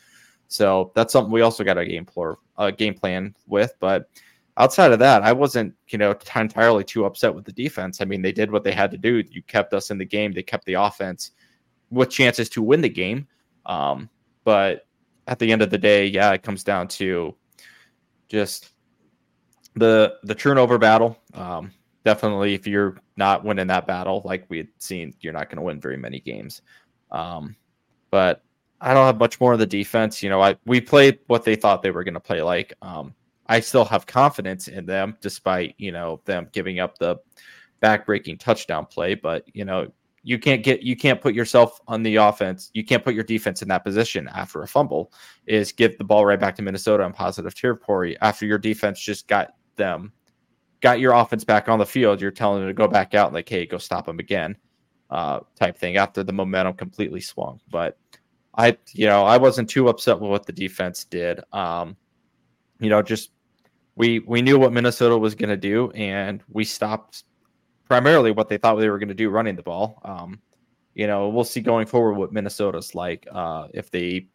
So 0.48 0.92
that's 0.96 1.14
something 1.14 1.32
we 1.32 1.42
also 1.42 1.64
got 1.64 1.78
a 1.78 1.86
game, 1.86 2.06
plan, 2.06 2.36
a 2.58 2.72
game 2.72 2.96
plan 2.96 3.36
with. 3.46 3.74
But 3.80 4.10
outside 4.58 4.92
of 4.92 5.00
that, 5.00 5.22
I 5.22 5.32
wasn't, 5.32 5.74
you 5.90 5.98
know, 5.98 6.16
entirely 6.36 6.84
too 6.84 7.06
upset 7.06 7.34
with 7.34 7.46
the 7.46 7.52
defense. 7.52 8.02
I 8.02 8.06
mean, 8.06 8.22
they 8.22 8.32
did 8.32 8.52
what 8.52 8.64
they 8.64 8.72
had 8.72 8.92
to 8.92 8.98
do. 8.98 9.24
You 9.30 9.44
kept 9.44 9.74
us 9.74 9.92
in 9.92 9.98
the 9.98 10.06
game. 10.06 10.32
They 10.32 10.44
kept 10.44 10.66
the 10.66 10.74
offense 10.74 11.32
with 11.92 12.10
chances 12.10 12.50
to 12.50 12.62
win 12.62 12.82
the 12.82 12.90
game. 12.90 13.28
Um, 13.66 14.10
but 14.44 14.88
at 15.28 15.40
the 15.40 15.52
end 15.52 15.62
of 15.62 15.70
the 15.70 15.78
day, 15.78 16.08
yeah, 16.08 16.32
it 16.32 16.44
comes 16.44 16.64
down 16.64 16.88
to 16.90 17.36
just 18.28 18.72
the 19.76 20.16
the 20.24 20.36
turnover 20.36 20.78
battle. 20.78 21.18
Um, 21.34 21.72
definitely, 22.06 22.54
if 22.54 22.68
you're 22.68 22.98
not 23.18 23.44
winning 23.44 23.68
that 23.68 23.88
battle, 23.88 24.22
like 24.26 24.46
we 24.50 24.58
had 24.58 24.68
seen, 24.78 25.14
you're 25.22 25.34
not 25.34 25.50
going 25.50 25.58
to 25.58 25.64
win 25.64 25.80
very 25.80 25.98
many 25.98 26.20
games. 26.20 26.62
Um, 27.12 27.56
but 28.10 28.44
I 28.80 28.94
don't 28.94 29.06
have 29.06 29.20
much 29.20 29.40
more 29.40 29.54
of 29.54 29.60
the 29.60 29.66
defense. 29.66 30.24
You 30.24 30.30
know, 30.30 30.42
I 30.42 30.56
we 30.66 30.82
played 30.82 31.20
what 31.28 31.44
they 31.44 31.56
thought 31.56 31.82
they 31.82 31.92
were 31.92 32.04
going 32.04 32.16
to 32.16 32.20
play 32.20 32.42
like. 32.42 32.74
Um, 32.82 33.14
I 33.48 33.60
still 33.60 33.86
have 33.86 34.06
confidence 34.06 34.68
in 34.68 34.86
them, 34.86 35.18
despite 35.22 35.76
you 35.78 35.92
know 35.92 36.22
them 36.26 36.50
giving 36.52 36.80
up 36.80 36.98
the 36.98 37.18
backbreaking 37.82 38.40
touchdown 38.40 38.86
play. 38.86 39.16
But 39.16 39.46
you 39.54 39.66
know, 39.66 39.92
you 40.24 40.40
can't 40.40 40.64
get 40.64 40.82
you 40.82 40.96
can't 40.96 41.22
put 41.22 41.34
yourself 41.34 41.80
on 41.88 42.04
the 42.04 42.16
offense 42.16 42.70
you 42.74 42.84
can't 42.84 43.04
put 43.04 43.16
your 43.16 43.24
defense 43.24 43.62
in 43.62 43.68
that 43.68 43.84
position 43.84 44.30
after 44.34 44.62
a 44.62 44.68
fumble 44.68 45.12
is 45.48 45.72
give 45.72 45.98
the 45.98 46.04
ball 46.04 46.26
right 46.26 46.40
back 46.40 46.56
to 46.56 46.62
minnesota 46.62 47.04
on 47.04 47.12
positive 47.12 47.56
territory 47.56 48.18
after 48.22 48.46
your 48.46 48.58
defense 48.58 49.00
just 49.00 49.28
got 49.28 49.56
them 49.78 50.12
got 50.82 51.00
your 51.00 51.14
offense 51.14 51.44
back 51.44 51.70
on 51.70 51.80
the 51.80 51.86
field 51.86 52.22
you're 52.22 52.32
telling 52.32 52.62
them 52.62 52.70
to 52.70 52.74
go 52.74 52.88
back 52.88 53.14
out 53.14 53.28
and 53.28 53.36
like 53.36 53.48
hey 53.48 53.66
go 53.66 53.78
stop 53.78 54.06
them 54.06 54.20
again 54.20 54.56
uh, 55.10 55.42
type 55.56 55.78
thing 55.78 55.98
after 55.98 56.24
the 56.24 56.32
momentum 56.32 56.74
completely 56.74 57.22
swung 57.22 57.60
but 57.70 57.98
i 58.56 58.76
you 58.94 59.06
know 59.06 59.24
i 59.24 59.38
wasn't 59.38 59.70
too 59.70 59.90
upset 59.90 60.20
with 60.20 60.30
what 60.30 60.46
the 60.46 60.54
defense 60.54 61.06
did 61.06 61.42
um 61.54 61.96
you 62.80 62.90
know 62.90 63.02
just 63.02 63.32
we 63.96 64.20
we 64.20 64.42
knew 64.42 64.58
what 64.58 64.72
minnesota 64.74 65.18
was 65.18 65.36
going 65.36 65.50
to 65.50 65.58
do 65.58 65.92
and 65.92 66.42
we 66.50 66.64
stopped 66.64 67.24
primarily 67.92 68.32
what 68.32 68.48
they 68.48 68.58
thought 68.58 68.76
they 68.76 68.90
were 68.90 69.00
going 69.00 69.10
to 69.10 69.14
do 69.14 69.30
running 69.30 69.54
the 69.54 69.62
ball. 69.62 70.00
Um, 70.06 70.40
you 70.94 71.08
know, 71.08 71.28
we'll 71.28 71.44
see 71.44 71.60
going 71.60 71.86
forward 71.86 72.14
what 72.14 72.32
Minnesota's 72.32 72.96
like. 72.96 73.28
Uh, 73.30 73.68
if 73.74 73.92
they 73.92 74.28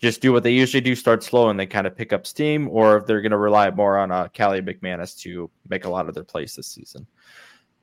just 0.00 0.20
do 0.20 0.32
what 0.32 0.42
they 0.42 0.52
usually 0.52 0.80
do, 0.80 0.94
start 0.94 1.22
slow 1.22 1.48
and 1.48 1.58
then 1.58 1.68
kind 1.68 1.86
of 1.86 1.96
pick 1.96 2.12
up 2.12 2.26
steam, 2.26 2.68
or 2.68 2.96
if 2.96 3.06
they're 3.06 3.22
going 3.22 3.32
to 3.32 3.38
rely 3.38 3.70
more 3.70 3.98
on 3.98 4.10
uh, 4.10 4.28
Kaliakmanis 4.28 5.18
to 5.20 5.50
make 5.68 5.84
a 5.84 5.88
lot 5.88 6.08
of 6.08 6.14
their 6.14 6.24
plays 6.24 6.54
this 6.54 6.66
season. 6.66 7.06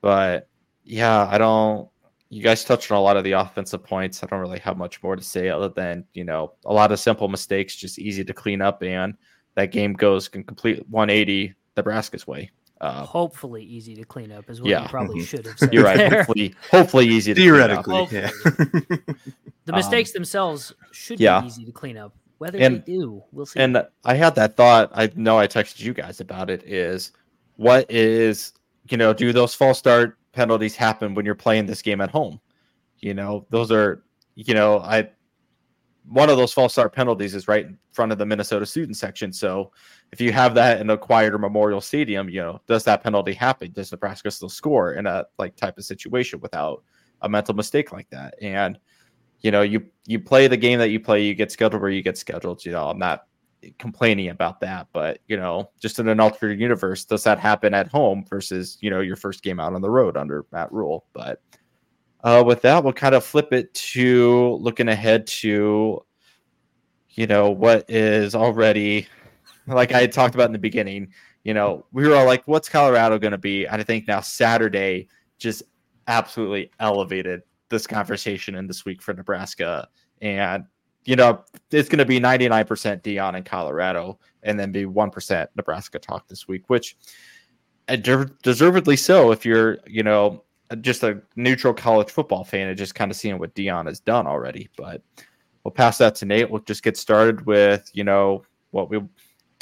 But 0.02 0.47
yeah, 0.84 1.28
I 1.30 1.38
don't. 1.38 1.89
You 2.30 2.41
guys 2.41 2.63
touched 2.63 2.91
on 2.91 2.97
a 2.97 3.02
lot 3.02 3.17
of 3.17 3.24
the 3.24 3.34
offensive 3.34 3.84
points. 3.84 4.24
I 4.24 4.28
don't 4.28 4.39
really 4.39 4.60
have 4.60 4.78
much 4.78 5.04
more 5.04 5.15
to 5.15 5.24
say 5.24 5.50
other 5.50 5.69
than 5.69 6.06
you 6.13 6.24
know 6.24 6.54
a 6.65 6.74
lot 6.74 6.91
of 6.91 7.00
simple 7.00 7.28
mistakes, 7.28 7.76
just 7.76 8.00
easy 8.00 8.24
to 8.24 8.34
clean 8.34 8.62
up, 8.62 8.84
and 8.84 9.15
that 9.56 9.71
game 9.71 9.93
goes 9.93 10.28
can 10.28 10.43
complete 10.43 10.88
180 10.89 11.54
Nebraska's 11.76 12.28
way. 12.28 12.52
Uh, 12.82 13.06
hopefully 13.06 13.63
easy 13.63 13.94
to 13.94 14.04
clean 14.04 14.32
up 14.32 14.50
is 14.50 14.60
what 14.60 14.67
yeah. 14.67 14.82
you 14.82 14.89
probably 14.89 15.17
mm-hmm. 15.17 15.26
should 15.26 15.46
have 15.46 15.58
said. 15.60 15.72
You're 15.72 15.84
right. 15.84 15.98
There. 15.98 16.10
Hopefully, 16.24 16.56
hopefully 16.72 17.08
easy 17.08 17.32
to 17.32 17.39
theoretically. 17.39 18.08
Yeah. 18.10 18.32
the 18.44 19.74
mistakes 19.74 20.10
um, 20.10 20.13
themselves 20.13 20.74
should 20.91 21.20
yeah. 21.20 21.41
be 21.41 21.48
easy 21.48 21.63
to 21.63 21.72
clean 21.72 21.96
up. 21.96 22.15
Whether 22.39 22.58
and, 22.58 22.78
they 22.78 22.94
do, 22.94 23.24
we'll 23.32 23.46
see. 23.46 23.60
And 23.60 23.86
I 24.04 24.15
had 24.15 24.34
that 24.34 24.58
thought. 24.58 24.89
I 24.96 25.12
know 25.15 25.38
I 25.38 25.46
texted 25.46 25.82
you 25.82 25.94
guys 25.94 26.22
about 26.22 26.50
it. 26.50 26.63
Is 26.63 27.12
what 27.58 27.89
is 27.91 28.54
you 28.89 28.98
know 28.98 29.13
do 29.13 29.32
those 29.32 29.54
false 29.54 29.78
start 29.78 30.17
penalties 30.32 30.76
happen 30.76 31.13
when 31.13 31.24
you're 31.24 31.36
playing 31.36 31.67
this 31.67 31.84
game 31.84 32.02
at 32.02 32.10
home? 32.10 32.41
You 32.98 33.13
know 33.13 33.46
those 33.52 33.72
are 33.72 34.02
you 34.34 34.56
know 34.56 34.80
I 34.80 35.08
one 36.12 36.30
of 36.30 36.36
those 36.36 36.52
false 36.52 36.74
start 36.74 36.93
penalties 36.93 37.34
is 37.34 37.47
right 37.47 37.65
in 37.65 37.78
front 37.93 38.12
of 38.12 38.17
the 38.17 38.26
Minnesota 38.26 38.65
student 38.65 38.97
section. 38.97 39.32
So 39.32 39.71
if 40.12 40.19
you 40.19 40.34
have 40.34 40.54
that 40.56 40.82
in 40.82 40.89
a 40.89 40.97
quieter 40.97 41.38
Memorial 41.38 41.80
Stadium, 41.80 42.30
you 42.30 42.41
know, 42.41 42.60
does 42.67 42.84
that 42.84 43.02
penalty 43.02 43.34
happen? 43.34 43.71
Does 43.71 43.91
Nebraska 43.91 44.30
still 44.30 44.50
score 44.50 44.93
in 44.93 45.08
a 45.08 45.26
like 45.39 45.56
type 45.56 45.78
of 45.78 45.86
situation 45.86 46.41
without 46.41 46.84
a 47.21 47.30
mental 47.30 47.56
mistake 47.56 47.93
like 47.93 48.10
that? 48.10 48.36
And 48.41 48.78
you 49.39 49.52
know, 49.52 49.62
you 49.62 49.86
you 50.06 50.19
play 50.19 50.47
the 50.47 50.58
game 50.58 50.80
that 50.80 50.89
you 50.89 51.00
play, 51.00 51.24
you 51.24 51.34
get 51.34 51.52
scheduled 51.52 51.82
where 51.82 51.91
you 51.91 52.04
get 52.04 52.17
scheduled. 52.17 52.65
You 52.65 52.74
know, 52.74 52.89
I'm 52.89 53.00
not 53.00 53.26
complaining 53.80 54.30
about 54.30 54.60
that, 54.60 54.88
but 54.91 55.19
you 55.28 55.38
know, 55.38 55.71
just 55.80 55.97
in 55.97 56.10
an 56.10 56.19
alternate 56.19 56.60
universe, 56.60 57.06
does 57.06 57.24
that 57.24 57.39
happen 57.39 57.74
at 57.74 57.88
home 57.88 58.26
versus 58.30 58.78
you 58.82 58.89
know 58.89 59.00
your 59.00 59.15
first 59.15 59.43
game 59.43 59.62
out 59.62 59.74
on 59.74 59.82
the 59.82 59.89
road 59.89 60.17
under 60.17 60.45
Matt 60.52 60.74
Rhule? 60.74 61.06
But 61.13 61.41
uh, 62.23 62.43
with 62.45 62.62
that, 62.62 62.84
we'll 62.84 62.93
kind 62.93 63.15
of 63.15 63.23
flip 63.23 63.51
it 63.53 63.73
to 63.73 64.57
looking 64.62 64.88
ahead 64.88 65.25
to, 65.27 66.03
you 67.12 67.27
know, 67.27 67.49
what 67.49 67.89
is 67.89 68.36
already, 68.36 69.07
like 69.67 69.91
I 69.91 70.07
talked 70.07 70.36
about 70.36 70.45
in 70.45 70.53
the 70.53 70.60
beginning, 70.60 71.13
you 71.43 71.53
know, 71.53 71.86
we 71.91 72.07
were 72.07 72.15
all 72.15 72.25
like, 72.25 72.47
what's 72.47 72.69
Colorado 72.69 73.17
going 73.17 73.31
to 73.31 73.38
be? 73.38 73.65
And 73.65 73.81
I 73.81 73.84
think 73.84 74.07
now 74.07 74.21
Saturday 74.21 75.07
just 75.39 75.63
absolutely 76.07 76.71
elevated 76.79 77.41
this 77.69 77.88
conversation 77.88 78.55
in 78.55 78.67
this 78.67 78.86
week 78.86 79.01
for 79.01 79.13
Nebraska. 79.13 79.88
And, 80.21 80.65
you 81.05 81.15
know, 81.15 81.43
it's 81.71 81.89
going 81.89 81.99
to 81.99 82.05
be 82.05 82.19
99% 82.19 83.01
Deion 83.01 83.36
in 83.36 83.43
Colorado 83.43 84.19
and 84.43 84.60
then 84.60 84.71
be 84.71 84.86
1% 84.86 85.47
Nebraska 85.55 85.97
talk 85.97 86.27
this 86.27 86.47
week, 86.47 86.69
which 86.69 86.95
uh, 87.88 87.95
deservedly 87.95 88.95
so 88.95 89.31
if 89.31 89.43
you're, 89.43 89.79
you 89.88 90.03
know, 90.03 90.43
just 90.75 91.03
a 91.03 91.21
neutral 91.36 91.73
college 91.73 92.10
football 92.10 92.43
fan 92.43 92.67
and 92.67 92.77
just 92.77 92.96
kind 92.96 93.12
of 93.12 93.17
seeing 93.17 93.39
what 93.39 93.56
Deion 93.56 93.87
has 93.87 94.00
done 94.00 94.27
already. 94.27 94.69
But 94.77 95.02
we'll 95.63 95.71
pass 95.71 95.98
that 96.00 96.15
to 96.15 96.25
Nate. 96.25 96.50
We'll 96.50 96.62
just 96.62 96.83
get 96.83 96.98
started 96.98 97.46
with 97.46 97.89
you 97.93 98.04
know 98.04 98.43
what 98.71 98.89
we 98.89 99.02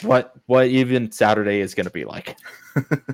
what 0.04 0.34
what 0.46 0.68
even 0.68 1.12
Saturday 1.12 1.60
is 1.60 1.74
going 1.74 1.86
to 1.86 1.92
be 1.92 2.06
like. 2.06 2.38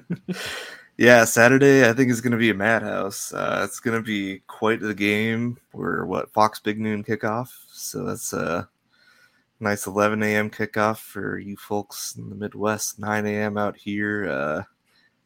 yeah, 0.97 1.25
Saturday 1.25 1.87
I 1.87 1.93
think 1.93 2.11
is 2.11 2.21
going 2.21 2.31
to 2.31 2.37
be 2.37 2.49
a 2.51 2.55
madhouse. 2.55 3.33
Uh, 3.33 3.61
it's 3.63 3.79
going 3.79 3.97
to 3.97 4.03
be 4.03 4.39
quite 4.47 4.81
the 4.81 4.93
game. 4.93 5.57
We're 5.73 6.05
what 6.05 6.33
Fox 6.33 6.59
Big 6.59 6.79
Noon 6.79 7.03
kickoff, 7.03 7.49
so 7.71 8.03
that's 8.03 8.33
a 8.33 8.69
nice 9.59 9.87
11 9.87 10.21
a.m. 10.23 10.49
kickoff 10.49 10.97
for 10.97 11.37
you 11.37 11.57
folks 11.57 12.15
in 12.17 12.29
the 12.29 12.35
Midwest. 12.35 12.99
9 12.99 13.25
a.m. 13.25 13.57
out 13.57 13.77
here. 13.77 14.29
Uh, 14.29 14.63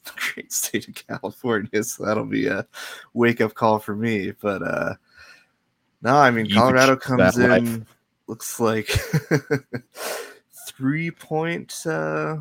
great 0.34 0.52
state 0.52 0.88
of 0.88 0.96
California, 1.08 1.84
so 1.84 2.06
that'll 2.06 2.26
be 2.26 2.48
a 2.48 2.66
wake 3.14 3.42
up 3.42 3.54
call 3.54 3.80
for 3.80 3.96
me. 3.96 4.32
But 4.32 4.64
uh 4.64 4.94
no, 6.02 6.16
I 6.16 6.32
mean 6.32 6.50
Colorado 6.50 6.96
comes 6.96 7.38
in 7.38 7.50
life. 7.50 7.88
looks 8.28 8.60
like 8.60 8.88
three 10.68 11.12
point 11.12 11.86
uh 11.86 12.38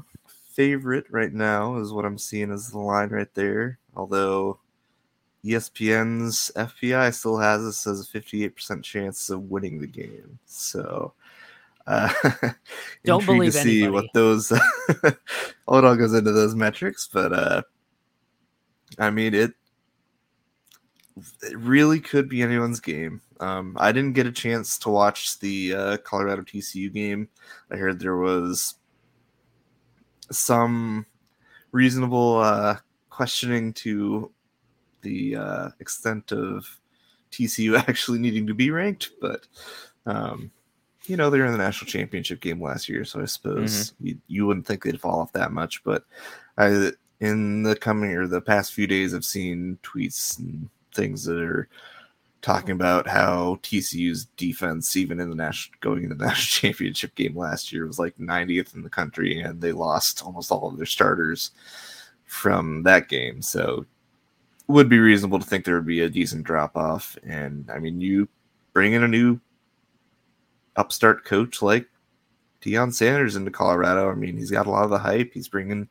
favorite 0.53 1.07
right 1.11 1.33
now 1.33 1.77
is 1.77 1.93
what 1.93 2.05
I'm 2.05 2.19
seeing 2.19 2.51
as 2.51 2.71
the 2.71 2.79
line 2.79 3.11
right 3.11 3.33
there. 3.35 3.79
Although 3.95 4.59
ESPN's 5.45 6.51
FPI 6.57 7.15
still 7.15 7.39
has 7.39 7.63
us 7.63 7.87
as 7.87 8.01
a 8.01 8.19
58% 8.19 8.83
chance 8.83 9.31
of 9.31 9.51
winning 9.51 9.81
the 9.81 9.87
game. 9.87 10.39
So 10.47 11.13
uh, 11.89 12.13
Don't 13.05 13.25
believe 13.25 13.53
to 13.53 13.59
see 13.59 13.83
anybody. 13.85 13.91
what 13.91 14.13
those 14.13 14.51
what 15.65 15.85
all 15.85 15.97
goes 15.97 16.13
into 16.13 16.33
those 16.33 16.55
metrics, 16.55 17.09
but 17.13 17.33
uh, 17.33 17.63
I 18.99 19.11
mean 19.11 19.35
it. 19.35 19.53
It 21.43 21.59
really 21.59 21.99
could 21.99 22.29
be 22.29 22.43
anyone's 22.43 22.79
game. 22.79 23.21
Um, 23.41 23.77
I 23.81 23.91
didn't 23.91 24.13
get 24.13 24.29
a 24.29 24.33
chance 24.33 24.79
to 24.79 24.89
watch 24.89 25.41
the 25.41 25.75
uh, 25.75 25.97
Colorado 25.99 26.43
TCU 26.43 26.93
game. 26.93 27.29
I 27.73 27.77
heard 27.77 27.99
there 27.99 28.19
was 28.19 28.75
some 30.31 31.07
reasonable 31.73 32.39
uh, 32.39 32.77
questioning 33.11 33.73
to 33.73 34.31
the 35.03 35.37
uh, 35.37 35.69
extent 35.81 36.31
of 36.31 36.67
TCU 37.33 37.77
actually 37.89 38.19
needing 38.19 38.47
to 38.47 38.55
be 38.55 38.71
ranked, 38.71 39.11
but 39.21 39.47
um, 40.07 40.53
you 41.09 41.17
know 41.17 41.31
they're 41.31 41.47
in 41.47 41.53
the 41.53 41.59
national 41.59 41.91
championship 41.91 42.41
game 42.41 42.63
last 42.63 42.89
year, 42.89 43.05
so 43.05 43.21
I 43.21 43.25
suppose 43.25 43.93
mm-hmm. 43.93 44.07
you, 44.07 44.19
you 44.29 44.47
wouldn't 44.47 44.67
think 44.67 44.83
they'd 44.83 45.01
fall 45.01 45.21
off 45.21 45.33
that 45.33 45.53
much. 45.53 45.83
But 45.85 46.05
I, 46.57 46.93
in 47.21 47.63
the 47.63 47.77
coming 47.77 48.13
or 48.13 48.27
the 48.27 48.41
past 48.41 48.73
few 48.73 48.87
days, 48.87 49.15
I've 49.15 49.25
seen 49.25 49.79
tweets 49.83 50.39
and 50.39 50.69
things 50.95 51.25
that 51.25 51.41
are 51.41 51.69
talking 52.41 52.71
about 52.71 53.09
how 53.09 53.59
TCU's 53.63 54.27
defense, 54.37 54.97
even 54.97 55.21
in 55.21 55.31
the 55.31 55.37
national 55.37 55.77
going 55.81 56.05
in 56.05 56.11
the 56.11 56.15
national 56.27 56.71
championship 56.71 57.15
game 57.15 57.37
last 57.37 57.73
year, 57.73 57.87
was 57.87 57.99
like 57.99 58.17
90th 58.19 58.75
in 58.75 58.83
the 58.83 58.91
country, 58.91 59.41
and 59.41 59.61
they 59.61 59.73
lost 59.73 60.23
almost 60.25 60.53
all 60.53 60.69
of 60.69 60.77
their 60.77 60.87
starters 60.87 61.51
from 62.25 62.83
that 62.83 63.09
game. 63.09 63.43
So 63.43 63.87
would 64.69 64.89
be 64.89 64.99
reasonable 64.99 65.39
to 65.39 65.47
think 65.47 65.65
there 65.65 65.77
would 65.77 65.87
be 65.87 66.03
a 66.03 66.11
decent 66.11 66.45
drop 66.45 66.77
off. 66.77 67.17
And 67.27 67.69
I 67.73 67.79
mean, 67.79 68.01
you 68.01 68.29
bring 68.75 68.93
in 68.93 69.03
a 69.03 69.09
new 69.09 69.41
upstart 70.79 71.25
coach 71.25 71.61
like 71.63 71.87
Deion 72.63 72.93
Sanders 72.93 73.37
into 73.37 73.51
Colorado. 73.51 74.11
I 74.11 74.15
mean, 74.15 74.37
he's 74.37 74.51
got 74.51 74.67
a 74.67 74.71
lot 74.71 74.85
of 74.85 74.91
the 74.91 74.99
hype. 74.99 75.33
He's 75.35 75.49
bringing 75.49 75.89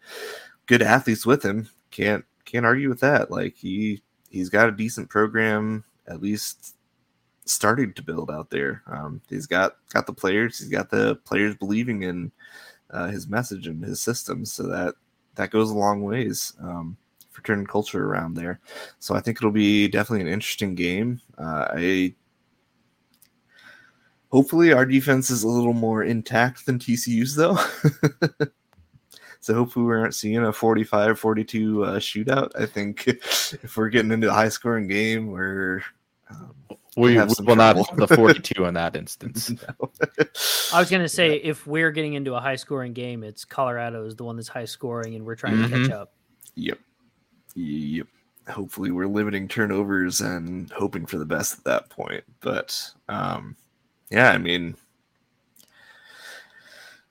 good 0.65 0.81
athletes 0.81 1.25
with 1.25 1.43
him. 1.43 1.69
Can't 1.91 2.25
can't 2.45 2.65
argue 2.65 2.89
with 2.89 2.99
that. 3.01 3.29
Like 3.31 3.55
he 3.55 4.01
he's 4.29 4.49
got 4.49 4.69
a 4.69 4.73
decent 4.73 5.09
program, 5.09 5.83
at 6.07 6.21
least 6.21 6.75
starting 7.45 7.93
to 7.93 8.01
build 8.01 8.29
out 8.29 8.49
there. 8.49 8.83
Um, 8.87 9.21
he's 9.29 9.47
got 9.47 9.77
got 9.93 10.07
the 10.07 10.13
players. 10.13 10.59
He's 10.59 10.69
got 10.69 10.89
the 10.89 11.15
players 11.25 11.55
believing 11.55 12.03
in 12.03 12.31
uh, 12.91 13.07
his 13.07 13.27
message 13.27 13.67
and 13.67 13.83
his 13.83 14.01
system. 14.01 14.45
So 14.45 14.63
that 14.63 14.95
that 15.35 15.51
goes 15.51 15.69
a 15.69 15.77
long 15.77 16.03
ways. 16.03 16.53
Um, 16.61 16.97
for 17.37 17.43
turning 17.43 17.67
culture 17.67 18.03
around 18.03 18.33
there. 18.33 18.59
So 18.97 19.13
I 19.13 19.19
think 19.19 19.37
it'll 19.37 19.51
be 19.51 19.87
definitely 19.87 20.21
an 20.21 20.33
interesting 20.33 20.73
game. 20.73 21.21
Uh, 21.37 21.67
I 21.69 22.15
hopefully 24.29 24.73
our 24.73 24.85
defense 24.85 25.29
is 25.29 25.43
a 25.43 25.47
little 25.47 25.73
more 25.73 26.03
intact 26.03 26.65
than 26.65 26.79
TCU's 26.79 27.35
though. 27.35 27.57
so 29.39 29.53
hopefully 29.53 29.85
we 29.85 29.93
aren't 29.93 30.15
seeing 30.15 30.43
a 30.43 30.53
45 30.53 31.19
42 31.19 31.83
uh, 31.83 31.99
shootout. 31.99 32.51
I 32.59 32.65
think 32.65 33.07
if 33.07 33.77
we're 33.77 33.89
getting 33.89 34.11
into 34.11 34.29
a 34.29 34.33
high 34.33 34.49
scoring 34.49 34.87
game 34.87 35.31
where 35.31 35.83
um, 36.29 36.55
we, 36.97 37.17
we 37.17 37.25
will 37.45 37.55
not 37.55 37.75
the 37.95 38.07
42 38.07 38.65
in 38.65 38.73
that 38.73 38.95
instance. 38.95 39.51
no. 39.51 39.91
I 40.73 40.79
was 40.79 40.89
going 40.89 41.03
to 41.03 41.09
say 41.09 41.35
yeah. 41.35 41.51
if 41.51 41.67
we're 41.67 41.91
getting 41.91 42.13
into 42.15 42.35
a 42.35 42.39
high 42.39 42.55
scoring 42.55 42.93
game, 42.93 43.23
it's 43.23 43.45
Colorado 43.45 44.05
is 44.05 44.15
the 44.15 44.23
one 44.23 44.35
that's 44.35 44.47
high 44.47 44.65
scoring 44.65 45.15
and 45.15 45.25
we're 45.25 45.35
trying 45.35 45.53
mm-hmm. 45.53 45.73
to 45.73 45.87
catch 45.87 45.91
up. 45.91 46.13
Yep. 46.55 46.79
Yep. 47.55 48.07
Hopefully, 48.49 48.91
we're 48.91 49.07
limiting 49.07 49.47
turnovers 49.47 50.21
and 50.21 50.71
hoping 50.71 51.05
for 51.05 51.17
the 51.17 51.25
best 51.25 51.57
at 51.57 51.63
that 51.65 51.89
point. 51.89 52.23
But 52.39 52.91
um, 53.09 53.57
yeah, 54.09 54.31
I 54.31 54.37
mean, 54.37 54.75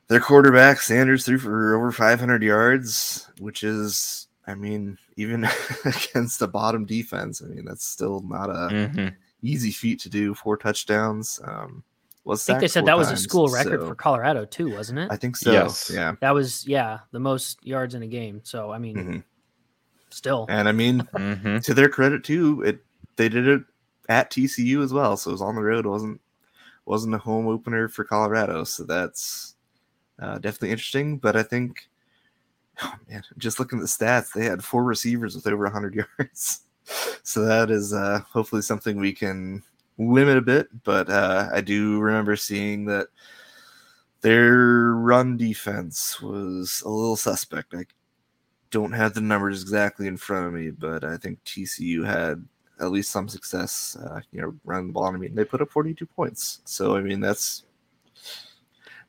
their 0.09 0.21
quarterback 0.21 0.81
Sanders 0.81 1.25
threw 1.25 1.39
for 1.39 1.75
over 1.75 1.93
500 1.93 2.43
yards, 2.43 3.29
which 3.39 3.63
is, 3.63 4.29
I 4.47 4.55
mean, 4.55 4.99
even 5.17 5.49
against 5.85 6.43
a 6.43 6.47
bottom 6.47 6.85
defense, 6.85 7.43
I 7.43 7.47
mean, 7.47 7.65
that's 7.65 7.87
still 7.87 8.21
not 8.21 8.51
a 8.51 8.69
mm-hmm. 8.73 9.09
easy 9.43 9.71
feat 9.71 10.01
to 10.01 10.09
do. 10.09 10.35
Four 10.35 10.57
touchdowns. 10.57 11.41
Um, 11.45 11.83
was 12.25 12.49
I 12.49 12.55
think 12.55 12.61
they 12.63 12.69
said 12.69 12.87
that 12.87 12.97
times, 12.97 13.11
was 13.11 13.21
a 13.21 13.23
school 13.23 13.49
record 13.49 13.81
so. 13.81 13.87
for 13.87 13.95
Colorado 13.95 14.45
too, 14.45 14.75
wasn't 14.75 14.99
it? 14.99 15.13
I 15.13 15.17
think 15.17 15.37
so. 15.37 15.53
Yes. 15.53 15.89
Yeah. 15.95 16.17
That 16.21 16.35
was 16.35 16.67
yeah 16.67 16.99
the 17.13 17.21
most 17.21 17.65
yards 17.65 17.95
in 17.95 18.03
a 18.03 18.09
game. 18.09 18.41
So 18.43 18.73
I 18.73 18.79
mean, 18.79 18.97
mm-hmm 18.97 19.19
still. 20.17 20.47
And 20.49 20.69
I 20.69 20.73
mean, 20.73 21.07
mm-hmm. 21.15 21.59
to 21.59 21.75
their 21.75 21.89
credit 21.89 22.25
too, 22.25 22.63
it 22.63 22.79
they 23.17 23.29
did 23.29 23.47
it 23.47 23.63
at 24.09 24.31
TCU 24.31 24.83
as 24.83 24.93
well, 24.93 25.17
so 25.17 25.31
it 25.31 25.35
was 25.35 25.43
on 25.43 25.55
the 25.55 25.63
road. 25.63 25.87
It 25.87 25.89
wasn't 25.89 26.21
wasn't 26.87 27.15
a 27.15 27.19
home 27.19 27.47
opener 27.47 27.89
for 27.89 28.05
Colorado, 28.05 28.65
so 28.65 28.85
that's 28.85 29.57
uh, 30.21 30.39
definitely 30.39 30.71
interesting. 30.71 31.19
But 31.19 31.37
I 31.37 31.43
think, 31.43 31.89
oh 32.83 32.95
man, 33.09 33.23
just 33.39 33.59
looking 33.59 33.79
at 33.79 33.83
the 33.83 33.89
stats, 33.89 34.33
they 34.33 34.45
had 34.45 34.65
four 34.65 34.85
receivers 34.85 35.35
with 35.35 35.47
over 35.47 35.65
100 35.65 35.95
yards, 36.19 36.61
so 37.23 37.45
that 37.45 37.71
is 37.71 37.93
uh, 37.93 38.21
hopefully 38.31 38.63
something 38.63 38.97
we 38.97 39.13
can 39.13 39.63
limit 39.99 40.39
a 40.39 40.43
bit. 40.43 40.69
But 40.85 41.11
uh, 41.11 41.49
I 41.53 41.61
do 41.61 42.01
remember 42.01 42.37
seeing 42.37 42.87
that 42.87 43.09
their 44.21 44.93
run 44.93 45.37
defense 45.37 46.21
was 46.21 46.83
a 46.85 46.89
little 46.89 47.17
suspect. 47.17 47.75
I 47.75 47.85
don't 48.71 48.93
have 48.93 49.15
the 49.15 49.21
numbers 49.21 49.63
exactly 49.63 50.07
in 50.07 50.17
front 50.17 50.47
of 50.47 50.53
me, 50.53 50.71
but 50.71 51.05
I 51.05 51.17
think 51.17 51.43
TCU 51.45 52.05
had 52.05 52.45
at 52.81 52.91
least 52.91 53.11
some 53.11 53.29
success, 53.29 53.97
uh, 54.05 54.21
you 54.33 54.41
know, 54.41 54.55
running 54.65 54.89
the 54.89 54.93
ball. 54.93 55.07
I 55.07 55.17
mean, 55.17 55.35
they 55.35 55.45
put 55.45 55.63
up 55.63 55.71
42 55.71 56.05
points. 56.07 56.61
So, 56.65 56.97
I 56.97 57.01
mean, 57.01 57.21
that's 57.21 57.65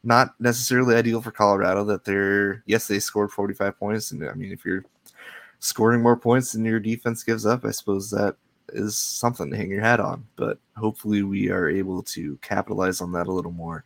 not 0.03 0.35
necessarily 0.39 0.95
ideal 0.95 1.21
for 1.21 1.31
Colorado 1.31 1.83
that 1.85 2.05
they're, 2.05 2.63
yes, 2.65 2.87
they 2.87 2.99
scored 2.99 3.31
45 3.31 3.77
points. 3.77 4.11
And 4.11 4.27
I 4.27 4.33
mean, 4.33 4.51
if 4.51 4.65
you're 4.65 4.85
scoring 5.59 6.01
more 6.01 6.17
points 6.17 6.53
than 6.53 6.65
your 6.65 6.79
defense 6.79 7.23
gives 7.23 7.45
up, 7.45 7.65
I 7.65 7.71
suppose 7.71 8.09
that 8.11 8.35
is 8.69 8.97
something 8.97 9.49
to 9.49 9.57
hang 9.57 9.69
your 9.69 9.81
hat 9.81 9.99
on. 9.99 10.25
But 10.35 10.59
hopefully, 10.77 11.23
we 11.23 11.49
are 11.49 11.69
able 11.69 12.03
to 12.03 12.37
capitalize 12.41 13.01
on 13.01 13.11
that 13.13 13.27
a 13.27 13.31
little 13.31 13.51
more 13.51 13.83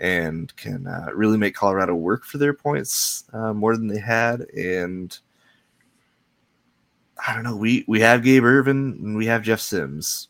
and 0.00 0.54
can 0.56 0.86
uh, 0.86 1.08
really 1.14 1.38
make 1.38 1.54
Colorado 1.54 1.94
work 1.94 2.24
for 2.24 2.38
their 2.38 2.54
points 2.54 3.24
uh, 3.32 3.52
more 3.52 3.76
than 3.76 3.86
they 3.86 4.00
had. 4.00 4.42
And 4.50 5.16
I 7.26 7.34
don't 7.34 7.44
know, 7.44 7.56
we 7.56 7.84
we 7.86 8.00
have 8.00 8.22
Gabe 8.22 8.44
Ervin 8.44 8.98
and 9.02 9.16
we 9.16 9.26
have 9.26 9.42
Jeff 9.42 9.60
Sims. 9.60 10.28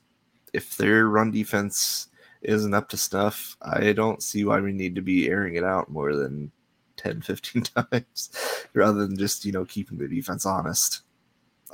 If 0.52 0.76
their 0.76 1.08
run 1.08 1.30
defense 1.30 2.08
isn't 2.42 2.74
up 2.74 2.88
to 2.90 2.96
snuff, 2.96 3.56
I 3.62 3.92
don't 3.92 4.22
see 4.22 4.44
why 4.44 4.60
we 4.60 4.72
need 4.72 4.94
to 4.94 5.00
be 5.00 5.28
airing 5.28 5.56
it 5.56 5.64
out 5.64 5.90
more 5.90 6.14
than 6.14 6.52
10, 6.96 7.22
15 7.22 7.62
times 7.90 8.30
rather 8.74 9.06
than 9.06 9.16
just, 9.16 9.44
you 9.44 9.52
know, 9.52 9.64
keeping 9.64 9.98
the 9.98 10.08
defense 10.08 10.46
honest. 10.46 11.02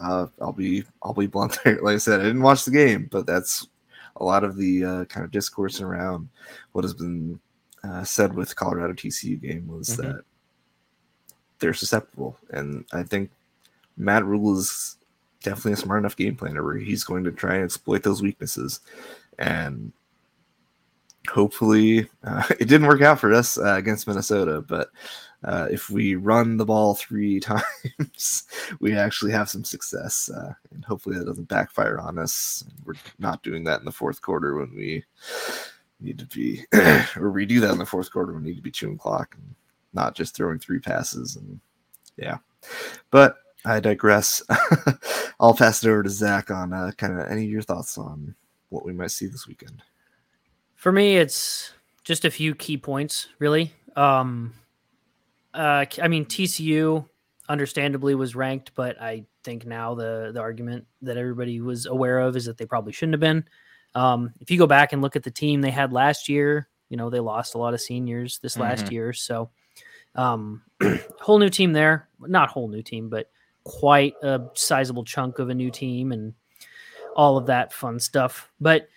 Uh, 0.00 0.26
I'll 0.40 0.52
be 0.52 0.84
I'll 1.02 1.12
be 1.12 1.26
blunt 1.26 1.58
there. 1.64 1.78
Like 1.82 1.96
I 1.96 1.98
said, 1.98 2.20
I 2.20 2.24
didn't 2.24 2.42
watch 2.42 2.64
the 2.64 2.70
game, 2.70 3.08
but 3.10 3.26
that's 3.26 3.68
a 4.16 4.24
lot 4.24 4.44
of 4.44 4.56
the 4.56 4.84
uh, 4.84 5.04
kind 5.06 5.24
of 5.24 5.30
discourse 5.30 5.80
around 5.80 6.28
what 6.72 6.84
has 6.84 6.94
been 6.94 7.38
uh, 7.84 8.04
said 8.04 8.34
with 8.34 8.56
Colorado 8.56 8.92
TCU 8.92 9.40
game 9.40 9.66
was 9.66 9.90
mm-hmm. 9.90 10.02
that 10.02 10.24
they're 11.58 11.74
susceptible, 11.74 12.38
and 12.50 12.84
I 12.92 13.02
think 13.02 13.30
Matt 13.96 14.24
Rhule 14.24 14.58
is 14.58 14.96
definitely 15.42 15.72
a 15.72 15.76
smart 15.76 16.00
enough 16.00 16.16
game 16.16 16.36
planner 16.36 16.64
where 16.64 16.76
he's 16.76 17.04
going 17.04 17.24
to 17.24 17.32
try 17.32 17.56
and 17.56 17.64
exploit 17.64 18.02
those 18.02 18.22
weaknesses, 18.22 18.80
and 19.38 19.92
hopefully 21.28 22.08
uh, 22.24 22.42
it 22.60 22.66
didn't 22.66 22.86
work 22.88 23.02
out 23.02 23.18
for 23.18 23.32
us 23.32 23.58
uh, 23.58 23.74
against 23.76 24.06
Minnesota, 24.06 24.60
but. 24.60 24.90
Uh, 25.42 25.66
if 25.70 25.88
we 25.88 26.16
run 26.16 26.58
the 26.58 26.66
ball 26.66 26.94
three 26.94 27.40
times, 27.98 28.44
we 28.78 28.94
actually 28.94 29.32
have 29.32 29.48
some 29.48 29.64
success, 29.64 30.28
uh, 30.28 30.52
and 30.70 30.84
hopefully 30.84 31.16
that 31.16 31.24
doesn't 31.24 31.48
backfire 31.48 31.98
on 31.98 32.18
us. 32.18 32.62
We're 32.84 32.92
not 33.18 33.42
doing 33.42 33.64
that 33.64 33.78
in 33.78 33.86
the 33.86 33.90
fourth 33.90 34.20
quarter 34.20 34.56
when 34.56 34.74
we 34.74 35.02
need 36.00 36.18
to 36.18 36.26
be 36.26 36.60
or 36.74 37.32
redo 37.32 37.60
that 37.60 37.72
in 37.72 37.78
the 37.78 37.86
fourth 37.86 38.10
quarter. 38.10 38.32
We 38.32 38.42
need 38.42 38.56
to 38.56 38.62
be 38.62 38.70
chewing 38.70 38.98
clock 38.98 39.34
and 39.36 39.54
not 39.92 40.14
just 40.14 40.34
throwing 40.34 40.58
three 40.58 40.78
passes. 40.78 41.36
And 41.36 41.60
yeah, 42.16 42.38
but 43.10 43.36
I 43.64 43.80
digress. 43.80 44.42
I'll 45.40 45.54
pass 45.54 45.84
it 45.84 45.88
over 45.88 46.02
to 46.02 46.10
Zach 46.10 46.50
on 46.50 46.72
uh, 46.72 46.92
kind 46.96 47.18
of 47.18 47.26
any 47.28 47.44
of 47.44 47.50
your 47.50 47.62
thoughts 47.62 47.98
on 47.98 48.34
what 48.70 48.84
we 48.84 48.92
might 48.92 49.10
see 49.10 49.26
this 49.26 49.46
weekend. 49.46 49.82
For 50.76 50.92
me, 50.92 51.16
it's 51.16 51.72
just 52.04 52.24
a 52.24 52.30
few 52.30 52.54
key 52.54 52.76
points, 52.76 53.28
really. 53.38 53.72
Um, 53.96 54.54
uh, 55.52 55.84
I 56.02 56.08
mean, 56.08 56.24
TCU 56.24 57.06
understandably 57.48 58.14
was 58.14 58.34
ranked, 58.34 58.72
but 58.74 59.00
I 59.00 59.24
think 59.42 59.66
now 59.66 59.94
the 59.94 60.30
the 60.32 60.40
argument 60.40 60.86
that 61.02 61.16
everybody 61.16 61.60
was 61.60 61.86
aware 61.86 62.20
of 62.20 62.36
is 62.36 62.44
that 62.46 62.56
they 62.56 62.66
probably 62.66 62.92
shouldn't 62.92 63.14
have 63.14 63.20
been. 63.20 63.44
Um, 63.94 64.32
if 64.40 64.50
you 64.50 64.58
go 64.58 64.66
back 64.66 64.92
and 64.92 65.02
look 65.02 65.16
at 65.16 65.24
the 65.24 65.30
team 65.30 65.60
they 65.60 65.70
had 65.70 65.92
last 65.92 66.28
year, 66.28 66.68
you 66.88 66.96
know, 66.96 67.10
they 67.10 67.20
lost 67.20 67.54
a 67.54 67.58
lot 67.58 67.74
of 67.74 67.80
seniors 67.80 68.38
this 68.38 68.52
mm-hmm. 68.52 68.62
last 68.62 68.92
year. 68.92 69.12
So, 69.12 69.50
um, 70.14 70.62
whole 71.20 71.38
new 71.38 71.48
team 71.48 71.72
there, 71.72 72.08
not 72.20 72.50
whole 72.50 72.68
new 72.68 72.82
team, 72.82 73.08
but 73.08 73.30
quite 73.70 74.14
a 74.22 74.40
sizable 74.54 75.04
chunk 75.04 75.38
of 75.38 75.48
a 75.48 75.54
new 75.54 75.70
team 75.70 76.10
and 76.10 76.34
all 77.14 77.36
of 77.36 77.46
that 77.46 77.72
fun 77.72 78.00
stuff. 78.00 78.50
But 78.60 78.88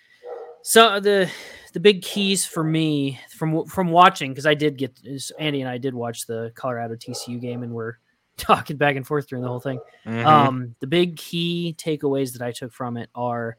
so 0.62 0.98
the 0.98 1.30
the 1.74 1.80
big 1.80 2.02
keys 2.02 2.44
for 2.44 2.64
me 2.64 3.20
from 3.36 3.66
from 3.66 3.90
watching 3.90 4.32
because 4.32 4.46
I 4.46 4.54
did 4.54 4.76
get 4.76 4.98
Andy 5.38 5.60
and 5.60 5.70
I 5.70 5.78
did 5.78 5.94
watch 5.94 6.26
the 6.26 6.52
Colorado 6.56 6.96
TCU 6.96 7.40
game 7.40 7.62
and 7.62 7.72
we're 7.72 7.94
talking 8.36 8.76
back 8.76 8.96
and 8.96 9.06
forth 9.06 9.28
during 9.28 9.42
the 9.42 9.48
whole 9.48 9.60
thing. 9.60 9.78
Mm-hmm. 10.06 10.26
Um, 10.26 10.74
the 10.80 10.88
big 10.88 11.16
key 11.16 11.76
takeaways 11.78 12.32
that 12.32 12.42
I 12.42 12.50
took 12.50 12.72
from 12.72 12.96
it 12.96 13.10
are 13.14 13.56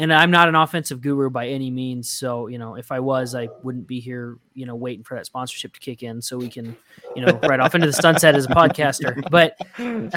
and 0.00 0.14
I'm 0.14 0.30
not 0.30 0.48
an 0.48 0.54
offensive 0.54 1.02
guru 1.02 1.28
by 1.28 1.48
any 1.48 1.70
means. 1.70 2.08
So, 2.08 2.46
you 2.46 2.56
know, 2.56 2.74
if 2.74 2.90
I 2.90 3.00
was, 3.00 3.34
I 3.34 3.50
wouldn't 3.62 3.86
be 3.86 4.00
here, 4.00 4.38
you 4.54 4.64
know, 4.64 4.74
waiting 4.74 5.04
for 5.04 5.14
that 5.14 5.26
sponsorship 5.26 5.74
to 5.74 5.80
kick 5.80 6.02
in 6.02 6.22
so 6.22 6.38
we 6.38 6.48
can, 6.48 6.74
you 7.14 7.24
know, 7.24 7.38
right 7.42 7.60
off 7.60 7.74
into 7.74 7.86
the 7.86 7.92
sunset 7.92 8.34
as 8.34 8.46
a 8.46 8.48
podcaster. 8.48 9.22
But 9.30 9.58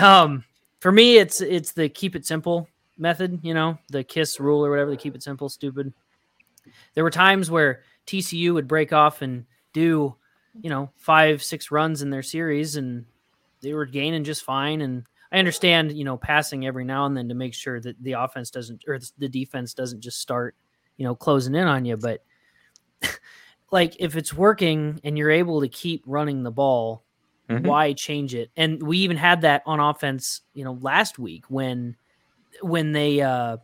um, 0.02 0.46
for 0.80 0.92
me, 0.92 1.18
it's 1.18 1.42
it's 1.42 1.74
the 1.74 1.90
keep 1.90 2.16
it 2.16 2.26
simple 2.26 2.70
method. 2.98 3.42
You 3.44 3.54
know, 3.54 3.78
the 3.90 4.06
kiss 4.06 4.40
rule 4.40 4.66
or 4.66 4.70
whatever. 4.70 4.92
The 4.92 4.98
keep 4.98 5.16
it 5.16 5.22
simple, 5.22 5.50
stupid. 5.50 5.92
There 6.94 7.04
were 7.04 7.12
times 7.12 7.52
where 7.52 7.82
TCU 8.08 8.54
would 8.54 8.70
break 8.70 8.94
off 8.94 9.22
and 9.22 9.46
do, 9.74 10.16
you 10.62 10.70
know, 10.70 10.90
five 10.96 11.44
six 11.44 11.72
runs 11.72 12.02
in 12.02 12.10
their 12.10 12.24
series, 12.24 12.78
and 12.78 13.06
they 13.62 13.74
were 13.74 13.86
gaining 13.86 14.24
just 14.24 14.44
fine. 14.44 14.80
And 14.80 15.04
I 15.34 15.40
understand, 15.40 15.98
you 15.98 16.06
know, 16.06 16.16
passing 16.16 16.68
every 16.68 16.86
now 16.86 17.08
and 17.08 17.18
then 17.18 17.28
to 17.30 17.34
make 17.34 17.56
sure 17.56 17.80
that 17.82 18.02
the 18.02 18.14
offense 18.14 18.52
doesn't 18.52 18.84
or 18.88 19.00
the 19.18 19.28
defense 19.28 19.74
doesn't 19.74 20.02
just 20.02 20.20
start, 20.20 20.56
you 20.96 21.06
know, 21.06 21.16
closing 21.16 21.56
in 21.56 21.66
on 21.66 21.86
you. 21.86 21.98
But 21.98 22.24
like 23.72 23.96
if 24.00 24.16
it's 24.16 24.32
working 24.32 25.02
and 25.04 25.18
you're 25.18 25.32
able 25.32 25.62
to 25.62 25.68
keep 25.68 26.04
running 26.06 26.44
the 26.44 26.52
ball, 26.52 27.04
mm-hmm. 27.50 27.66
why 27.66 27.94
change 27.94 28.36
it? 28.36 28.52
And 28.56 28.82
we 28.84 29.00
even 29.00 29.18
had 29.18 29.42
that 29.42 29.64
on 29.66 29.80
offense, 29.80 30.42
you 30.54 30.64
know, 30.64 30.78
last 30.82 31.18
week 31.18 31.46
when 31.50 31.96
when 32.62 32.92
they 32.92 33.20
uh 33.20 33.58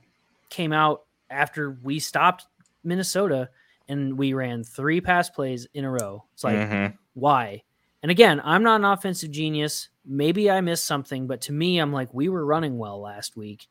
came 0.49 0.73
out 0.73 1.03
after 1.29 1.77
we 1.83 1.99
stopped 1.99 2.47
Minnesota 2.83 3.47
and 3.87 4.17
we 4.17 4.33
ran 4.33 4.63
three 4.63 5.01
pass 5.01 5.29
plays 5.29 5.67
in 5.75 5.85
a 5.85 5.91
row. 5.91 6.25
It's 6.33 6.43
like 6.43 6.57
mm-hmm. 6.57 6.95
why? 7.13 7.61
And 8.01 8.11
again, 8.11 8.41
I'm 8.43 8.63
not 8.63 8.79
an 8.79 8.85
offensive 8.85 9.31
genius. 9.31 9.89
Maybe 10.05 10.49
I 10.49 10.61
missed 10.61 10.85
something, 10.85 11.27
but 11.27 11.41
to 11.41 11.51
me, 11.51 11.79
I'm 11.79 11.91
like, 11.91 12.13
we 12.13 12.29
were 12.29 12.45
running 12.45 12.77
well 12.77 13.01
last 13.01 13.35
week. 13.35 13.67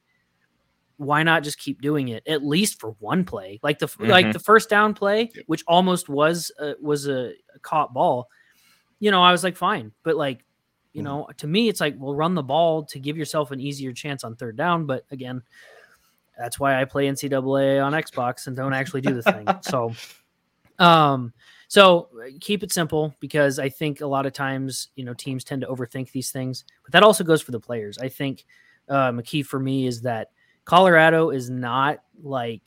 Why 0.98 1.22
not 1.22 1.44
just 1.44 1.58
keep 1.58 1.80
doing 1.80 2.08
it 2.08 2.24
at 2.26 2.44
least 2.44 2.80
for 2.80 2.90
one 2.98 3.24
play, 3.24 3.60
like 3.62 3.78
the 3.78 3.86
mm-hmm. 3.86 4.06
like 4.06 4.32
the 4.32 4.40
first 4.40 4.68
down 4.68 4.94
play, 4.94 5.30
which 5.46 5.62
almost 5.66 6.08
was 6.08 6.50
a, 6.58 6.74
was 6.80 7.06
a, 7.06 7.32
a, 7.54 7.58
caught 7.62 7.94
ball. 7.94 8.28
You 8.98 9.12
know, 9.12 9.22
I 9.22 9.30
was 9.30 9.44
like, 9.44 9.56
fine, 9.56 9.92
but 10.02 10.16
like, 10.16 10.44
you 10.92 11.02
mm-hmm. 11.02 11.06
know, 11.06 11.28
to 11.36 11.46
me, 11.46 11.68
it's 11.68 11.80
like, 11.80 11.94
well, 11.98 12.16
run 12.16 12.34
the 12.34 12.42
ball 12.42 12.84
to 12.86 12.98
give 12.98 13.16
yourself 13.16 13.52
an 13.52 13.60
easier 13.60 13.92
chance 13.92 14.24
on 14.24 14.34
third 14.34 14.56
down. 14.56 14.86
But 14.86 15.04
again, 15.12 15.42
that's 16.36 16.58
why 16.58 16.80
I 16.80 16.84
play 16.84 17.06
NCAA 17.06 17.84
on 17.84 17.92
Xbox 17.92 18.48
and 18.48 18.56
don't 18.56 18.72
actually 18.72 19.00
do 19.00 19.14
the 19.14 19.22
thing. 19.22 19.46
so, 19.60 19.92
um, 20.80 21.32
so 21.68 22.08
uh, 22.14 22.30
keep 22.40 22.62
it 22.62 22.72
simple 22.72 23.14
because 23.20 23.58
I 23.58 23.68
think 23.68 24.00
a 24.00 24.06
lot 24.06 24.24
of 24.24 24.32
times, 24.32 24.88
you 24.96 25.04
know, 25.04 25.14
teams 25.14 25.44
tend 25.44 25.60
to 25.60 25.68
overthink 25.68 26.10
these 26.10 26.32
things, 26.32 26.64
but 26.82 26.92
that 26.92 27.02
also 27.02 27.22
goes 27.22 27.42
for 27.42 27.52
the 27.52 27.60
players. 27.60 27.98
I 27.98 28.08
think 28.08 28.46
um, 28.88 29.18
a 29.18 29.22
key 29.22 29.42
for 29.42 29.60
me 29.60 29.86
is 29.86 30.00
that 30.02 30.30
Colorado 30.64 31.30
is 31.30 31.50
not 31.50 31.98
like 32.22 32.62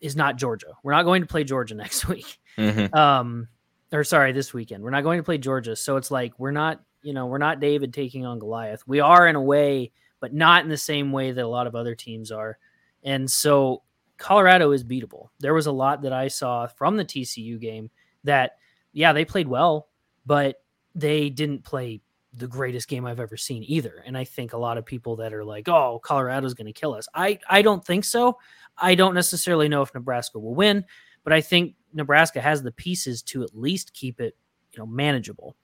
is 0.00 0.16
not 0.16 0.36
Georgia. 0.36 0.74
We're 0.82 0.92
not 0.92 1.04
going 1.04 1.22
to 1.22 1.28
play 1.28 1.44
Georgia 1.44 1.74
next 1.76 2.08
week. 2.08 2.38
Mm-hmm. 2.56 2.94
Um, 2.94 3.48
or 3.92 4.04
sorry, 4.04 4.32
this 4.32 4.52
weekend. 4.52 4.82
We're 4.82 4.90
not 4.90 5.04
going 5.04 5.18
to 5.18 5.24
play 5.24 5.38
Georgia. 5.38 5.76
So 5.76 5.96
it's 5.96 6.10
like 6.10 6.38
we're 6.38 6.50
not, 6.50 6.82
you 7.02 7.12
know, 7.12 7.26
we're 7.26 7.38
not 7.38 7.60
David 7.60 7.94
taking 7.94 8.26
on 8.26 8.38
Goliath. 8.40 8.82
We 8.86 9.00
are 9.00 9.28
in 9.28 9.36
a 9.36 9.42
way, 9.42 9.92
but 10.20 10.34
not 10.34 10.64
in 10.64 10.68
the 10.68 10.76
same 10.76 11.12
way 11.12 11.32
that 11.32 11.44
a 11.44 11.48
lot 11.48 11.68
of 11.68 11.74
other 11.74 11.94
teams 11.94 12.30
are. 12.30 12.58
And 13.04 13.30
so 13.30 13.82
Colorado 14.18 14.72
is 14.72 14.82
beatable. 14.82 15.28
There 15.38 15.54
was 15.54 15.66
a 15.66 15.72
lot 15.72 16.02
that 16.02 16.12
I 16.12 16.28
saw 16.28 16.66
from 16.66 16.96
the 16.96 17.04
TCU 17.04 17.60
game 17.60 17.90
that 18.24 18.52
yeah, 18.92 19.12
they 19.12 19.24
played 19.24 19.48
well, 19.48 19.88
but 20.26 20.62
they 20.94 21.30
didn't 21.30 21.64
play 21.64 22.00
the 22.34 22.46
greatest 22.46 22.88
game 22.88 23.06
I've 23.06 23.20
ever 23.20 23.36
seen 23.36 23.64
either. 23.66 24.02
And 24.06 24.16
I 24.16 24.24
think 24.24 24.52
a 24.52 24.58
lot 24.58 24.78
of 24.78 24.84
people 24.84 25.16
that 25.16 25.32
are 25.32 25.44
like, 25.44 25.68
"Oh, 25.68 26.00
Colorado's 26.02 26.54
going 26.54 26.66
to 26.66 26.72
kill 26.72 26.94
us." 26.94 27.08
I 27.14 27.38
I 27.48 27.62
don't 27.62 27.84
think 27.84 28.04
so. 28.04 28.38
I 28.76 28.94
don't 28.94 29.14
necessarily 29.14 29.68
know 29.68 29.82
if 29.82 29.94
Nebraska 29.94 30.38
will 30.38 30.54
win, 30.54 30.84
but 31.24 31.32
I 31.32 31.40
think 31.40 31.74
Nebraska 31.92 32.40
has 32.40 32.62
the 32.62 32.72
pieces 32.72 33.22
to 33.22 33.42
at 33.42 33.56
least 33.56 33.94
keep 33.94 34.20
it, 34.20 34.36
you 34.72 34.78
know, 34.78 34.86
manageable. 34.86 35.56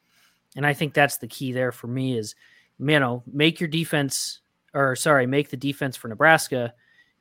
And 0.56 0.66
I 0.66 0.72
think 0.72 0.94
that's 0.94 1.18
the 1.18 1.28
key 1.28 1.52
there 1.52 1.72
for 1.72 1.86
me 1.86 2.16
is, 2.16 2.34
you 2.78 2.98
know, 2.98 3.22
make 3.26 3.60
your 3.60 3.68
defense 3.68 4.40
or 4.74 4.96
sorry, 4.96 5.26
make 5.26 5.50
the 5.50 5.56
defense 5.56 5.96
for 5.96 6.08
Nebraska 6.08 6.74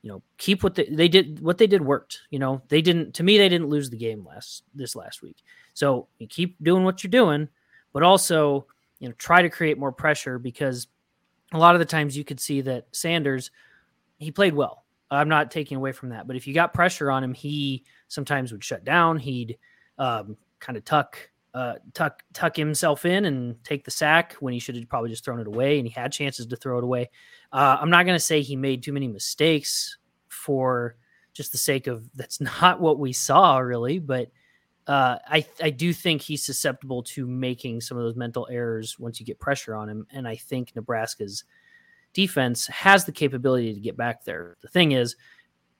you 0.03 0.09
know, 0.09 0.21
keep 0.37 0.63
what 0.63 0.75
they, 0.75 0.85
they 0.85 1.07
did. 1.07 1.39
What 1.39 1.57
they 1.57 1.65
did 1.65 1.81
worked. 1.81 2.19
You 2.29 2.37
know, 2.37 2.61
they 2.67 2.81
didn't. 2.81 3.15
To 3.15 3.23
me, 3.23 3.37
they 3.37 3.49
didn't 3.49 3.69
lose 3.69 3.89
the 3.89 3.97
game 3.97 4.25
last 4.25 4.63
this 4.75 4.95
last 4.95 5.21
week. 5.21 5.37
So 5.73 6.07
you 6.19 6.27
keep 6.27 6.61
doing 6.61 6.83
what 6.83 7.03
you're 7.03 7.09
doing, 7.09 7.47
but 7.93 8.03
also 8.03 8.67
you 8.99 9.07
know 9.07 9.15
try 9.17 9.41
to 9.41 9.49
create 9.49 9.79
more 9.79 9.93
pressure 9.93 10.37
because 10.37 10.87
a 11.53 11.57
lot 11.57 11.73
of 11.73 11.79
the 11.79 11.85
times 11.85 12.17
you 12.17 12.25
could 12.25 12.39
see 12.39 12.61
that 12.61 12.87
Sanders 12.91 13.49
he 14.19 14.29
played 14.29 14.53
well. 14.53 14.83
I'm 15.09 15.29
not 15.29 15.51
taking 15.51 15.77
away 15.77 15.91
from 15.91 16.09
that, 16.09 16.27
but 16.27 16.35
if 16.35 16.47
you 16.47 16.53
got 16.53 16.73
pressure 16.73 17.11
on 17.11 17.23
him, 17.23 17.33
he 17.33 17.83
sometimes 18.07 18.51
would 18.51 18.63
shut 18.63 18.83
down. 18.83 19.17
He'd 19.19 19.57
um, 19.97 20.35
kind 20.59 20.77
of 20.77 20.83
tuck 20.83 21.17
uh, 21.53 21.75
tuck 21.93 22.23
tuck 22.33 22.55
himself 22.55 23.05
in 23.05 23.25
and 23.25 23.63
take 23.63 23.85
the 23.85 23.91
sack 23.91 24.33
when 24.39 24.53
he 24.53 24.59
should 24.59 24.75
have 24.75 24.89
probably 24.89 25.09
just 25.09 25.23
thrown 25.23 25.39
it 25.39 25.47
away, 25.47 25.77
and 25.77 25.87
he 25.87 25.93
had 25.93 26.11
chances 26.11 26.45
to 26.47 26.55
throw 26.55 26.77
it 26.77 26.83
away. 26.83 27.09
Uh, 27.51 27.77
I'm 27.79 27.89
not 27.89 28.05
going 28.05 28.15
to 28.15 28.23
say 28.23 28.41
he 28.41 28.55
made 28.55 28.81
too 28.81 28.93
many 28.93 29.07
mistakes 29.07 29.97
for 30.29 30.95
just 31.33 31.51
the 31.51 31.57
sake 31.57 31.87
of 31.87 32.09
that's 32.15 32.41
not 32.41 32.79
what 32.79 32.99
we 32.99 33.13
saw 33.13 33.59
really, 33.59 33.99
but 33.99 34.31
uh, 34.87 35.17
I 35.27 35.45
I 35.61 35.69
do 35.69 35.93
think 35.93 36.21
he's 36.21 36.43
susceptible 36.43 37.03
to 37.03 37.27
making 37.27 37.81
some 37.81 37.97
of 37.97 38.03
those 38.03 38.15
mental 38.15 38.47
errors 38.51 38.97
once 38.97 39.19
you 39.19 39.25
get 39.25 39.39
pressure 39.39 39.75
on 39.75 39.89
him, 39.89 40.07
and 40.11 40.27
I 40.27 40.35
think 40.35 40.75
Nebraska's 40.75 41.43
defense 42.13 42.67
has 42.67 43.05
the 43.05 43.11
capability 43.11 43.73
to 43.73 43.79
get 43.79 43.97
back 43.97 44.23
there. 44.23 44.57
The 44.61 44.67
thing 44.67 44.91
is, 44.91 45.15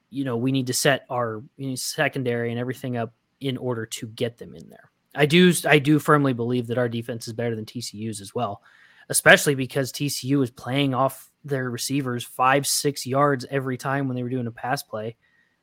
you 0.09 0.24
know, 0.24 0.38
we 0.38 0.51
need 0.51 0.67
to 0.67 0.74
set 0.74 1.05
our 1.09 1.43
you 1.57 1.69
know, 1.69 1.76
secondary 1.76 2.51
and 2.51 2.59
everything 2.59 2.97
up 2.97 3.13
in 3.39 3.57
order 3.57 3.86
to 3.86 4.07
get 4.07 4.38
them 4.38 4.55
in 4.55 4.69
there. 4.69 4.89
I 5.16 5.26
do 5.26 5.53
I 5.68 5.80
do 5.80 5.99
firmly 5.99 6.34
believe 6.34 6.68
that 6.68 6.78
our 6.78 6.89
defense 6.89 7.28
is 7.28 7.34
better 7.34 7.55
than 7.55 7.66
TCU's 7.66 8.22
as 8.22 8.34
well, 8.34 8.61
especially 9.09 9.55
because 9.55 9.91
TCU 9.91 10.43
is 10.43 10.49
playing 10.49 10.93
off 10.93 11.30
their 11.43 11.70
receivers 11.70 12.24
five 12.24 12.66
six 12.66 13.05
yards 13.05 13.45
every 13.49 13.78
time 13.78 14.07
when 14.07 14.16
they 14.16 14.24
were 14.24 14.30
doing 14.30 14.47
a 14.47 14.51
pass 14.51 14.82
play, 14.82 15.16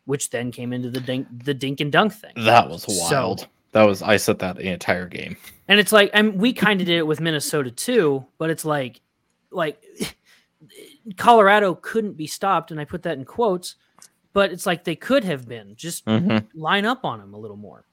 which 0.05 0.31
then 0.31 0.53
came 0.53 0.73
into 0.73 0.91
the 0.91 1.01
dink 1.01 1.27
the 1.45 1.55
dink 1.55 1.81
and 1.81 1.91
dunk 1.91 2.13
thing. 2.13 2.33
That 2.37 2.69
was 2.69 2.87
wild. 2.87 3.41
So, 3.41 3.47
that 3.73 3.85
was 3.85 4.03
I 4.03 4.17
said 4.17 4.39
that 4.41 4.57
the 4.57 4.69
entire 4.69 5.07
game. 5.07 5.37
And 5.69 5.79
it's 5.79 5.93
like, 5.93 6.11
and 6.13 6.35
we 6.35 6.53
kind 6.53 6.81
of 6.81 6.87
did 6.87 6.99
it 6.99 7.07
with 7.07 7.21
Minnesota 7.21 7.71
too, 7.71 8.27
but 8.39 8.51
it's 8.51 8.65
like, 8.65 9.01
like 9.51 9.83
Colorado 11.17 11.75
couldn't 11.75 12.17
be 12.17 12.27
stopped, 12.27 12.71
and 12.71 12.81
I 12.81 12.85
put 12.85 13.03
that 13.03 13.19
in 13.19 13.25
quotes. 13.25 13.77
But 14.33 14.53
it's 14.53 14.65
like 14.65 14.85
they 14.85 14.95
could 14.95 15.25
have 15.25 15.49
been. 15.49 15.75
Just 15.75 16.05
mm-hmm. 16.07 16.47
line 16.59 16.85
up 16.85 17.05
on 17.05 17.19
them 17.19 17.35
a 17.35 17.39
little 17.39 17.57
more 17.57 17.85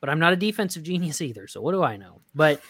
but 0.00 0.08
I'm 0.08 0.18
not 0.18 0.32
a 0.32 0.36
defensive 0.36 0.82
genius 0.82 1.20
either. 1.20 1.46
So 1.46 1.60
what 1.60 1.72
do 1.72 1.82
I 1.82 1.96
know? 1.96 2.20
But 2.34 2.60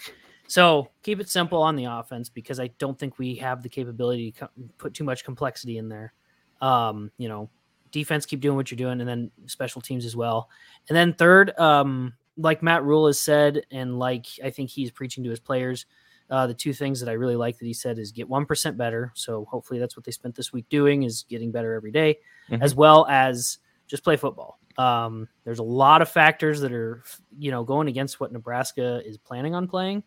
so 0.47 0.91
keep 1.03 1.21
it 1.21 1.29
simple 1.29 1.63
on 1.63 1.77
the 1.77 1.85
offense 1.85 2.29
because 2.29 2.59
I 2.59 2.69
don't 2.79 2.99
think 2.99 3.19
we 3.19 3.37
have 3.37 3.63
the 3.63 3.69
capability 3.69 4.33
to 4.33 4.51
put 4.79 4.95
too 4.95 5.05
much 5.05 5.25
complexity 5.25 5.79
in 5.79 5.89
there. 5.89 6.13
Um, 6.61 7.11
you 7.19 7.29
know, 7.29 7.49
defense 7.91 8.27
keep 8.27 8.41
doing 8.41 8.57
what 8.57 8.71
you're 8.71 8.77
doing, 8.77 9.01
and 9.01 9.09
then 9.09 9.31
special 9.47 9.81
teams 9.81 10.05
as 10.05 10.15
well. 10.15 10.49
And 10.89 10.97
then 10.97 11.15
third, 11.15 11.59
um, 11.59 12.15
like 12.37 12.63
Matt 12.63 12.85
Rhule 12.85 13.07
has 13.07 13.21
said, 13.21 13.65
and 13.71 13.99
like 13.99 14.27
I 14.45 14.51
think 14.51 14.71
he's 14.71 14.91
preaching 14.91 15.25
to 15.25 15.31
his 15.31 15.41
players. 15.41 15.87
Uh, 16.29 16.47
the 16.47 16.55
two 16.55 16.73
things 16.73 17.01
that 17.01 17.09
I 17.09 17.15
really 17.15 17.35
like 17.35 17.59
that 17.59 17.67
he 17.67 17.73
said 17.73 17.99
is 17.99 18.13
get 18.13 18.29
one 18.29 18.47
percent 18.47 18.77
better. 18.77 19.11
So 19.15 19.47
hopefully 19.47 19.81
that's 19.81 19.97
what 19.97 20.05
they 20.05 20.13
spent 20.13 20.37
this 20.37 20.53
week 20.53 20.69
doing 20.69 21.03
is 21.03 21.25
getting 21.29 21.51
better 21.51 21.75
every 21.75 21.91
day, 21.91 22.19
mm-hmm. 22.49 22.63
as 22.63 22.75
well 22.75 23.05
as 23.09 23.59
just 23.89 24.05
play 24.05 24.17
football. 24.17 24.60
Um, 24.81 25.29
there's 25.45 25.59
a 25.59 25.65
lot 25.65 26.01
of 26.01 26.09
factors 26.09 26.61
that 26.61 26.73
are, 26.73 27.03
you 27.39 27.51
know, 27.51 27.65
going 27.65 27.89
against 27.89 28.19
what 28.19 28.33
Nebraska 28.33 29.03
is 29.05 29.19
planning 29.19 29.55
on 29.55 29.69
playing. 29.69 30.03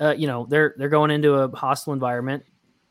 Uh, 0.00 0.14
you 0.16 0.28
know, 0.28 0.46
they're 0.48 0.74
they're 0.76 0.88
going 0.88 1.10
into 1.10 1.34
a 1.34 1.48
hostile 1.56 1.92
environment, 1.92 2.44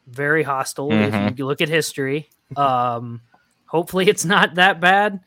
very 0.08 0.44
hostile. 0.44 0.90
Mm-hmm. 0.90 1.28
If 1.28 1.40
you 1.40 1.46
look 1.46 1.62
at 1.62 1.70
history, 1.70 2.28
um, 2.58 3.22
hopefully 3.66 4.10
it's 4.10 4.26
not 4.26 4.56
that 4.56 4.82
bad, 4.82 5.22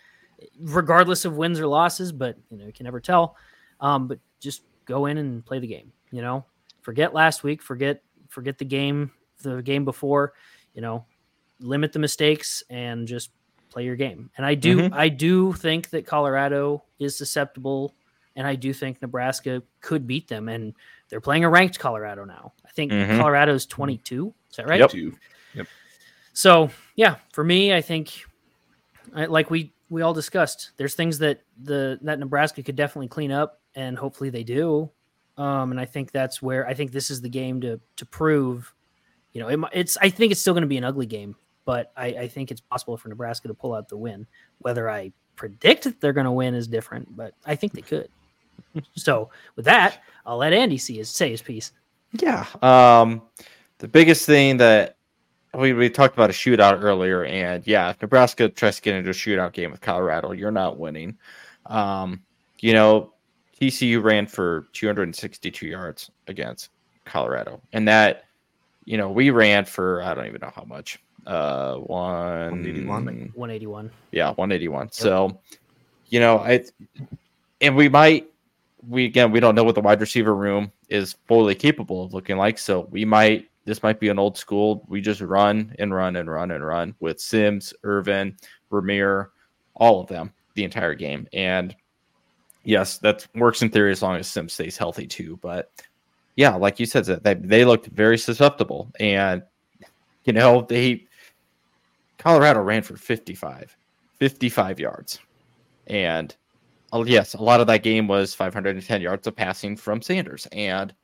regardless 0.60 1.24
of 1.24 1.36
wins 1.36 1.58
or 1.58 1.66
losses. 1.66 2.12
But 2.12 2.36
you 2.50 2.58
know, 2.58 2.66
you 2.66 2.72
can 2.72 2.84
never 2.84 3.00
tell. 3.00 3.36
Um, 3.80 4.06
but 4.06 4.18
just 4.38 4.62
go 4.84 5.06
in 5.06 5.16
and 5.16 5.46
play 5.46 5.60
the 5.60 5.66
game. 5.66 5.92
You 6.10 6.20
know, 6.20 6.44
forget 6.82 7.14
last 7.14 7.42
week, 7.42 7.62
forget 7.62 8.02
forget 8.28 8.58
the 8.58 8.66
game, 8.66 9.12
the 9.40 9.62
game 9.62 9.86
before. 9.86 10.34
You 10.74 10.82
know, 10.82 11.06
limit 11.60 11.94
the 11.94 11.98
mistakes 11.98 12.62
and 12.68 13.08
just 13.08 13.30
play 13.70 13.84
your 13.84 13.96
game. 13.96 14.30
And 14.36 14.44
I 14.44 14.54
do 14.54 14.78
mm-hmm. 14.78 14.94
I 14.94 15.08
do 15.08 15.52
think 15.52 15.90
that 15.90 16.06
Colorado 16.06 16.82
is 16.98 17.16
susceptible 17.16 17.94
and 18.36 18.46
I 18.46 18.54
do 18.54 18.72
think 18.72 19.00
Nebraska 19.00 19.62
could 19.80 20.06
beat 20.06 20.28
them 20.28 20.48
and 20.48 20.74
they're 21.08 21.20
playing 21.20 21.44
a 21.44 21.50
ranked 21.50 21.78
Colorado 21.78 22.24
now. 22.24 22.52
I 22.64 22.70
think 22.70 22.92
mm-hmm. 22.92 23.18
Colorado's 23.18 23.66
22. 23.66 24.32
Is 24.50 24.56
that 24.56 24.68
right? 24.68 24.80
Yep. 24.80 24.92
yep. 25.54 25.66
So, 26.32 26.70
yeah, 26.96 27.16
for 27.32 27.44
me 27.44 27.74
I 27.74 27.80
think 27.80 28.22
like 29.12 29.50
we 29.50 29.72
we 29.88 30.02
all 30.02 30.14
discussed, 30.14 30.70
there's 30.76 30.94
things 30.94 31.18
that 31.18 31.42
the 31.62 31.98
that 32.02 32.18
Nebraska 32.18 32.62
could 32.62 32.76
definitely 32.76 33.08
clean 33.08 33.32
up 33.32 33.60
and 33.74 33.98
hopefully 33.98 34.30
they 34.30 34.44
do. 34.44 34.90
Um, 35.36 35.70
and 35.70 35.80
I 35.80 35.86
think 35.86 36.12
that's 36.12 36.42
where 36.42 36.66
I 36.66 36.74
think 36.74 36.92
this 36.92 37.10
is 37.10 37.20
the 37.20 37.28
game 37.28 37.60
to 37.62 37.80
to 37.96 38.06
prove 38.06 38.72
you 39.32 39.40
know, 39.40 39.48
it, 39.48 39.60
it's 39.72 39.96
I 40.00 40.10
think 40.10 40.32
it's 40.32 40.40
still 40.40 40.54
going 40.54 40.62
to 40.62 40.68
be 40.68 40.76
an 40.76 40.84
ugly 40.84 41.06
game 41.06 41.36
but 41.64 41.92
I, 41.96 42.06
I 42.06 42.28
think 42.28 42.50
it's 42.50 42.60
possible 42.60 42.96
for 42.96 43.08
Nebraska 43.08 43.48
to 43.48 43.54
pull 43.54 43.74
out 43.74 43.88
the 43.88 43.96
win. 43.96 44.26
Whether 44.58 44.90
I 44.90 45.12
predict 45.36 45.84
that 45.84 46.00
they're 46.00 46.12
going 46.12 46.26
to 46.26 46.32
win 46.32 46.54
is 46.54 46.66
different, 46.66 47.16
but 47.16 47.34
I 47.46 47.54
think 47.54 47.72
they 47.72 47.82
could. 47.82 48.08
so 48.94 49.30
with 49.56 49.64
that, 49.64 50.02
I'll 50.26 50.38
let 50.38 50.52
Andy 50.52 50.78
see 50.78 50.96
his 50.96 51.08
say 51.08 51.30
his 51.30 51.42
piece. 51.42 51.72
Yeah. 52.12 52.46
Um, 52.62 53.22
the 53.78 53.88
biggest 53.88 54.26
thing 54.26 54.56
that 54.58 54.96
we, 55.54 55.72
we 55.72 55.90
talked 55.90 56.14
about 56.14 56.30
a 56.30 56.34
shootout 56.34 56.82
earlier, 56.82 57.24
and 57.24 57.66
yeah, 57.66 57.90
if 57.90 58.00
Nebraska 58.00 58.48
tries 58.48 58.76
to 58.76 58.82
get 58.82 58.94
into 58.94 59.10
a 59.10 59.14
shootout 59.14 59.52
game 59.52 59.70
with 59.70 59.80
Colorado, 59.80 60.32
you're 60.32 60.50
not 60.50 60.78
winning. 60.78 61.18
Um, 61.66 62.22
you 62.60 62.72
know, 62.72 63.14
TCU 63.60 64.02
ran 64.02 64.26
for 64.26 64.68
262 64.72 65.66
yards 65.66 66.10
against 66.28 66.70
Colorado, 67.04 67.60
and 67.72 67.88
that, 67.88 68.24
you 68.84 68.96
know, 68.96 69.10
we 69.10 69.30
ran 69.30 69.64
for 69.64 70.02
I 70.02 70.14
don't 70.14 70.26
even 70.26 70.40
know 70.40 70.52
how 70.54 70.64
much. 70.64 70.98
Uh, 71.26 71.76
one 71.76 72.62
181. 72.86 73.32
181. 73.34 73.90
Yeah, 74.12 74.28
181. 74.28 74.86
Yep. 74.86 74.94
So, 74.94 75.40
you 76.08 76.20
know, 76.20 76.38
I 76.38 76.64
and 77.60 77.76
we 77.76 77.88
might 77.88 78.26
we 78.88 79.04
again 79.04 79.30
we 79.30 79.40
don't 79.40 79.54
know 79.54 79.64
what 79.64 79.74
the 79.74 79.80
wide 79.80 80.00
receiver 80.00 80.34
room 80.34 80.72
is 80.88 81.16
fully 81.28 81.54
capable 81.54 82.04
of 82.04 82.14
looking 82.14 82.36
like. 82.36 82.58
So 82.58 82.88
we 82.90 83.04
might 83.04 83.48
this 83.64 83.82
might 83.82 84.00
be 84.00 84.08
an 84.08 84.18
old 84.18 84.36
school. 84.38 84.84
We 84.88 85.00
just 85.00 85.20
run 85.20 85.74
and 85.78 85.94
run 85.94 86.16
and 86.16 86.30
run 86.30 86.50
and 86.50 86.64
run 86.64 86.94
with 87.00 87.20
Sims, 87.20 87.74
Ervin, 87.84 88.36
Rahmir, 88.70 89.28
all 89.74 90.00
of 90.00 90.08
them 90.08 90.32
the 90.54 90.64
entire 90.64 90.94
game. 90.94 91.28
And 91.32 91.74
yes, 92.64 92.98
that 92.98 93.26
works 93.34 93.62
in 93.62 93.70
theory 93.70 93.92
as 93.92 94.02
long 94.02 94.16
as 94.16 94.28
Sims 94.28 94.54
stays 94.54 94.76
healthy 94.76 95.06
too. 95.06 95.38
But 95.42 95.70
yeah, 96.36 96.54
like 96.54 96.80
you 96.80 96.86
said, 96.86 97.04
that 97.04 97.48
they 97.48 97.64
looked 97.64 97.86
very 97.86 98.16
susceptible, 98.16 98.90
and 98.98 99.42
you 100.24 100.32
know 100.32 100.62
they 100.62 101.06
Colorado 102.20 102.60
ran 102.60 102.82
for 102.82 102.96
55, 102.96 103.74
55 104.18 104.78
yards, 104.78 105.18
and 105.86 106.36
uh, 106.92 107.02
yes, 107.06 107.32
a 107.32 107.42
lot 107.42 107.62
of 107.62 107.66
that 107.68 107.82
game 107.82 108.06
was 108.06 108.34
510 108.34 109.00
yards 109.00 109.26
of 109.26 109.34
passing 109.34 109.74
from 109.74 110.02
Sanders, 110.02 110.46
and 110.52 110.94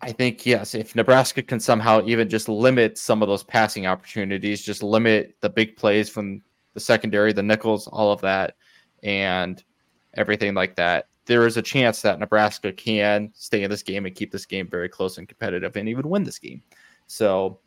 I 0.00 0.12
think 0.12 0.46
yes, 0.46 0.76
if 0.76 0.94
Nebraska 0.94 1.42
can 1.42 1.58
somehow 1.58 2.00
even 2.06 2.28
just 2.28 2.48
limit 2.48 2.96
some 2.96 3.22
of 3.22 3.28
those 3.28 3.42
passing 3.42 3.88
opportunities, 3.88 4.62
just 4.62 4.84
limit 4.84 5.34
the 5.40 5.50
big 5.50 5.76
plays 5.76 6.08
from 6.08 6.42
the 6.74 6.80
secondary, 6.80 7.32
the 7.32 7.42
nickels, 7.42 7.88
all 7.88 8.12
of 8.12 8.20
that, 8.20 8.54
and 9.02 9.64
everything 10.14 10.54
like 10.54 10.76
that, 10.76 11.08
there 11.26 11.44
is 11.44 11.56
a 11.56 11.62
chance 11.62 12.02
that 12.02 12.20
Nebraska 12.20 12.72
can 12.72 13.32
stay 13.34 13.64
in 13.64 13.70
this 13.70 13.82
game 13.82 14.06
and 14.06 14.14
keep 14.14 14.30
this 14.30 14.46
game 14.46 14.68
very 14.68 14.88
close 14.88 15.18
and 15.18 15.26
competitive 15.26 15.74
and 15.74 15.88
even 15.88 16.08
win 16.08 16.22
this 16.22 16.38
game. 16.38 16.62
So 17.08 17.58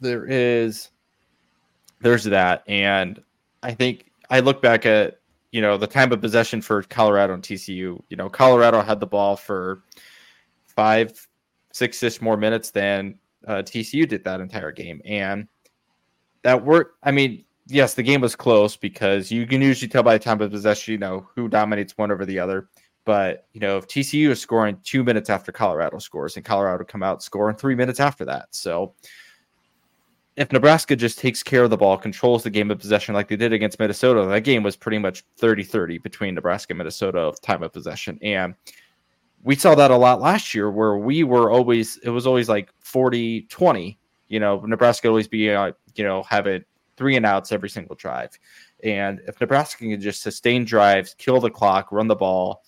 there 0.00 0.26
is 0.26 0.90
there's 2.00 2.24
that 2.24 2.62
and 2.66 3.22
I 3.62 3.72
think 3.72 4.10
I 4.30 4.40
look 4.40 4.62
back 4.62 4.86
at 4.86 5.20
you 5.52 5.60
know 5.60 5.76
the 5.76 5.86
time 5.86 6.12
of 6.12 6.20
possession 6.20 6.60
for 6.62 6.82
Colorado 6.82 7.34
and 7.34 7.42
TCU. 7.42 8.00
You 8.08 8.16
know, 8.16 8.28
Colorado 8.28 8.80
had 8.80 9.00
the 9.00 9.06
ball 9.06 9.36
for 9.36 9.82
five, 10.66 11.28
six 11.72 12.20
more 12.20 12.36
minutes 12.36 12.70
than 12.70 13.18
uh, 13.46 13.62
TCU 13.62 14.08
did 14.08 14.24
that 14.24 14.40
entire 14.40 14.72
game, 14.72 15.00
and 15.04 15.48
that 16.42 16.64
worked. 16.64 16.96
I 17.02 17.10
mean, 17.10 17.44
yes, 17.66 17.94
the 17.94 18.02
game 18.02 18.20
was 18.20 18.36
close 18.36 18.76
because 18.76 19.30
you 19.30 19.46
can 19.46 19.60
usually 19.60 19.88
tell 19.88 20.02
by 20.02 20.16
the 20.16 20.24
time 20.24 20.40
of 20.40 20.50
possession, 20.50 20.92
you 20.92 20.98
know, 20.98 21.28
who 21.34 21.48
dominates 21.48 21.98
one 21.98 22.10
over 22.10 22.24
the 22.24 22.38
other. 22.38 22.68
But 23.04 23.46
you 23.52 23.60
know, 23.60 23.76
if 23.76 23.88
TCU 23.88 24.30
is 24.30 24.40
scoring 24.40 24.78
two 24.84 25.02
minutes 25.02 25.30
after 25.30 25.50
Colorado 25.50 25.98
scores, 25.98 26.36
and 26.36 26.44
Colorado 26.44 26.84
come 26.84 27.02
out 27.02 27.22
scoring 27.22 27.56
three 27.56 27.74
minutes 27.74 27.98
after 27.98 28.24
that, 28.26 28.48
so 28.52 28.94
if 30.40 30.50
Nebraska 30.52 30.96
just 30.96 31.18
takes 31.18 31.42
care 31.42 31.64
of 31.64 31.68
the 31.68 31.76
ball, 31.76 31.98
controls 31.98 32.42
the 32.42 32.48
game 32.48 32.70
of 32.70 32.78
possession 32.78 33.14
like 33.14 33.28
they 33.28 33.36
did 33.36 33.52
against 33.52 33.78
Minnesota, 33.78 34.24
that 34.24 34.40
game 34.40 34.62
was 34.62 34.74
pretty 34.74 34.96
much 34.96 35.22
30 35.36 35.62
30 35.62 35.98
between 35.98 36.34
Nebraska 36.34 36.72
and 36.72 36.78
Minnesota 36.78 37.18
of 37.18 37.38
time 37.42 37.62
of 37.62 37.74
possession. 37.74 38.18
And 38.22 38.54
we 39.42 39.54
saw 39.54 39.74
that 39.74 39.90
a 39.90 39.96
lot 39.96 40.22
last 40.22 40.54
year 40.54 40.70
where 40.70 40.96
we 40.96 41.24
were 41.24 41.50
always, 41.50 41.98
it 41.98 42.08
was 42.08 42.26
always 42.26 42.48
like 42.48 42.70
40 42.78 43.42
20. 43.50 43.98
You 44.28 44.40
know, 44.40 44.60
Nebraska 44.60 45.08
always 45.08 45.28
be, 45.28 45.50
uh, 45.50 45.72
you 45.94 46.04
know, 46.04 46.22
have 46.22 46.46
it 46.46 46.66
three 46.96 47.16
and 47.16 47.26
outs 47.26 47.52
every 47.52 47.68
single 47.68 47.94
drive. 47.94 48.30
And 48.82 49.20
if 49.28 49.38
Nebraska 49.42 49.84
can 49.84 50.00
just 50.00 50.22
sustain 50.22 50.64
drives, 50.64 51.14
kill 51.18 51.40
the 51.40 51.50
clock, 51.50 51.92
run 51.92 52.08
the 52.08 52.16
ball, 52.16 52.64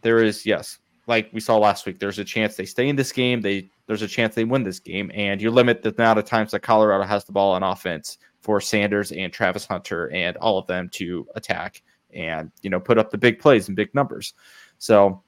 there 0.00 0.24
is, 0.24 0.46
yes, 0.46 0.78
like 1.06 1.30
we 1.32 1.40
saw 1.40 1.56
last 1.56 1.86
week, 1.86 1.98
there's 1.98 2.18
a 2.18 2.24
chance 2.24 2.56
they 2.56 2.64
stay 2.64 2.88
in 2.88 2.96
this 2.96 3.12
game. 3.12 3.40
They 3.40 3.70
there's 3.86 4.02
a 4.02 4.08
chance 4.08 4.34
they 4.34 4.44
win 4.44 4.62
this 4.62 4.80
game. 4.80 5.10
And 5.14 5.40
you 5.40 5.50
limit 5.50 5.82
the 5.82 5.94
amount 5.94 6.18
of 6.18 6.24
times 6.24 6.50
that 6.50 6.60
Colorado 6.60 7.04
has 7.04 7.24
the 7.24 7.32
ball 7.32 7.52
on 7.52 7.62
offense 7.62 8.18
for 8.40 8.60
Sanders 8.60 9.12
and 9.12 9.32
Travis 9.32 9.66
Hunter 9.66 10.10
and 10.12 10.36
all 10.38 10.58
of 10.58 10.66
them 10.66 10.88
to 10.90 11.26
attack 11.34 11.82
and 12.12 12.50
you 12.62 12.70
know 12.70 12.80
put 12.80 12.98
up 12.98 13.10
the 13.10 13.18
big 13.18 13.38
plays 13.38 13.68
and 13.68 13.76
big 13.76 13.94
numbers. 13.94 14.34
So 14.78 15.22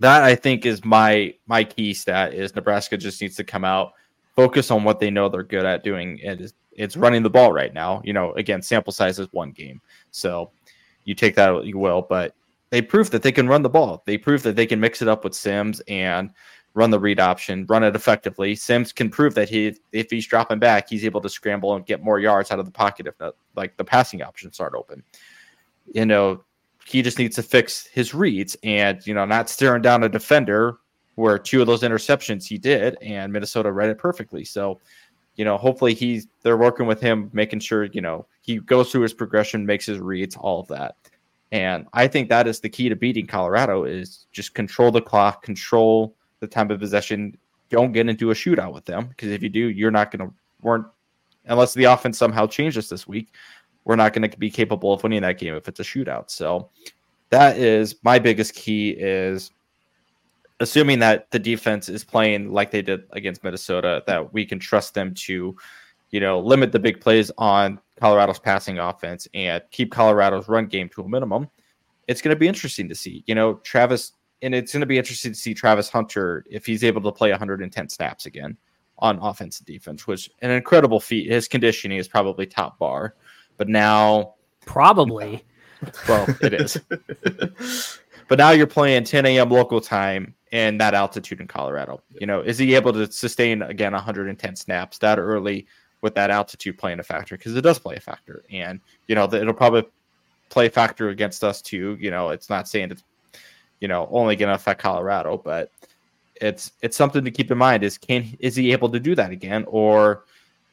that 0.00 0.22
I 0.22 0.34
think 0.34 0.66
is 0.66 0.84
my 0.84 1.34
my 1.46 1.64
key 1.64 1.94
stat 1.94 2.34
is 2.34 2.54
Nebraska 2.54 2.96
just 2.96 3.20
needs 3.20 3.36
to 3.36 3.44
come 3.44 3.64
out, 3.64 3.92
focus 4.36 4.70
on 4.70 4.84
what 4.84 5.00
they 5.00 5.10
know 5.10 5.28
they're 5.28 5.42
good 5.42 5.64
at 5.64 5.84
doing. 5.84 6.18
Is 6.18 6.54
it's 6.72 6.96
running 6.96 7.22
the 7.22 7.30
ball 7.30 7.52
right 7.52 7.74
now. 7.74 8.02
You 8.04 8.12
know, 8.12 8.32
again, 8.34 8.62
sample 8.62 8.92
size 8.92 9.18
is 9.18 9.28
one 9.32 9.50
game. 9.50 9.80
So 10.10 10.52
you 11.04 11.14
take 11.14 11.34
that 11.36 11.64
you 11.64 11.78
will, 11.78 12.02
but 12.02 12.34
they 12.70 12.82
prove 12.82 13.10
that 13.10 13.22
they 13.22 13.32
can 13.32 13.48
run 13.48 13.62
the 13.62 13.68
ball. 13.68 14.02
They 14.06 14.18
prove 14.18 14.42
that 14.42 14.56
they 14.56 14.66
can 14.66 14.80
mix 14.80 15.02
it 15.02 15.08
up 15.08 15.24
with 15.24 15.34
Sims 15.34 15.80
and 15.88 16.30
run 16.74 16.90
the 16.90 17.00
read 17.00 17.18
option, 17.18 17.66
run 17.68 17.82
it 17.82 17.96
effectively. 17.96 18.54
Sims 18.54 18.92
can 18.92 19.10
prove 19.10 19.34
that 19.34 19.48
he, 19.48 19.76
if 19.92 20.10
he's 20.10 20.26
dropping 20.26 20.58
back, 20.58 20.88
he's 20.88 21.04
able 21.04 21.20
to 21.20 21.28
scramble 21.28 21.74
and 21.74 21.86
get 21.86 22.04
more 22.04 22.20
yards 22.20 22.50
out 22.50 22.58
of 22.58 22.66
the 22.66 22.70
pocket 22.70 23.06
if 23.06 23.18
not, 23.18 23.34
like 23.56 23.76
the 23.76 23.84
passing 23.84 24.22
options 24.22 24.60
aren't 24.60 24.74
open. 24.74 25.02
You 25.92 26.06
know, 26.06 26.44
he 26.88 27.02
just 27.02 27.18
needs 27.18 27.36
to 27.36 27.42
fix 27.42 27.86
his 27.86 28.14
reads 28.14 28.56
and 28.62 29.06
you 29.06 29.12
know 29.12 29.24
not 29.26 29.50
staring 29.50 29.82
down 29.82 30.04
a 30.04 30.08
defender 30.08 30.78
where 31.16 31.38
two 31.38 31.60
of 31.60 31.66
those 31.66 31.82
interceptions 31.82 32.46
he 32.46 32.56
did 32.56 32.96
and 33.02 33.32
Minnesota 33.32 33.72
read 33.72 33.90
it 33.90 33.98
perfectly. 33.98 34.44
So, 34.44 34.80
you 35.36 35.44
know, 35.44 35.56
hopefully 35.58 35.92
he's 35.92 36.28
they're 36.42 36.56
working 36.56 36.86
with 36.86 37.00
him, 37.00 37.28
making 37.32 37.60
sure 37.60 37.84
you 37.84 38.00
know 38.00 38.26
he 38.40 38.58
goes 38.58 38.90
through 38.90 39.02
his 39.02 39.14
progression, 39.14 39.66
makes 39.66 39.86
his 39.86 39.98
reads, 39.98 40.36
all 40.36 40.60
of 40.60 40.68
that. 40.68 40.96
And 41.50 41.86
I 41.92 42.06
think 42.08 42.28
that 42.28 42.46
is 42.46 42.60
the 42.60 42.68
key 42.68 42.88
to 42.88 42.96
beating 42.96 43.26
Colorado 43.26 43.84
is 43.84 44.26
just 44.32 44.54
control 44.54 44.90
the 44.90 45.00
clock, 45.00 45.42
control 45.42 46.14
the 46.40 46.46
time 46.46 46.70
of 46.70 46.78
possession. 46.78 47.36
Don't 47.70 47.92
get 47.92 48.08
into 48.08 48.30
a 48.30 48.34
shootout 48.34 48.72
with 48.72 48.84
them 48.84 49.06
because 49.08 49.30
if 49.30 49.42
you 49.42 49.48
do, 49.48 49.68
you're 49.68 49.90
not 49.90 50.10
going 50.10 50.28
to 50.28 50.34
weren't 50.60 50.86
unless 51.46 51.74
the 51.74 51.84
offense 51.84 52.18
somehow 52.18 52.46
changes 52.46 52.88
this 52.88 53.06
week. 53.08 53.34
We're 53.84 53.96
not 53.96 54.12
going 54.12 54.28
to 54.30 54.38
be 54.38 54.50
capable 54.50 54.92
of 54.92 55.02
winning 55.02 55.22
that 55.22 55.38
game 55.38 55.54
if 55.54 55.68
it's 55.68 55.80
a 55.80 55.84
shootout. 55.84 56.30
So 56.30 56.68
that 57.30 57.56
is 57.56 57.96
my 58.02 58.18
biggest 58.18 58.54
key 58.54 58.90
is 58.90 59.50
assuming 60.60 60.98
that 60.98 61.30
the 61.30 61.38
defense 61.38 61.88
is 61.88 62.04
playing 62.04 62.52
like 62.52 62.70
they 62.70 62.82
did 62.82 63.04
against 63.12 63.44
Minnesota, 63.44 64.02
that 64.06 64.32
we 64.32 64.44
can 64.44 64.58
trust 64.58 64.94
them 64.94 65.14
to, 65.14 65.56
you 66.10 66.20
know, 66.20 66.40
limit 66.40 66.72
the 66.72 66.78
big 66.78 67.00
plays 67.00 67.30
on 67.38 67.80
Colorado's 68.00 68.38
passing 68.38 68.78
offense 68.78 69.28
and 69.34 69.62
keep 69.70 69.92
Colorado's 69.92 70.48
run 70.48 70.66
game 70.66 70.88
to 70.90 71.02
a 71.02 71.08
minimum. 71.08 71.48
It's 72.06 72.22
going 72.22 72.34
to 72.34 72.38
be 72.38 72.48
interesting 72.48 72.88
to 72.88 72.94
see. 72.94 73.24
You 73.26 73.34
know, 73.34 73.54
Travis 73.54 74.12
and 74.42 74.54
it's 74.54 74.72
going 74.72 74.80
to 74.80 74.86
be 74.86 74.98
interesting 74.98 75.32
to 75.32 75.38
see 75.38 75.52
Travis 75.52 75.88
Hunter 75.88 76.44
if 76.48 76.64
he's 76.64 76.84
able 76.84 77.02
to 77.02 77.12
play 77.12 77.30
110 77.30 77.88
snaps 77.88 78.26
again 78.26 78.56
on 78.98 79.18
offense 79.20 79.58
and 79.58 79.66
defense, 79.66 80.06
which 80.06 80.30
an 80.42 80.50
incredible 80.50 81.00
feat. 81.00 81.30
His 81.30 81.48
conditioning 81.48 81.98
is 81.98 82.08
probably 82.08 82.46
top 82.46 82.78
bar, 82.78 83.14
but 83.56 83.68
now 83.68 84.34
probably. 84.66 85.44
Well, 86.08 86.26
it 86.40 86.54
is. 86.54 86.78
but 88.28 88.38
now 88.38 88.50
you're 88.50 88.66
playing 88.66 89.04
10 89.04 89.26
a.m. 89.26 89.50
local 89.50 89.80
time 89.80 90.34
and 90.50 90.80
that 90.80 90.94
altitude 90.94 91.40
in 91.40 91.46
Colorado. 91.46 92.02
You 92.20 92.26
know, 92.26 92.40
is 92.40 92.58
he 92.58 92.74
able 92.74 92.92
to 92.92 93.10
sustain 93.10 93.62
again 93.62 93.92
110 93.92 94.56
snaps 94.56 94.98
that 94.98 95.18
early 95.18 95.66
with 96.00 96.14
that 96.14 96.30
altitude 96.30 96.78
playing 96.78 97.00
a 97.00 97.02
factor? 97.02 97.36
Because 97.36 97.56
it 97.56 97.62
does 97.62 97.78
play 97.78 97.96
a 97.96 98.00
factor, 98.00 98.44
and 98.50 98.80
you 99.06 99.14
know 99.14 99.24
it'll 99.24 99.54
probably 99.54 99.84
play 100.48 100.66
a 100.66 100.70
factor 100.70 101.08
against 101.08 101.44
us 101.44 101.60
too. 101.62 101.96
You 102.00 102.10
know, 102.10 102.30
it's 102.30 102.50
not 102.50 102.68
saying 102.68 102.90
it's 102.90 103.04
you 103.80 103.88
know 103.88 104.08
only 104.10 104.36
going 104.36 104.48
to 104.48 104.54
affect 104.54 104.80
Colorado, 104.80 105.38
but 105.38 105.70
it's 106.40 106.72
it's 106.82 106.96
something 106.96 107.24
to 107.24 107.30
keep 107.30 107.50
in 107.50 107.58
mind. 107.58 107.84
Is 107.84 107.98
can 107.98 108.36
is 108.40 108.56
he 108.56 108.72
able 108.72 108.88
to 108.90 109.00
do 109.00 109.14
that 109.14 109.30
again, 109.30 109.64
or 109.68 110.24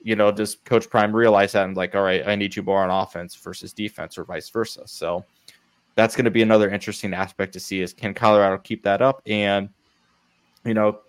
you 0.01 0.15
know 0.15 0.31
does 0.31 0.57
Coach 0.65 0.89
Prime 0.89 1.15
realize 1.15 1.53
that 1.53 1.65
and 1.65 1.77
like, 1.77 1.95
all 1.95 2.03
right, 2.03 2.27
I 2.27 2.35
need 2.35 2.55
you 2.55 2.63
more 2.63 2.83
on 2.83 2.89
offense 2.89 3.35
versus 3.35 3.73
defense, 3.73 4.17
or 4.17 4.23
vice 4.23 4.49
versa? 4.49 4.83
So 4.85 5.25
that's 5.95 6.15
going 6.15 6.25
to 6.25 6.31
be 6.31 6.41
another 6.41 6.69
interesting 6.69 7.13
aspect 7.13 7.53
to 7.53 7.59
see 7.59 7.81
is 7.81 7.93
can 7.93 8.13
Colorado 8.13 8.57
keep 8.57 8.83
that 8.83 9.01
up 9.01 9.21
and 9.25 9.69
you 10.65 10.73
know 10.73 10.99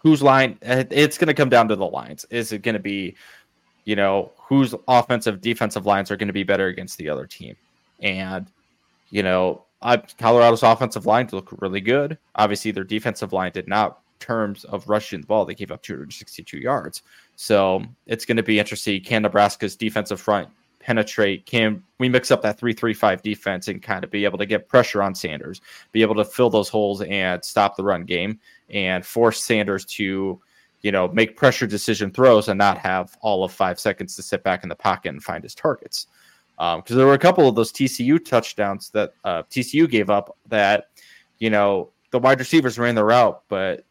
whose 0.00 0.22
line 0.22 0.58
it's 0.62 1.18
going 1.18 1.28
to 1.28 1.34
come 1.34 1.48
down 1.48 1.68
to 1.68 1.76
the 1.76 1.86
lines 1.86 2.24
is 2.30 2.52
it 2.52 2.62
going 2.62 2.74
to 2.74 2.80
be 2.80 3.14
you 3.84 3.96
know 3.96 4.30
whose 4.36 4.74
offensive 4.88 5.40
defensive 5.40 5.86
lines 5.86 6.10
are 6.10 6.16
going 6.16 6.28
to 6.28 6.32
be 6.32 6.42
better 6.44 6.68
against 6.68 6.98
the 6.98 7.08
other 7.08 7.26
team 7.26 7.56
and 8.00 8.46
you 9.10 9.22
know 9.22 9.64
uh, 9.82 9.98
Colorado's 10.18 10.62
offensive 10.62 11.06
line 11.06 11.28
look 11.32 11.50
really 11.60 11.80
good. 11.80 12.16
Obviously, 12.36 12.70
their 12.70 12.84
defensive 12.84 13.32
line 13.32 13.52
did 13.52 13.68
not 13.68 13.98
terms 14.20 14.64
of 14.64 14.88
rushing 14.88 15.20
the 15.20 15.26
ball. 15.26 15.44
They 15.44 15.54
gave 15.54 15.72
up 15.72 15.82
262 15.82 16.58
yards. 16.58 17.02
So 17.36 17.82
it's 18.06 18.24
going 18.24 18.36
to 18.36 18.42
be 18.42 18.58
interesting. 18.58 19.02
Can 19.02 19.22
Nebraska's 19.22 19.76
defensive 19.76 20.20
front 20.20 20.48
penetrate? 20.82 21.46
Can 21.46 21.82
we 21.98 22.08
mix 22.08 22.30
up 22.30 22.42
that 22.42 22.58
3 22.58 22.72
3 22.72 22.92
5 22.92 23.22
defense 23.22 23.68
and 23.68 23.82
kind 23.82 24.04
of 24.04 24.10
be 24.10 24.24
able 24.24 24.38
to 24.38 24.46
get 24.46 24.68
pressure 24.68 25.02
on 25.02 25.14
Sanders, 25.14 25.60
be 25.92 26.02
able 26.02 26.14
to 26.16 26.24
fill 26.24 26.50
those 26.50 26.68
holes 26.68 27.00
and 27.02 27.44
stop 27.44 27.76
the 27.76 27.84
run 27.84 28.04
game 28.04 28.38
and 28.70 29.06
force 29.06 29.42
Sanders 29.42 29.84
to, 29.84 30.40
you 30.82 30.92
know, 30.92 31.08
make 31.08 31.36
pressure 31.36 31.66
decision 31.66 32.10
throws 32.10 32.48
and 32.48 32.58
not 32.58 32.78
have 32.78 33.16
all 33.20 33.44
of 33.44 33.52
five 33.52 33.78
seconds 33.78 34.16
to 34.16 34.22
sit 34.22 34.42
back 34.42 34.62
in 34.62 34.68
the 34.68 34.76
pocket 34.76 35.10
and 35.10 35.22
find 35.22 35.42
his 35.42 35.54
targets. 35.54 36.06
Because 36.56 36.90
um, 36.90 36.96
there 36.96 37.06
were 37.06 37.14
a 37.14 37.18
couple 37.18 37.48
of 37.48 37.54
those 37.54 37.72
TCU 37.72 38.22
touchdowns 38.24 38.90
that 38.90 39.14
uh, 39.24 39.42
TCU 39.44 39.88
gave 39.88 40.10
up 40.10 40.36
that, 40.48 40.88
you 41.38 41.50
know, 41.50 41.90
the 42.10 42.18
wide 42.18 42.38
receivers 42.38 42.78
ran 42.78 42.94
the 42.94 43.04
route, 43.04 43.42
but 43.48 43.84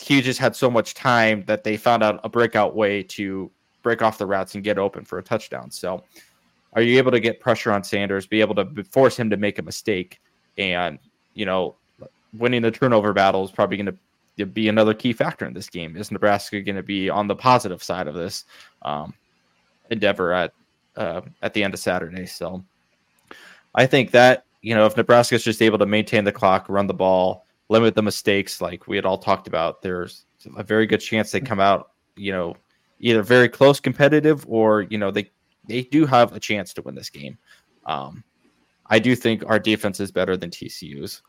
he 0.00 0.20
just 0.20 0.38
had 0.38 0.56
so 0.56 0.70
much 0.70 0.94
time 0.94 1.44
that 1.46 1.64
they 1.64 1.76
found 1.76 2.02
out 2.02 2.20
a 2.24 2.28
breakout 2.28 2.74
way 2.74 3.02
to 3.02 3.50
break 3.82 4.02
off 4.02 4.18
the 4.18 4.26
routes 4.26 4.54
and 4.54 4.64
get 4.64 4.78
open 4.78 5.04
for 5.04 5.18
a 5.18 5.22
touchdown. 5.22 5.70
So, 5.70 6.02
are 6.76 6.82
you 6.82 6.98
able 6.98 7.10
to 7.10 7.20
get 7.20 7.40
pressure 7.40 7.72
on 7.72 7.82
Sanders, 7.82 8.26
be 8.26 8.42
able 8.42 8.54
to 8.54 8.84
force 8.84 9.16
him 9.16 9.30
to 9.30 9.36
make 9.36 9.58
a 9.58 9.62
mistake, 9.62 10.20
and 10.58 10.98
you 11.34 11.46
know, 11.46 11.74
winning 12.34 12.62
the 12.62 12.70
turnover 12.70 13.12
battle 13.14 13.42
is 13.44 13.50
probably 13.50 13.78
going 13.78 13.96
to 14.36 14.46
be 14.46 14.68
another 14.68 14.92
key 14.92 15.14
factor 15.14 15.46
in 15.46 15.54
this 15.54 15.70
game. 15.70 15.96
Is 15.96 16.12
Nebraska 16.12 16.60
going 16.60 16.76
to 16.76 16.82
be 16.82 17.08
on 17.08 17.26
the 17.26 17.34
positive 17.34 17.82
side 17.82 18.06
of 18.06 18.14
this 18.14 18.44
um, 18.82 19.14
endeavor 19.90 20.32
at 20.32 20.52
uh, 20.96 21.22
at 21.40 21.54
the 21.54 21.64
end 21.64 21.72
of 21.72 21.80
Saturday? 21.80 22.26
So, 22.26 22.62
I 23.74 23.86
think 23.86 24.10
that 24.10 24.44
you 24.60 24.74
know, 24.74 24.84
if 24.84 24.96
Nebraska 24.98 25.34
is 25.34 25.44
just 25.44 25.62
able 25.62 25.78
to 25.78 25.86
maintain 25.86 26.24
the 26.24 26.32
clock, 26.32 26.68
run 26.68 26.86
the 26.86 26.94
ball, 26.94 27.46
limit 27.70 27.94
the 27.94 28.02
mistakes, 28.02 28.60
like 28.60 28.86
we 28.86 28.96
had 28.96 29.06
all 29.06 29.18
talked 29.18 29.48
about, 29.48 29.80
there's 29.80 30.26
a 30.58 30.62
very 30.62 30.86
good 30.86 31.00
chance 31.00 31.30
they 31.30 31.40
come 31.40 31.60
out, 31.60 31.92
you 32.16 32.32
know, 32.32 32.54
either 33.00 33.22
very 33.22 33.48
close 33.48 33.80
competitive 33.80 34.44
or 34.48 34.82
you 34.82 34.98
know 34.98 35.10
they 35.10 35.30
they 35.68 35.82
do 35.82 36.06
have 36.06 36.32
a 36.32 36.40
chance 36.40 36.72
to 36.74 36.82
win 36.82 36.94
this 36.94 37.10
game. 37.10 37.38
Um, 37.84 38.24
I 38.86 38.98
do 38.98 39.16
think 39.16 39.44
our 39.46 39.58
defense 39.58 40.00
is 40.00 40.12
better 40.12 40.36
than 40.36 40.50
TCU's. 40.50 41.22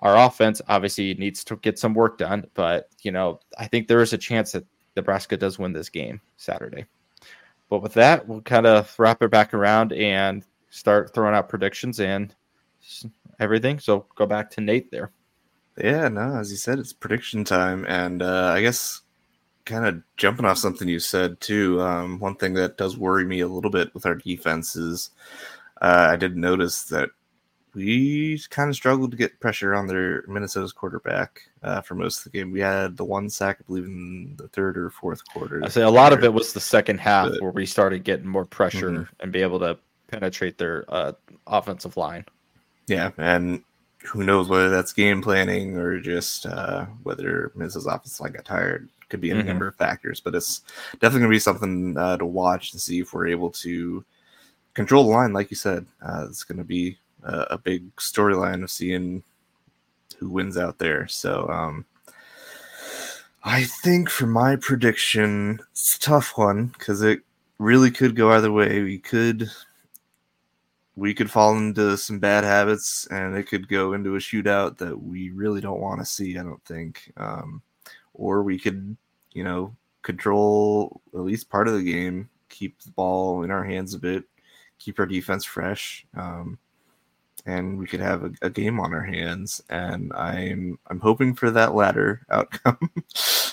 Our 0.00 0.16
offense 0.16 0.60
obviously 0.68 1.14
needs 1.14 1.42
to 1.44 1.56
get 1.56 1.78
some 1.78 1.94
work 1.94 2.18
done, 2.18 2.46
but 2.54 2.90
you 3.02 3.12
know 3.12 3.40
I 3.58 3.66
think 3.66 3.88
there 3.88 4.02
is 4.02 4.12
a 4.12 4.18
chance 4.18 4.52
that 4.52 4.66
Nebraska 4.96 5.36
does 5.36 5.58
win 5.58 5.72
this 5.72 5.88
game 5.88 6.20
Saturday. 6.36 6.86
But 7.68 7.82
with 7.82 7.94
that, 7.94 8.26
we'll 8.26 8.42
kind 8.42 8.66
of 8.66 8.94
wrap 8.98 9.22
it 9.22 9.30
back 9.30 9.52
around 9.52 9.92
and 9.92 10.44
start 10.70 11.12
throwing 11.14 11.34
out 11.34 11.48
predictions 11.48 12.00
and 12.00 12.34
everything. 13.40 13.78
So 13.78 14.06
go 14.14 14.26
back 14.26 14.50
to 14.52 14.60
Nate 14.60 14.90
there. 14.90 15.10
Yeah, 15.76 16.08
no, 16.08 16.36
as 16.36 16.50
you 16.50 16.56
said, 16.56 16.78
it's 16.78 16.92
prediction 16.92 17.44
time, 17.44 17.84
and 17.86 18.22
uh, 18.22 18.52
I 18.54 18.62
guess 18.62 19.02
kind 19.66 19.84
of 19.84 20.02
jumping 20.16 20.46
off 20.46 20.58
something 20.58 20.88
you 20.88 21.00
said 21.00 21.40
too. 21.40 21.82
Um, 21.82 22.18
one 22.18 22.36
thing 22.36 22.54
that 22.54 22.78
does 22.78 22.96
worry 22.96 23.26
me 23.26 23.40
a 23.40 23.48
little 23.48 23.70
bit 23.70 23.92
with 23.92 24.06
our 24.06 24.14
defense 24.14 24.76
is 24.76 25.10
uh, 25.82 26.08
I 26.12 26.16
did 26.16 26.36
notice 26.36 26.84
that 26.84 27.10
we 27.74 28.40
kind 28.48 28.70
of 28.70 28.76
struggled 28.76 29.10
to 29.10 29.18
get 29.18 29.38
pressure 29.38 29.74
on 29.74 29.86
their 29.86 30.24
Minnesota's 30.26 30.72
quarterback 30.72 31.42
uh, 31.62 31.82
for 31.82 31.94
most 31.94 32.18
of 32.18 32.32
the 32.32 32.38
game. 32.38 32.50
We 32.50 32.60
had 32.60 32.96
the 32.96 33.04
one 33.04 33.28
sack, 33.28 33.58
I 33.60 33.64
believe, 33.66 33.84
in 33.84 34.34
the 34.36 34.48
third 34.48 34.78
or 34.78 34.88
fourth 34.88 35.20
quarter. 35.30 35.60
I 35.62 35.68
say 35.68 35.82
a 35.82 35.90
lot 35.90 36.14
of 36.14 36.24
it 36.24 36.32
was 36.32 36.54
the 36.54 36.60
second 36.60 37.00
half 37.00 37.28
but, 37.28 37.42
where 37.42 37.50
we 37.50 37.66
started 37.66 38.02
getting 38.02 38.26
more 38.26 38.46
pressure 38.46 38.90
mm-hmm. 38.90 39.02
and 39.20 39.30
be 39.30 39.42
able 39.42 39.58
to 39.58 39.78
penetrate 40.06 40.56
their 40.56 40.86
uh, 40.88 41.12
offensive 41.46 41.98
line. 41.98 42.24
Yeah, 42.86 43.10
and 43.18 43.62
who 44.04 44.24
knows 44.24 44.48
whether 44.48 44.70
that's 44.70 44.94
game 44.94 45.20
planning 45.20 45.76
or 45.76 46.00
just 46.00 46.46
uh, 46.46 46.86
whether 47.02 47.52
Minnesota's 47.54 47.86
offensive 47.86 48.20
line 48.20 48.32
got 48.32 48.44
tired 48.46 48.88
could 49.08 49.20
be 49.20 49.30
any 49.30 49.40
mm-hmm. 49.40 49.48
number 49.48 49.68
of 49.68 49.76
factors, 49.76 50.20
but 50.20 50.34
it's 50.34 50.62
definitely 50.94 51.20
going 51.20 51.30
to 51.30 51.36
be 51.36 51.38
something 51.38 51.98
uh, 51.98 52.16
to 52.16 52.26
watch 52.26 52.72
and 52.72 52.80
see 52.80 53.00
if 53.00 53.12
we're 53.12 53.28
able 53.28 53.50
to 53.50 54.04
control 54.74 55.04
the 55.04 55.10
line. 55.10 55.32
Like 55.32 55.50
you 55.50 55.56
said, 55.56 55.86
uh, 56.02 56.26
it's 56.28 56.44
going 56.44 56.58
to 56.58 56.64
be 56.64 56.98
a, 57.22 57.46
a 57.50 57.58
big 57.58 57.94
storyline 57.96 58.62
of 58.62 58.70
seeing 58.70 59.22
who 60.18 60.30
wins 60.30 60.56
out 60.56 60.78
there. 60.78 61.06
So, 61.08 61.48
um, 61.48 61.84
I 63.44 63.62
think 63.62 64.10
for 64.10 64.26
my 64.26 64.56
prediction, 64.56 65.60
it's 65.70 65.96
a 65.96 66.00
tough 66.00 66.36
one 66.36 66.66
because 66.66 67.02
it 67.02 67.20
really 67.58 67.92
could 67.92 68.16
go 68.16 68.32
either 68.32 68.50
way. 68.50 68.82
We 68.82 68.98
could 68.98 69.48
we 70.96 71.14
could 71.14 71.30
fall 71.30 71.56
into 71.56 71.96
some 71.96 72.18
bad 72.18 72.42
habits 72.42 73.06
and 73.10 73.36
it 73.36 73.44
could 73.44 73.68
go 73.68 73.92
into 73.92 74.16
a 74.16 74.18
shootout 74.18 74.78
that 74.78 75.00
we 75.00 75.30
really 75.30 75.60
don't 75.60 75.80
want 75.80 76.00
to 76.00 76.06
see, 76.06 76.38
I 76.38 76.42
don't 76.42 76.64
think. 76.64 77.12
Um, 77.18 77.62
or 78.16 78.42
we 78.42 78.58
could, 78.58 78.96
you 79.32 79.44
know, 79.44 79.74
control 80.02 81.00
at 81.14 81.20
least 81.20 81.50
part 81.50 81.68
of 81.68 81.74
the 81.74 81.82
game, 81.82 82.28
keep 82.48 82.80
the 82.82 82.90
ball 82.90 83.42
in 83.42 83.50
our 83.50 83.64
hands 83.64 83.94
a 83.94 83.98
bit, 83.98 84.24
keep 84.78 84.98
our 84.98 85.06
defense 85.06 85.44
fresh, 85.44 86.06
um, 86.16 86.58
and 87.44 87.78
we 87.78 87.86
could 87.86 88.00
have 88.00 88.24
a, 88.24 88.32
a, 88.42 88.50
game 88.50 88.80
on 88.80 88.92
our 88.92 89.02
hands. 89.02 89.62
And 89.68 90.12
I'm 90.14 90.78
I'm 90.88 91.00
hoping 91.00 91.34
for 91.34 91.50
that 91.50 91.74
latter 91.74 92.26
outcome. 92.30 92.90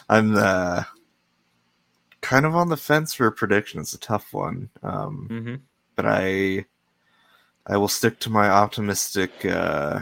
I'm 0.09 0.35
uh, 0.35 0.83
kind 2.21 2.45
of 2.45 2.55
on 2.55 2.69
the 2.69 2.77
fence 2.77 3.13
for 3.13 3.27
a 3.27 3.31
prediction. 3.31 3.79
It's 3.79 3.93
a 3.93 3.99
tough 3.99 4.33
one, 4.33 4.69
um, 4.81 5.27
mm-hmm. 5.29 5.55
but 5.95 6.05
I 6.05 6.65
I 7.67 7.77
will 7.77 7.87
stick 7.87 8.19
to 8.21 8.29
my 8.29 8.49
optimistic 8.49 9.45
uh, 9.45 10.01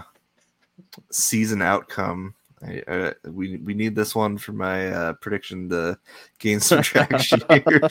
season 1.12 1.62
outcome 1.62 2.36
I, 2.66 2.82
uh, 2.88 3.14
we 3.26 3.58
we 3.58 3.74
need 3.74 3.96
this 3.96 4.14
one 4.16 4.38
for 4.38 4.54
my 4.54 4.88
uh, 4.88 5.14
prediction 5.14 5.70
to 5.70 5.98
gain 6.40 6.60
some 6.60 6.82
traction 6.84 7.42
here. 7.50 7.82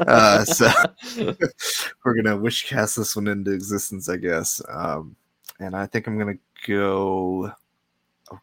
Uh, 0.00 0.44
so 0.44 0.70
we're 2.04 2.14
gonna 2.14 2.36
wish 2.36 2.68
cast 2.68 2.96
this 2.96 3.16
one 3.16 3.28
into 3.28 3.52
existence, 3.52 4.08
I 4.08 4.16
guess. 4.16 4.62
Um, 4.68 5.16
and 5.58 5.74
I 5.74 5.86
think 5.86 6.06
I'm 6.06 6.18
gonna 6.18 6.38
go 6.66 7.52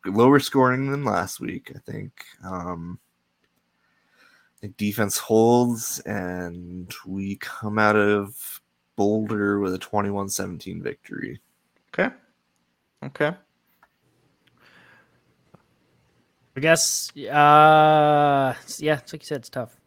lower 0.05 0.39
scoring 0.39 0.91
than 0.91 1.05
last 1.05 1.39
week. 1.39 1.71
I 1.75 1.79
think. 1.89 2.11
Um, 2.43 2.99
I 4.57 4.61
think 4.61 4.77
defense 4.77 5.17
holds, 5.17 5.99
and 6.01 6.91
we 7.05 7.35
come 7.35 7.77
out 7.77 7.95
of 7.95 8.61
Boulder 8.95 9.59
with 9.59 9.75
a 9.75 9.77
21-17 9.77 10.81
victory. 10.81 11.39
Okay. 11.93 12.13
Okay. 13.05 13.37
I 16.57 16.59
guess, 16.59 17.15
uh, 17.15 18.55
yeah, 18.79 18.97
it's 18.97 19.13
like 19.13 19.21
you 19.21 19.27
said, 19.27 19.37
it's 19.37 19.49
tough. 19.49 19.79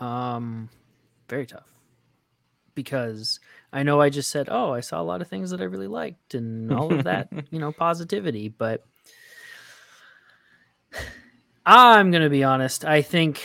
Um, 0.00 0.70
very 1.28 1.44
tough 1.44 1.68
because 2.74 3.40
I 3.74 3.82
know 3.82 4.00
I 4.00 4.08
just 4.08 4.30
said, 4.30 4.48
oh, 4.50 4.72
I 4.72 4.80
saw 4.80 5.02
a 5.02 5.04
lot 5.04 5.20
of 5.20 5.28
things 5.28 5.50
that 5.50 5.60
I 5.60 5.64
really 5.64 5.86
liked 5.86 6.32
and 6.32 6.72
all 6.72 6.94
of 6.94 7.04
that, 7.04 7.28
you 7.50 7.58
know, 7.58 7.72
positivity, 7.72 8.48
but 8.48 8.86
I'm 11.66 12.10
going 12.10 12.22
to 12.22 12.30
be 12.30 12.42
honest. 12.42 12.86
I 12.86 13.02
think, 13.02 13.42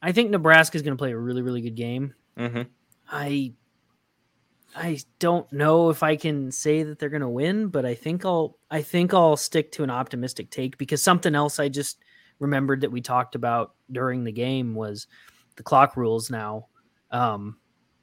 I 0.00 0.12
think 0.12 0.30
Nebraska 0.30 0.74
is 0.76 0.82
going 0.82 0.96
to 0.96 0.98
play 0.98 1.12
a 1.12 1.18
really, 1.18 1.42
really 1.42 1.60
good 1.60 1.76
game. 1.76 2.14
Mm-hmm. 2.38 2.62
I 3.10 3.52
I 4.78 4.98
don't 5.18 5.50
know 5.52 5.90
if 5.90 6.02
I 6.02 6.16
can 6.16 6.52
say 6.52 6.84
that 6.84 6.98
they're 6.98 7.08
going 7.08 7.22
to 7.22 7.28
win, 7.28 7.68
but 7.68 7.84
I 7.84 7.94
think 7.94 8.24
I'll 8.24 8.56
I 8.70 8.82
think 8.82 9.12
I'll 9.12 9.36
stick 9.36 9.72
to 9.72 9.82
an 9.82 9.90
optimistic 9.90 10.50
take 10.50 10.78
because 10.78 11.02
something 11.02 11.34
else 11.34 11.58
I 11.58 11.68
just 11.68 11.98
remembered 12.38 12.82
that 12.82 12.92
we 12.92 13.00
talked 13.00 13.34
about 13.34 13.74
during 13.90 14.24
the 14.24 14.32
game 14.32 14.74
was 14.74 15.06
the 15.56 15.62
clock 15.62 15.96
rules 15.96 16.30
now 16.30 16.66
um, 17.10 17.56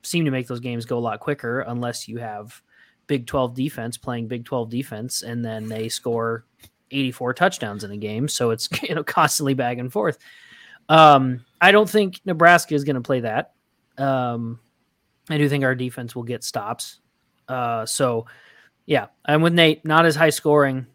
seem 0.04 0.26
to 0.26 0.32
make 0.32 0.48
those 0.48 0.60
games 0.60 0.86
go 0.86 0.98
a 0.98 1.00
lot 1.00 1.20
quicker 1.20 1.62
unless 1.62 2.08
you 2.08 2.18
have 2.18 2.62
Big 3.08 3.26
12 3.28 3.56
defense 3.56 3.98
playing 3.98 4.28
Big 4.28 4.44
12 4.46 4.70
defense 4.70 5.24
and 5.24 5.46
then 5.46 5.70
they 5.70 5.88
score 5.88 6.46
84 6.92 7.34
touchdowns 7.34 7.84
in 7.84 7.92
a 7.92 7.98
game, 7.98 8.28
so 8.28 8.52
it's 8.52 8.70
you 8.84 8.96
know 8.96 9.04
constantly 9.04 9.54
back 9.54 9.78
and 9.78 9.92
forth. 9.92 10.18
Um, 10.90 11.46
I 11.62 11.72
don't 11.72 11.90
think 11.90 12.22
Nebraska 12.26 12.76
is 12.76 12.84
going 12.84 12.96
to 12.96 13.02
play 13.02 13.22
that. 13.22 13.54
Um, 13.98 14.60
I 15.30 15.38
do 15.38 15.50
think 15.50 15.64
our 15.64 15.76
defense 15.76 16.16
will 16.16 16.24
get 16.24 16.44
stops. 16.44 17.00
Uh, 17.48 17.86
so, 17.86 18.26
yeah, 18.86 19.08
I'm 19.26 19.42
with 19.42 19.54
Nate. 19.54 19.86
Not 19.86 20.06
as 20.06 20.16
high 20.16 20.30
scoring, 20.30 20.88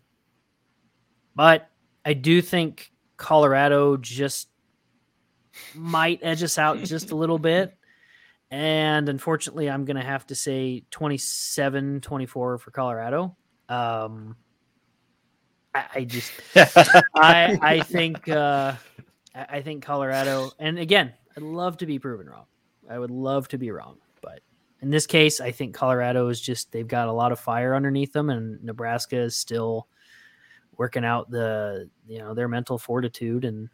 but 1.34 1.68
I 2.04 2.14
do 2.14 2.40
think 2.42 2.92
Colorado 3.16 3.96
just 3.96 4.48
might 5.74 6.20
edge 6.22 6.42
us 6.42 6.58
out 6.58 6.78
just 6.78 7.10
a 7.10 7.16
little 7.16 7.38
bit. 7.38 7.76
And 8.50 9.08
unfortunately, 9.08 9.70
I'm 9.70 9.84
going 9.84 9.96
to 9.96 10.02
have 10.02 10.26
to 10.26 10.34
say 10.34 10.84
27 10.90 12.00
24 12.00 12.58
for 12.58 12.70
Colorado. 12.70 13.36
Um, 13.68 14.36
I, 15.72 15.84
I 15.94 16.04
just, 16.04 16.32
I, 16.56 17.58
I 17.62 17.80
think, 17.80 18.28
uh, 18.28 18.74
I 19.34 19.60
think 19.60 19.84
Colorado, 19.84 20.50
and 20.58 20.78
again, 20.78 21.12
I'd 21.36 21.42
love 21.44 21.76
to 21.78 21.86
be 21.86 22.00
proven 22.00 22.28
wrong. 22.28 22.46
I 22.88 22.98
would 22.98 23.12
love 23.12 23.46
to 23.48 23.58
be 23.58 23.70
wrong. 23.70 23.98
In 24.82 24.90
this 24.90 25.06
case, 25.06 25.40
I 25.40 25.50
think 25.50 25.74
Colorado 25.74 26.28
is 26.28 26.40
just 26.40 26.72
they've 26.72 26.88
got 26.88 27.08
a 27.08 27.12
lot 27.12 27.32
of 27.32 27.40
fire 27.40 27.74
underneath 27.74 28.12
them, 28.12 28.30
and 28.30 28.62
Nebraska 28.64 29.16
is 29.16 29.36
still 29.36 29.86
working 30.76 31.04
out 31.04 31.30
the 31.30 31.90
you 32.06 32.18
know 32.18 32.34
their 32.34 32.48
mental 32.48 32.78
fortitude, 32.78 33.44
and 33.44 33.68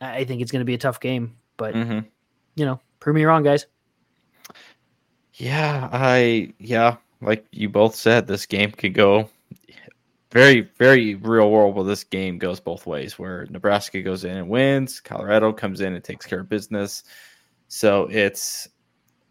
I 0.00 0.24
think 0.24 0.42
it's 0.42 0.52
going 0.52 0.60
to 0.60 0.66
be 0.66 0.74
a 0.74 0.78
tough 0.78 1.00
game. 1.00 1.36
But 1.56 1.74
mm-hmm. 1.74 2.06
you 2.54 2.64
know, 2.64 2.80
prove 3.00 3.16
me 3.16 3.24
wrong, 3.24 3.42
guys. 3.42 3.66
Yeah, 5.34 5.88
I 5.92 6.54
yeah, 6.58 6.96
like 7.20 7.44
you 7.50 7.68
both 7.68 7.94
said, 7.94 8.26
this 8.26 8.46
game 8.46 8.70
could 8.70 8.94
go 8.94 9.28
very, 10.36 10.68
very 10.76 11.14
real 11.14 11.50
world 11.50 11.74
Well, 11.74 11.84
this 11.84 12.04
game 12.04 12.36
goes 12.36 12.60
both 12.60 12.86
ways, 12.86 13.18
where 13.18 13.46
Nebraska 13.48 14.02
goes 14.02 14.24
in 14.24 14.36
and 14.36 14.48
wins, 14.48 15.00
Colorado 15.00 15.52
comes 15.52 15.80
in 15.80 15.94
and 15.94 16.04
takes 16.04 16.26
care 16.26 16.40
of 16.40 16.48
business. 16.48 17.04
So 17.68 18.06
it's 18.10 18.68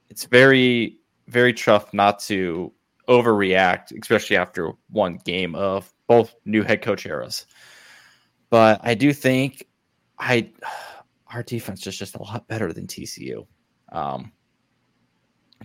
it's 0.09 0.25
very, 0.25 0.97
very 1.27 1.53
tough 1.53 1.93
not 1.93 2.19
to 2.21 2.71
overreact, 3.07 3.97
especially 3.99 4.37
after 4.37 4.71
one 4.89 5.19
game 5.25 5.55
of 5.55 5.91
both 6.07 6.35
new 6.45 6.63
head 6.63 6.81
coach 6.81 7.05
eras. 7.05 7.45
But 8.49 8.79
I 8.83 8.93
do 8.93 9.13
think 9.13 9.67
I 10.19 10.51
our 11.33 11.43
defense 11.43 11.85
is 11.85 11.97
just 11.97 12.15
a 12.15 12.23
lot 12.23 12.47
better 12.47 12.71
than 12.71 12.87
TCU. 12.87 13.45
Um, 13.91 14.31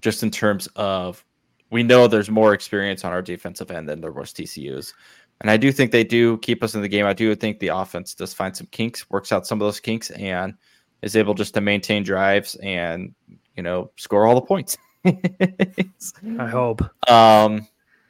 just 0.00 0.22
in 0.22 0.30
terms 0.30 0.68
of 0.76 1.24
we 1.70 1.82
know 1.82 2.06
there's 2.06 2.30
more 2.30 2.52
experience 2.52 3.04
on 3.04 3.12
our 3.12 3.22
defensive 3.22 3.70
end 3.70 3.88
than 3.88 4.00
there 4.00 4.12
was 4.12 4.32
TCU's. 4.32 4.92
And 5.40 5.50
I 5.50 5.56
do 5.56 5.72
think 5.72 5.90
they 5.90 6.04
do 6.04 6.38
keep 6.38 6.62
us 6.62 6.74
in 6.74 6.82
the 6.82 6.88
game. 6.88 7.06
I 7.06 7.12
do 7.12 7.34
think 7.34 7.58
the 7.60 7.68
offense 7.68 8.14
does 8.14 8.34
find 8.34 8.54
some 8.56 8.66
kinks, 8.72 9.08
works 9.08 9.32
out 9.32 9.46
some 9.46 9.60
of 9.60 9.66
those 9.66 9.80
kinks, 9.80 10.10
and 10.10 10.54
is 11.02 11.16
able 11.16 11.34
just 11.34 11.54
to 11.54 11.60
maintain 11.60 12.02
drives 12.02 12.56
and 12.56 13.14
you 13.60 13.62
know 13.62 13.90
score 13.98 14.26
all 14.26 14.34
the 14.34 14.40
points. 14.40 14.78
I 15.04 16.48
hope. 16.48 16.80
Um, 17.10 17.68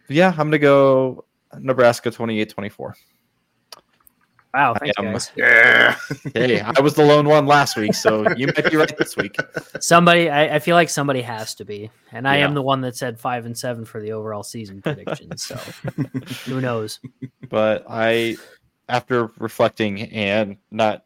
yeah, 0.08 0.28
I'm 0.30 0.46
gonna 0.46 0.60
go 0.60 1.24
Nebraska 1.58 2.08
28-24. 2.12 2.92
Wow, 4.54 4.74
thanks, 4.74 4.94
guys. 4.96 5.32
Yeah. 5.36 5.96
hey, 6.34 6.60
I 6.60 6.80
was 6.80 6.94
the 6.94 7.04
lone 7.04 7.26
one 7.26 7.46
last 7.46 7.76
week, 7.76 7.94
so 7.94 8.28
you 8.36 8.46
might 8.46 8.70
be 8.70 8.76
right 8.76 8.96
this 8.96 9.16
week. 9.16 9.36
Somebody, 9.80 10.30
I, 10.30 10.54
I 10.54 10.58
feel 10.60 10.76
like 10.76 10.88
somebody 10.88 11.22
has 11.22 11.56
to 11.56 11.64
be, 11.64 11.90
and 12.12 12.28
I 12.28 12.38
Yeah. 12.38 12.44
am 12.44 12.54
the 12.54 12.62
one 12.62 12.80
that 12.82 12.96
said 12.96 13.18
five 13.18 13.44
and 13.44 13.58
seven 13.58 13.84
for 13.84 14.00
the 14.00 14.12
overall 14.12 14.44
season 14.44 14.80
prediction. 14.82 15.36
So 15.36 15.56
who 16.46 16.60
knows? 16.60 17.00
But 17.48 17.84
I, 17.88 18.36
after 18.88 19.32
reflecting 19.38 20.02
and 20.12 20.58
not 20.70 21.02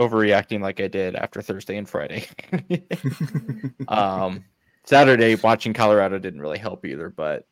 overreacting 0.00 0.60
like 0.60 0.80
I 0.80 0.88
did 0.88 1.14
after 1.14 1.42
Thursday 1.42 1.76
and 1.76 1.88
Friday, 1.88 2.26
um, 3.88 4.42
Saturday 4.84 5.34
watching 5.36 5.74
Colorado 5.74 6.18
didn't 6.18 6.40
really 6.40 6.58
help 6.58 6.86
either. 6.86 7.10
But 7.10 7.46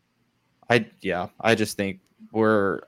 I, 0.70 0.86
yeah, 1.00 1.28
I 1.40 1.54
just 1.54 1.76
think 1.76 2.00
we're 2.32 2.80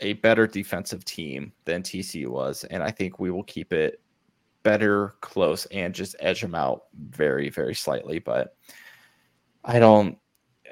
a 0.00 0.14
better 0.14 0.46
defensive 0.46 1.04
team 1.04 1.52
than 1.64 1.82
TC 1.82 2.28
was, 2.28 2.64
and 2.64 2.82
I 2.82 2.92
think 2.92 3.18
we 3.18 3.30
will 3.30 3.42
keep 3.42 3.72
it 3.72 4.00
better 4.62 5.16
close 5.20 5.66
and 5.66 5.94
just 5.94 6.14
edge 6.20 6.40
them 6.40 6.54
out 6.54 6.84
very, 7.10 7.50
very 7.50 7.74
slightly. 7.74 8.20
But 8.20 8.54
I 9.64 9.80
don't. 9.80 10.16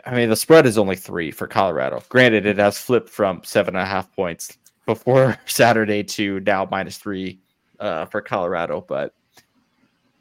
I 0.05 0.14
mean, 0.14 0.28
the 0.28 0.36
spread 0.36 0.66
is 0.66 0.78
only 0.78 0.94
three 0.94 1.32
for 1.32 1.49
Colorado. 1.49 2.03
Granted, 2.11 2.47
it 2.47 2.59
has 2.59 2.78
flipped 2.78 3.09
from 3.09 3.40
seven 3.42 3.74
and 3.74 3.82
a 3.82 3.86
half 3.86 4.14
points 4.14 4.57
before 4.84 5.36
Saturday 5.47 6.05
to 6.05 6.38
now 6.40 6.68
minus 6.70 6.99
three 6.99 7.40
uh, 7.81 8.07
for 8.07 8.20
Colorado. 8.20 8.85
But 8.87 9.14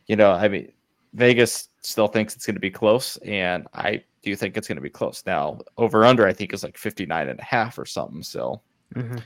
you 0.08 0.16
know, 0.16 0.32
I 0.32 0.47
mean, 0.47 0.72
Vegas 1.14 1.70
still 1.82 2.08
thinks 2.08 2.36
it's 2.36 2.45
going 2.45 2.56
to 2.56 2.62
be 2.62 2.72
close, 2.72 3.18
and 3.18 3.68
I 3.74 4.03
do 4.22 4.36
think 4.36 4.58
it's 4.58 4.68
going 4.68 4.76
to 4.78 4.82
be 4.82 4.89
close. 4.89 5.24
Now, 5.26 5.60
over 5.78 6.06
under, 6.06 6.28
I 6.28 6.34
think 6.34 6.53
is 6.53 6.64
like 6.64 6.78
59 6.78 7.30
and 7.30 7.39
a 7.39 7.43
half 7.43 7.78
or 7.78 7.86
something. 7.86 8.24
So, 8.24 8.62
Mhm. 8.93 9.24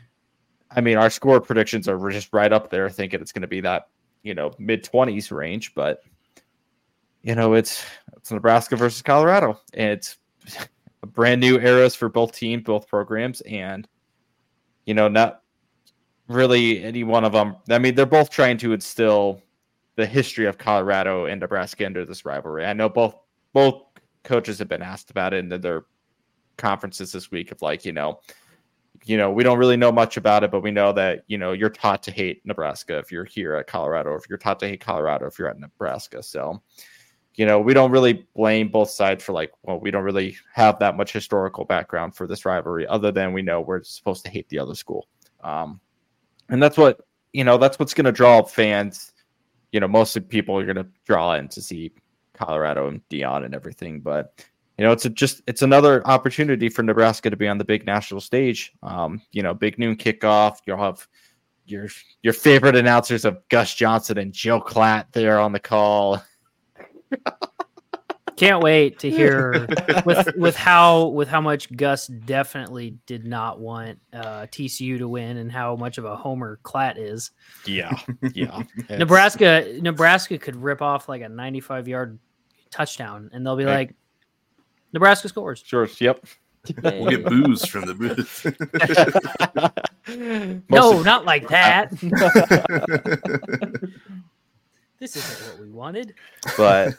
I 0.72 0.82
mean, 0.82 0.98
our 0.98 1.10
score 1.10 1.42
predictions 1.42 1.88
are 1.88 2.10
just 2.10 2.32
right 2.32 2.54
up 2.54 2.70
there, 2.70 2.90
thinking 2.90 3.22
it's 3.22 3.32
going 3.32 3.42
to 3.42 3.48
be 3.48 3.62
that 3.62 3.88
you 4.24 4.34
know 4.34 4.52
mid 4.60 4.84
20s 4.84 5.32
range. 5.32 5.74
But 5.74 6.04
you 7.24 7.36
know, 7.36 7.54
it's 7.54 7.84
it's 8.16 8.32
Nebraska 8.32 8.76
versus 8.76 9.02
Colorado, 9.02 9.60
and 9.74 9.92
it's 9.92 10.18
a 11.04 11.08
brand 11.08 11.42
new 11.42 11.60
eras 11.60 11.96
for 11.96 12.10
both 12.10 12.34
teams, 12.34 12.64
both 12.64 12.88
programs, 12.88 13.42
and 13.42 13.88
you 14.86 14.94
know, 14.94 15.08
not 15.08 15.42
really 16.30 16.82
any 16.84 17.04
one 17.04 17.26
of 17.26 17.34
them. 17.34 17.58
I 17.70 17.80
mean, 17.80 17.96
they're 17.96 18.06
both 18.06 18.30
trying 18.30 18.58
to 18.60 18.72
instill 18.72 19.42
the 19.96 20.06
history 20.06 20.46
of 20.46 20.58
Colorado 20.58 21.26
and 21.26 21.42
Nebraska 21.42 21.84
into 21.84 22.06
this 22.06 22.24
rivalry. 22.24 22.66
I 22.66 22.74
know 22.74 22.88
both 22.88 23.16
both 23.52 23.84
coaches 24.24 24.60
have 24.60 24.70
been 24.70 24.82
asked 24.82 25.12
about 25.12 25.34
it 25.34 25.40
in 25.40 25.62
their 25.62 25.86
conferences 26.58 27.12
this 27.12 27.32
week 27.32 27.52
of 27.52 27.62
like, 27.62 27.84
you 27.84 27.92
know, 27.92 28.20
you 29.06 29.18
know, 29.18 29.32
we 29.32 29.44
don't 29.44 29.58
really 29.58 29.78
know 29.78 29.92
much 29.92 30.18
about 30.18 30.44
it, 30.44 30.52
but 30.52 30.62
we 30.62 30.72
know 30.72 30.92
that, 30.94 31.24
you 31.28 31.38
know, 31.38 31.54
you're 31.54 31.70
taught 31.70 32.04
to 32.04 32.12
hate 32.12 32.46
Nebraska 32.46 32.98
if 32.98 33.12
you're 33.12 33.26
here 33.26 33.56
at 33.56 33.68
Colorado, 33.68 34.12
or 34.12 34.18
if 34.18 34.30
you're 34.30 34.38
taught 34.38 34.60
to 34.60 34.68
hate 34.68 34.82
Colorado 34.82 35.26
if 35.26 35.40
you're 35.40 35.50
at 35.50 35.60
Nebraska. 35.60 36.22
So, 36.22 36.62
you 37.36 37.46
know, 37.46 37.60
we 37.60 37.74
don't 37.74 37.92
really 37.92 38.28
blame 38.36 38.70
both 38.70 38.90
sides 38.90 39.24
for 39.24 39.32
like, 39.32 39.52
well, 39.64 39.80
we 39.80 39.90
don't 39.90 40.04
really 40.04 40.38
have 40.54 40.78
that 40.80 40.98
much 40.98 41.14
historical 41.14 41.66
background 41.66 42.16
for 42.16 42.28
this 42.28 42.46
rivalry, 42.46 42.86
other 42.88 43.12
than 43.12 43.34
we 43.34 43.42
know 43.42 43.62
we're 43.62 43.84
supposed 43.84 44.26
to 44.26 44.32
hate 44.32 44.50
the 44.50 44.60
other 44.60 44.76
school. 44.76 45.08
Um, 45.44 45.80
and 46.50 46.62
that's 46.62 46.78
what, 46.78 47.02
you 47.34 47.43
know, 47.43 47.58
that's 47.58 47.80
what's 47.80 47.93
going 47.93 48.06
to 48.06 48.12
draw 48.12 48.43
fans. 48.43 49.14
You 49.72 49.80
know, 49.80 49.88
most 49.88 50.18
of 50.18 50.28
people 50.28 50.58
are 50.58 50.66
going 50.66 50.78
to 50.78 50.88
draw 51.06 51.34
in 51.34 51.47
to 51.50 51.62
see 51.62 51.91
Colorado 52.34 52.88
and 52.88 53.02
Deion 53.10 53.45
and 53.45 53.54
everything. 53.54 54.00
But, 54.00 54.45
you 54.78 54.86
know, 54.86 54.91
it's 54.91 55.06
a, 55.06 55.10
just, 55.10 55.41
it's 55.47 55.62
another 55.62 56.06
opportunity 56.08 56.70
for 56.70 56.84
Nebraska 56.84 57.30
to 57.30 57.38
be 57.38 57.47
on 57.47 57.58
the 57.58 57.66
big 57.66 57.86
national 57.86 58.22
stage. 58.22 58.74
Um, 58.82 59.22
you 59.32 59.43
know, 59.43 59.54
big 59.54 59.78
noon 59.78 59.95
kickoff. 59.95 60.58
You'll 60.66 60.78
have 60.78 61.08
your, 61.66 61.88
your 62.24 62.34
favorite 62.34 62.76
announcers 62.76 63.26
of 63.26 63.47
Gus 63.50 63.76
Johnson 63.76 64.18
and 64.18 64.34
Joel 64.34 64.62
Klatt 64.62 65.12
there 65.12 65.39
on 65.39 65.52
the 65.52 65.60
call. 65.60 66.24
Can't 68.40 68.64
wait 68.64 69.00
to 69.00 69.10
hear 69.10 69.68
with 70.06 70.36
with 70.38 70.56
how 70.56 71.08
with 71.08 71.28
how 71.28 71.42
much 71.42 71.76
Gus 71.76 72.08
definitely 72.08 72.98
did 73.06 73.26
not 73.26 73.60
want 73.60 74.00
uh, 74.14 74.48
TCU 74.50 74.98
to 75.00 75.08
win 75.10 75.38
and 75.38 75.52
how 75.52 75.76
much 75.76 75.98
of 75.98 76.06
a 76.06 76.16
homer 76.16 76.58
Klatt 76.64 76.94
is. 76.98 77.32
Yeah. 77.66 77.92
Yeah. 78.34 78.64
Nebraska 78.90 79.78
Nebraska 79.82 80.38
could 80.38 80.56
rip 80.56 80.82
off 80.82 81.10
like 81.10 81.22
a 81.22 81.28
95 81.30 81.88
yard 81.90 82.18
touchdown 82.72 83.30
and 83.34 83.46
they'll 83.46 83.58
be 83.58 83.66
Right. 83.66 83.90
like 83.90 83.96
Nebraska 84.94 85.28
scores. 85.28 85.62
Sure. 85.66 85.90
Yep. 86.00 86.26
We'll 86.84 87.10
get 87.10 87.26
booze 87.26 87.66
from 87.66 87.86
the 87.86 87.94
booth. 87.94 88.46
No, 90.70 91.04
not 91.04 91.24
like 91.26 91.48
that. 91.50 91.92
this 95.00 95.16
isn't 95.16 95.48
what 95.52 95.60
we 95.62 95.70
wanted. 95.70 96.16
but 96.58 96.96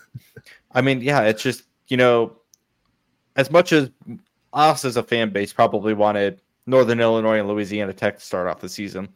I 0.72 0.80
mean, 0.80 1.00
yeah, 1.00 1.22
it's 1.22 1.42
just 1.42 1.64
you 1.88 1.96
know, 1.96 2.36
as 3.36 3.50
much 3.50 3.72
as 3.72 3.90
us 4.52 4.84
as 4.84 4.96
a 4.96 5.02
fan 5.02 5.30
base 5.30 5.52
probably 5.52 5.94
wanted 5.94 6.40
Northern 6.66 7.00
Illinois 7.00 7.38
and 7.38 7.48
Louisiana 7.48 7.92
Tech 7.92 8.18
to 8.18 8.24
start 8.24 8.46
off 8.46 8.60
the 8.60 8.68
season, 8.68 9.08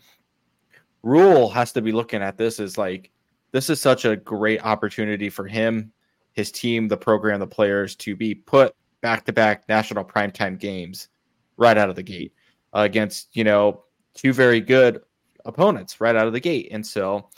Rhule 1.02 1.48
has 1.50 1.72
to 1.72 1.82
be 1.82 1.92
looking 1.92 2.22
at 2.22 2.36
this 2.36 2.60
as 2.60 2.76
like 2.76 3.10
this 3.52 3.70
is 3.70 3.80
such 3.80 4.04
a 4.04 4.16
great 4.16 4.64
opportunity 4.64 5.30
for 5.30 5.46
him, 5.46 5.92
his 6.32 6.50
team, 6.50 6.88
the 6.88 6.96
program, 6.96 7.38
the 7.38 7.46
players 7.46 7.94
to 7.96 8.16
be 8.16 8.34
put 8.34 8.74
back 9.00 9.24
to 9.26 9.32
back 9.32 9.68
national 9.68 10.04
primetime 10.04 10.58
games 10.58 11.08
right 11.56 11.78
out 11.78 11.90
of 11.90 11.94
the 11.94 12.02
gate 12.02 12.32
uh, 12.74 12.80
against 12.80 13.36
you 13.36 13.44
know 13.44 13.84
two 14.14 14.32
very 14.32 14.60
good 14.60 15.00
opponents 15.44 16.00
right 16.00 16.16
out 16.16 16.26
of 16.26 16.32
the 16.32 16.40
gate, 16.40 16.68
and 16.72 16.84
so. 16.86 17.28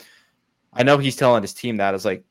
I 0.73 0.83
know 0.83 0.99
he's 0.99 1.15
telling 1.15 1.41
his 1.41 1.55
team 1.55 1.77
that 1.77 1.95
is 1.95 2.05
like 2.05 2.23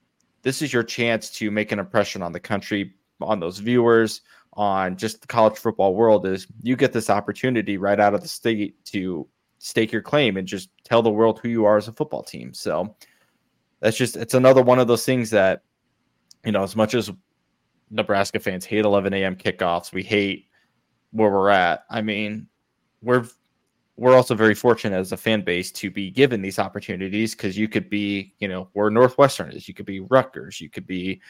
this 0.46 0.62
is 0.62 0.72
your 0.72 0.84
chance 0.84 1.28
to 1.28 1.50
make 1.50 1.72
an 1.72 1.80
impression 1.80 2.22
on 2.22 2.30
the 2.30 2.38
country, 2.38 2.94
on 3.20 3.40
those 3.40 3.58
viewers, 3.58 4.20
on 4.52 4.96
just 4.96 5.20
the 5.20 5.26
college 5.26 5.58
football 5.58 5.92
world. 5.92 6.24
Is 6.24 6.46
you 6.62 6.76
get 6.76 6.92
this 6.92 7.10
opportunity 7.10 7.78
right 7.78 7.98
out 7.98 8.14
of 8.14 8.22
the 8.22 8.28
state 8.28 8.84
to 8.84 9.26
stake 9.58 9.90
your 9.90 10.02
claim 10.02 10.36
and 10.36 10.46
just 10.46 10.70
tell 10.84 11.02
the 11.02 11.10
world 11.10 11.40
who 11.40 11.48
you 11.48 11.64
are 11.64 11.76
as 11.76 11.88
a 11.88 11.92
football 11.92 12.22
team. 12.22 12.54
So 12.54 12.94
that's 13.80 13.96
just 13.96 14.16
it's 14.16 14.34
another 14.34 14.62
one 14.62 14.78
of 14.78 14.86
those 14.86 15.04
things 15.04 15.30
that 15.30 15.62
you 16.44 16.52
know 16.52 16.62
as 16.62 16.76
much 16.76 16.94
as 16.94 17.10
Nebraska 17.90 18.38
fans 18.38 18.64
hate 18.64 18.84
11 18.84 19.14
a.m. 19.14 19.34
kickoffs, 19.34 19.92
we 19.92 20.04
hate 20.04 20.46
where 21.10 21.28
we're 21.28 21.48
at. 21.50 21.86
I 21.90 22.02
mean, 22.02 22.46
we're 23.02 23.26
we're 23.96 24.14
also 24.14 24.34
very 24.34 24.54
fortunate 24.54 24.98
as 24.98 25.12
a 25.12 25.16
fan 25.16 25.42
base 25.42 25.72
to 25.72 25.90
be 25.90 26.10
given 26.10 26.42
these 26.42 26.58
opportunities 26.58 27.34
because 27.34 27.56
you 27.56 27.68
could 27.68 27.88
be, 27.88 28.34
you 28.38 28.48
know, 28.48 28.68
where 28.72 28.90
Northwestern 28.90 29.52
is, 29.52 29.66
you 29.68 29.74
could 29.74 29.86
be 29.86 30.00
Rutgers, 30.00 30.60
you 30.60 30.68
could 30.68 30.86
be, 30.86 31.20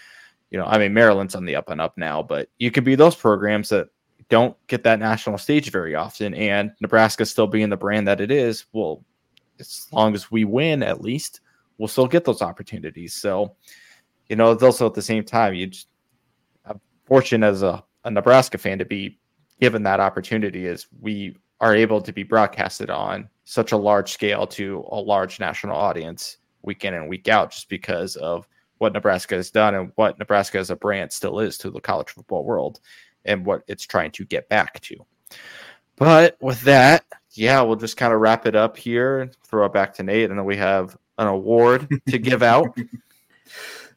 you 0.51 0.59
know, 0.59 0.65
I 0.65 0.79
mean, 0.79 0.93
Maryland's 0.93 1.35
on 1.35 1.45
the 1.45 1.57
up 1.57 1.69
and 1.71 1.81
up 1.81 1.97
now, 1.97 2.23
but 2.23 2.49
you 2.59 2.71
could 2.71 2.85
be 2.85 2.95
those 2.95 3.15
programs 3.15 3.69
that 3.69 3.89
don't 4.29 4.57
get 4.67 4.83
that 4.85 4.99
national 4.99 5.39
stage 5.39 5.71
very 5.71 5.95
often. 5.95 6.35
And 6.35 6.73
Nebraska 6.81 7.25
still 7.25 7.47
being 7.47 7.71
the 7.71 7.77
brand 7.77 8.09
that 8.09 8.21
it 8.21 8.31
is, 8.31 8.65
well, 8.73 9.05
as 9.61 9.87
long 9.93 10.15
as 10.15 10.31
we 10.31 10.45
win, 10.45 10.83
at 10.83 11.01
least, 11.01 11.41
we'll 11.79 11.89
still 11.89 12.09
get 12.09 12.25
those 12.25 12.43
opportunities. 12.43 13.15
So, 13.15 13.55
you 14.29 14.37
know, 14.37 14.51
it's 14.51 14.63
also 14.63 14.87
at 14.87 14.95
the 14.95 15.03
same 15.03 15.25
time, 15.25 15.55
you 15.55 15.69
just, 15.69 15.89
fortunate 17.07 17.47
as 17.47 17.63
a, 17.63 17.83
a 18.05 18.11
Nebraska 18.11 18.59
fan 18.59 18.79
to 18.79 18.85
be 18.85 19.19
given 19.61 19.85
that 19.85 20.01
opportunity 20.01 20.67
as 20.67 20.87
we 21.01 21.37
are 21.61 21.75
able 21.75 22.01
to 22.01 22.13
be 22.13 22.23
broadcasted 22.23 22.91
on 22.91 23.29
such 23.45 23.73
a 23.73 23.77
large 23.77 24.13
scale 24.13 24.47
to 24.47 24.85
a 24.91 25.01
large 25.01 25.41
national 25.41 25.77
audience 25.77 26.39
week 26.63 26.85
in 26.85 26.95
and 26.95 27.09
week 27.09 27.29
out 27.29 27.53
just 27.53 27.69
because 27.69 28.17
of 28.17 28.47
what 28.79 28.93
Nebraska 28.93 29.37
has 29.37 29.51
done 29.51 29.75
and 29.75 29.93
what 29.95 30.19
Nebraska 30.19 30.59
as 30.59 30.71
a 30.71 30.77
brand 30.77 31.13
still 31.13 31.39
is 31.41 31.57
to 31.59 31.71
the 31.71 31.81
college 31.81 32.11
football 32.11 32.45
world 32.45 32.81
and 33.25 33.47
what 33.47 33.63
it's 33.69 33.85
trying 33.85 34.11
to 34.13 34.25
get 34.25 34.49
back 34.49 34.81
to. 34.81 34.97
But 35.97 36.37
with 36.41 36.61
that, 36.63 37.05
yeah, 37.33 37.63
we'll 37.63 37.77
just 37.77 37.97
kind 37.97 38.13
of 38.13 38.21
wrap 38.21 38.47
it 38.47 38.55
up 38.55 38.77
here, 38.77 39.21
and 39.21 39.35
throw 39.45 39.65
it 39.67 39.73
back 39.73 39.95
to 39.95 40.03
Nate, 40.03 40.31
and 40.31 40.39
then 40.39 40.45
we 40.45 40.57
have 40.57 40.97
an 41.19 41.27
award 41.27 41.89
to 42.09 42.19
give 42.19 42.43
out. 42.43 42.77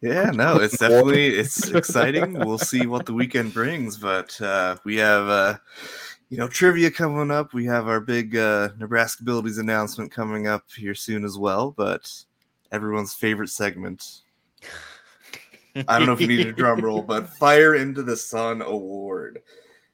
Yeah, 0.01 0.31
no, 0.31 0.55
it's 0.57 0.77
definitely 0.79 1.27
it's 1.27 1.69
exciting. 1.71 2.33
We'll 2.33 2.57
see 2.57 2.85
what 2.85 3.05
the 3.05 3.13
weekend 3.13 3.53
brings, 3.53 3.97
but 3.97 4.39
uh, 4.39 4.77
we 4.85 4.95
have 4.95 5.27
uh, 5.27 5.57
you 6.29 6.37
know 6.37 6.47
trivia 6.47 6.91
coming 6.91 7.31
up. 7.31 7.53
We 7.53 7.65
have 7.65 7.87
our 7.87 7.99
big 7.99 8.35
uh, 8.35 8.69
Nebraskabilities 8.79 9.59
announcement 9.59 10.11
coming 10.11 10.47
up 10.47 10.63
here 10.75 10.95
soon 10.95 11.25
as 11.25 11.37
well. 11.37 11.71
But 11.71 12.11
everyone's 12.71 13.13
favorite 13.13 13.49
segment. 13.49 14.21
I 15.87 15.97
don't 15.97 16.07
know 16.07 16.13
if 16.13 16.21
you 16.21 16.27
need 16.27 16.47
a 16.47 16.51
drum 16.51 16.81
roll, 16.81 17.01
but 17.01 17.29
Fire 17.39 17.75
into 17.75 18.03
the 18.03 18.17
Sun 18.17 18.61
Award. 18.61 19.41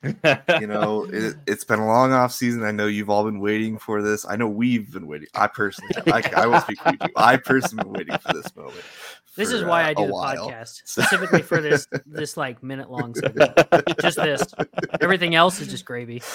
you 0.60 0.68
know, 0.68 1.04
it, 1.12 1.36
has 1.48 1.64
been 1.64 1.80
a 1.80 1.88
long 1.88 2.12
off 2.14 2.32
season. 2.32 2.64
I 2.64 2.72
know 2.72 2.88
you've 2.88 3.10
all 3.10 3.24
been 3.24 3.40
waiting 3.40 3.78
for 3.78 4.02
this. 4.02 4.26
I 4.28 4.36
know 4.36 4.48
we've 4.48 4.92
been 4.92 5.08
waiting. 5.08 5.28
I 5.34 5.48
personally, 5.48 5.94
I, 6.08 6.24
I 6.36 6.48
will 6.48 6.62
speak 6.62 6.80
for 6.80 6.92
you. 6.92 7.00
I 7.16 7.38
personally 7.38 7.84
been 7.84 7.94
waiting 7.94 8.18
for 8.18 8.34
this 8.34 8.56
moment. 8.56 8.84
This 9.36 9.52
is 9.52 9.64
why 9.64 9.84
uh, 9.84 9.88
I 9.88 9.94
do 9.94 10.08
the 10.08 10.14
while. 10.14 10.50
podcast 10.50 10.82
specifically 10.86 11.42
for 11.42 11.60
this 11.60 11.88
this 12.06 12.38
like 12.38 12.64
minute 12.64 12.90
long 12.90 13.14
segment. 13.16 13.52
just 14.00 14.18
this. 14.18 14.44
Everything 15.02 15.36
else 15.36 15.60
is 15.60 15.68
just 15.68 15.86
gravy. 15.86 16.22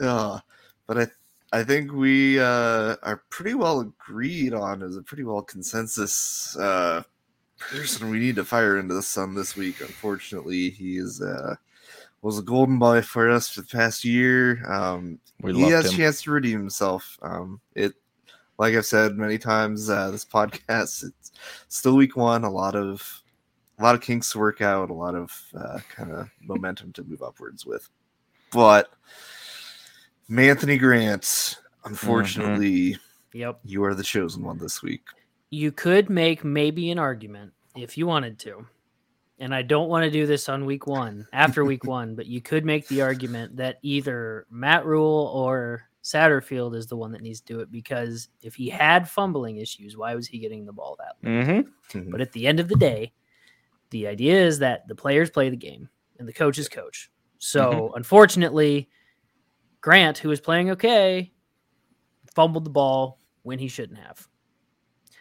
Uh, 0.00 0.38
but 0.86 0.96
I 0.96 1.08
I 1.52 1.64
think 1.64 1.92
we 1.92 2.38
uh, 2.38 2.94
are 3.02 3.24
pretty 3.30 3.54
well 3.54 3.80
agreed 3.80 4.54
on 4.54 4.80
as 4.82 4.96
a 4.96 5.02
pretty 5.02 5.24
well 5.24 5.42
consensus 5.42 6.56
uh, 6.56 7.02
person 7.58 8.10
we 8.10 8.18
need 8.18 8.36
to 8.36 8.44
fire 8.44 8.78
into 8.78 8.94
the 8.94 9.02
sun 9.02 9.34
this 9.34 9.56
week. 9.56 9.80
Unfortunately, 9.80 10.70
he 10.70 10.98
is 10.98 11.22
uh, 11.22 11.56
was 12.22 12.38
a 12.38 12.42
golden 12.42 12.78
boy 12.78 13.02
for 13.02 13.30
us 13.30 13.48
for 13.48 13.60
the 13.60 13.66
past 13.66 14.04
year. 14.04 14.64
Um, 14.70 15.20
he 15.44 15.70
has 15.70 15.92
a 15.92 15.96
chance 15.96 16.22
to 16.22 16.32
redeem 16.32 16.58
himself. 16.58 17.18
Um, 17.22 17.60
it 17.74 17.94
like 18.58 18.74
I've 18.74 18.86
said 18.86 19.16
many 19.16 19.38
times, 19.38 19.88
uh, 19.88 20.10
this 20.10 20.24
podcast 20.24 21.04
it's 21.04 21.32
still 21.68 21.96
week 21.96 22.16
one. 22.16 22.44
A 22.44 22.50
lot 22.50 22.74
of 22.74 23.22
a 23.78 23.82
lot 23.82 23.94
of 23.94 24.00
kinks 24.00 24.32
to 24.32 24.38
work 24.38 24.60
out, 24.60 24.90
a 24.90 24.94
lot 24.94 25.14
of 25.14 25.32
uh, 25.56 25.78
kind 25.88 26.12
of 26.12 26.28
momentum 26.42 26.92
to 26.94 27.04
move 27.04 27.22
upwards 27.22 27.64
with. 27.64 27.88
But 28.50 28.90
Anthony 30.36 30.78
Grant, 30.78 31.58
unfortunately, 31.84 32.92
mm-hmm. 32.92 33.38
yep, 33.38 33.60
you 33.64 33.84
are 33.84 33.94
the 33.94 34.02
chosen 34.02 34.42
one 34.42 34.58
this 34.58 34.82
week. 34.82 35.02
You 35.50 35.70
could 35.70 36.10
make 36.10 36.44
maybe 36.44 36.90
an 36.90 36.98
argument 36.98 37.52
if 37.76 37.96
you 37.96 38.06
wanted 38.06 38.38
to. 38.40 38.66
And 39.40 39.54
I 39.54 39.62
don't 39.62 39.88
want 39.88 40.04
to 40.04 40.10
do 40.10 40.26
this 40.26 40.48
on 40.48 40.66
week 40.66 40.86
one, 40.86 41.28
after 41.32 41.64
week 41.64 41.84
one, 41.84 42.16
but 42.16 42.26
you 42.26 42.40
could 42.40 42.64
make 42.64 42.88
the 42.88 43.02
argument 43.02 43.56
that 43.56 43.78
either 43.82 44.46
Matt 44.50 44.84
Rhule 44.84 45.30
or 45.32 45.88
Satterfield 46.02 46.74
is 46.74 46.86
the 46.86 46.96
one 46.96 47.12
that 47.12 47.22
needs 47.22 47.40
to 47.42 47.52
do 47.52 47.60
it 47.60 47.70
because 47.70 48.28
if 48.42 48.54
he 48.54 48.68
had 48.68 49.08
fumbling 49.08 49.58
issues, 49.58 49.96
why 49.96 50.14
was 50.14 50.26
he 50.26 50.38
getting 50.38 50.64
the 50.64 50.72
ball 50.72 50.96
that 50.98 51.16
late? 51.22 51.46
Mm-hmm. 51.46 51.98
mm-hmm. 51.98 52.10
But 52.10 52.20
at 52.20 52.32
the 52.32 52.46
end 52.46 52.60
of 52.60 52.68
the 52.68 52.76
day, 52.76 53.12
the 53.90 54.06
idea 54.06 54.44
is 54.44 54.58
that 54.58 54.86
the 54.88 54.94
players 54.94 55.30
play 55.30 55.50
the 55.50 55.56
game 55.56 55.88
and 56.18 56.26
the 56.26 56.32
coach 56.32 56.58
is 56.58 56.68
coach. 56.68 57.10
So 57.38 57.72
mm-hmm. 57.72 57.96
unfortunately, 57.96 58.88
Grant, 59.80 60.18
who 60.18 60.28
was 60.28 60.40
playing 60.40 60.70
okay, 60.70 61.32
fumbled 62.34 62.64
the 62.64 62.70
ball 62.70 63.18
when 63.42 63.58
he 63.58 63.68
shouldn't 63.68 63.98
have. 63.98 64.27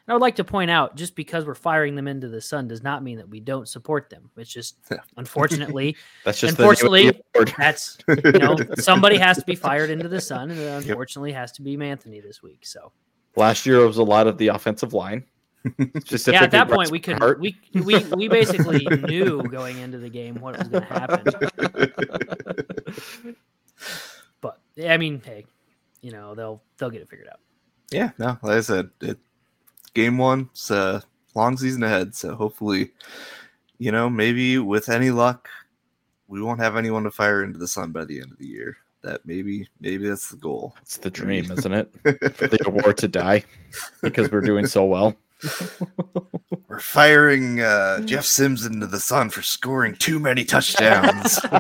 And 0.08 0.14
I 0.14 0.16
would 0.16 0.22
like 0.22 0.38
to 0.38 0.46
point 0.46 0.72
out 0.72 0.96
just 0.96 1.18
because 1.18 1.46
we're 1.46 1.54
firing 1.54 1.96
them 1.96 2.08
into 2.08 2.30
the 2.30 2.40
sun 2.40 2.70
does 2.70 2.82
not 2.82 3.04
mean 3.04 3.18
that 3.18 3.28
we 3.28 3.42
don't 3.42 3.68
support 3.68 4.10
them. 4.10 4.30
It's 4.38 4.52
just 4.52 4.78
unfortunately 5.18 5.98
that's 6.24 6.40
just 6.40 6.58
unfortunately 6.58 7.22
that's 7.58 7.98
you 8.08 8.32
know 8.32 8.56
somebody 8.80 9.18
has 9.18 9.38
to 9.38 9.46
be 9.46 9.56
fired 9.56 9.90
into 9.90 10.08
the 10.08 10.22
sun 10.22 10.50
and 10.52 10.60
unfortunately 10.60 11.32
yep. 11.32 11.40
has 11.40 11.52
to 11.54 11.62
be 11.62 11.78
Anthony 11.78 12.22
this 12.22 12.42
week. 12.42 12.66
So 12.66 12.94
last 13.36 13.66
year 13.66 13.82
it 13.82 13.88
was 13.88 13.98
a 13.98 14.04
lot 14.04 14.28
of 14.28 14.38
the 14.38 14.48
offensive 14.48 14.94
line. 14.94 15.26
yeah, 15.78 16.44
at 16.44 16.52
that 16.52 16.70
point 16.70 16.90
we 16.90 17.00
could 17.00 17.22
we, 17.40 17.58
we 17.74 18.00
we 18.16 18.30
basically 18.30 18.86
knew 19.08 19.44
going 19.44 19.78
into 19.80 19.98
the 19.98 20.10
game 20.10 20.36
what 20.36 20.58
was 20.58 20.70
going 20.70 20.84
to 20.84 20.94
happen. 20.94 21.24
but 24.40 24.62
I 24.88 24.96
mean, 24.96 25.22
hey, 25.26 25.46
you 26.02 26.12
know 26.12 26.34
they'll 26.34 26.64
they'll 26.78 26.90
get 26.90 27.02
it 27.02 27.10
figured 27.10 27.28
out. 27.28 27.42
Yeah, 27.92 28.12
no, 28.18 28.38
like 28.42 28.58
I 28.58 28.62
said, 28.62 28.90
it 29.02 29.18
game 29.98 30.20
one. 30.20 30.48
It's 30.52 30.70
a 30.70 31.02
long 31.34 31.58
season 31.58 31.82
ahead, 31.82 32.14
so 32.16 32.36
hopefully, 32.36 32.92
you 33.80 33.92
know, 33.92 34.10
maybe 34.10 34.60
with 34.60 34.90
any 34.90 35.10
luck, 35.10 35.50
we 36.28 36.40
won't 36.40 36.60
have 36.60 36.78
anyone 36.78 37.04
to 37.04 37.12
fire 37.12 37.44
into 37.44 37.58
the 37.58 37.68
sun 37.68 37.92
by 37.92 38.06
the 38.06 38.22
end 38.22 38.32
of 38.32 38.38
the 38.38 38.46
year. 38.46 38.78
That 39.02 39.26
maybe, 39.26 39.68
maybe 39.80 40.08
that's 40.08 40.30
the 40.30 40.38
goal. 40.38 40.76
It's 40.84 40.98
the 40.98 41.10
dream, 41.10 41.52
isn't 41.52 41.74
it? 41.74 41.92
For 42.36 42.48
the 42.48 42.60
award 42.68 42.98
to 42.98 43.08
die 43.08 43.44
because 44.02 44.32
we're 44.32 44.42
doing 44.42 44.68
so 44.68 44.86
well. 44.86 45.16
We're 46.68 46.80
firing 46.80 47.62
uh, 47.62 48.02
Jeff 48.02 48.26
Sims 48.26 48.66
into 48.66 48.88
the 48.88 49.00
sun 49.00 49.30
for 49.30 49.42
scoring 49.42 49.96
too 49.96 50.20
many 50.20 50.44
touchdowns. 50.44 51.40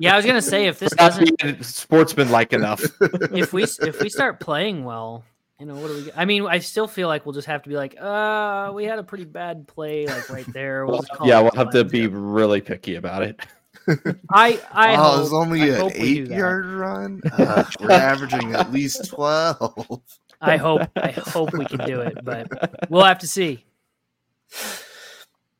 yeah, 0.00 0.12
I 0.12 0.16
was 0.16 0.24
gonna 0.24 0.42
say 0.42 0.66
if 0.66 0.78
this 0.78 0.92
doesn't 0.92 1.64
sportsman 1.64 2.30
like 2.30 2.52
enough. 2.52 2.82
If 3.00 3.52
we 3.52 3.64
if 3.64 4.00
we 4.00 4.08
start 4.08 4.38
playing 4.38 4.84
well, 4.84 5.24
you 5.58 5.66
know 5.66 5.76
what 5.76 5.88
do 5.88 5.94
we? 5.94 6.12
I 6.14 6.26
mean, 6.26 6.46
I 6.46 6.58
still 6.58 6.86
feel 6.86 7.08
like 7.08 7.24
we'll 7.24 7.32
just 7.32 7.46
have 7.46 7.62
to 7.62 7.68
be 7.68 7.76
like, 7.76 7.96
uh, 7.98 8.72
we 8.74 8.84
had 8.84 8.98
a 8.98 9.02
pretty 9.02 9.24
bad 9.24 9.66
play, 9.66 10.06
like 10.06 10.28
right 10.28 10.52
there. 10.52 10.84
We'll 10.86 11.04
yeah, 11.24 11.40
we'll 11.40 11.52
have 11.52 11.70
to 11.70 11.84
be 11.84 12.06
really 12.08 12.60
picky 12.60 12.96
about 12.96 13.22
it. 13.22 13.40
I 14.30 14.60
I 14.70 14.96
oh, 14.96 15.22
it's 15.22 15.32
only 15.32 15.62
I 15.74 15.86
an 15.86 15.92
eight 15.94 16.28
yard 16.28 16.66
run. 16.66 17.22
Uh, 17.32 17.64
we're 17.80 17.90
averaging 17.92 18.54
at 18.54 18.70
least 18.72 19.08
twelve. 19.08 20.02
I 20.40 20.58
hope 20.58 20.82
I 20.96 21.12
hope 21.12 21.52
we 21.54 21.64
can 21.64 21.86
do 21.86 22.00
it, 22.00 22.18
but 22.22 22.90
we'll 22.90 23.04
have 23.04 23.20
to 23.20 23.28
see. 23.28 23.64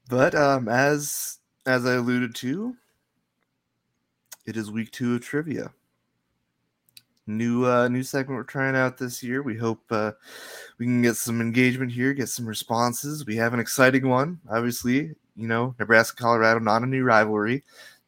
But 0.09 0.35
um, 0.35 0.69
as 0.69 1.39
as 1.65 1.87
I 1.87 1.95
alluded 1.95 2.35
to, 2.37 2.77
it 4.45 4.57
is 4.57 4.71
week 4.71 4.91
two 4.91 5.15
of 5.15 5.23
trivia 5.23 5.73
new 7.27 7.67
uh, 7.67 7.89
new 7.89 8.03
segment 8.03 8.39
we're 8.39 8.45
trying 8.45 8.77
out 8.77 8.99
this 8.99 9.23
year. 9.23 9.43
We 9.43 9.57
hope 9.57 9.81
uh, 9.91 10.13
we 10.79 10.87
can 10.87 11.03
get 11.03 11.17
some 11.17 11.41
engagement 11.41 11.93
here, 11.93 12.15
get 12.15 12.29
some 12.29 12.47
responses. 12.47 13.27
We 13.27 13.37
have 13.37 13.55
an 13.55 13.61
exciting 13.61 14.09
one, 14.09 14.41
obviously. 14.51 15.15
You 15.37 15.49
know, 15.49 15.75
Nebraska 15.79 16.17
Colorado, 16.17 16.61
not 16.61 16.83
a 16.83 16.87
new 16.87 17.05
rivalry, 17.05 17.63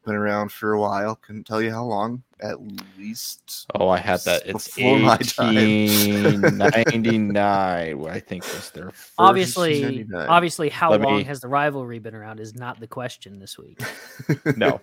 been 0.04 0.14
around 0.14 0.50
for 0.50 0.72
a 0.72 0.80
while. 0.80 1.16
Couldn't 1.16 1.44
tell 1.44 1.60
you 1.60 1.70
how 1.70 1.84
long. 1.84 2.22
At 2.40 2.56
least. 2.96 3.66
Oh, 3.74 3.88
I 3.88 3.98
had 3.98 4.20
that. 4.20 4.42
It's 4.46 4.78
eighteen 4.78 6.40
ninety 6.56 7.18
nine. 7.18 8.06
I 8.06 8.20
think 8.20 8.44
was 8.44 8.70
their 8.70 8.92
obviously. 9.18 10.06
Obviously, 10.14 10.68
how 10.68 10.92
Let 10.92 11.00
long 11.00 11.16
me... 11.18 11.24
has 11.24 11.40
the 11.40 11.48
rivalry 11.48 11.98
been 11.98 12.14
around 12.14 12.38
is 12.38 12.54
not 12.54 12.78
the 12.78 12.86
question 12.86 13.40
this 13.40 13.58
week. 13.58 13.80
no, 14.56 14.80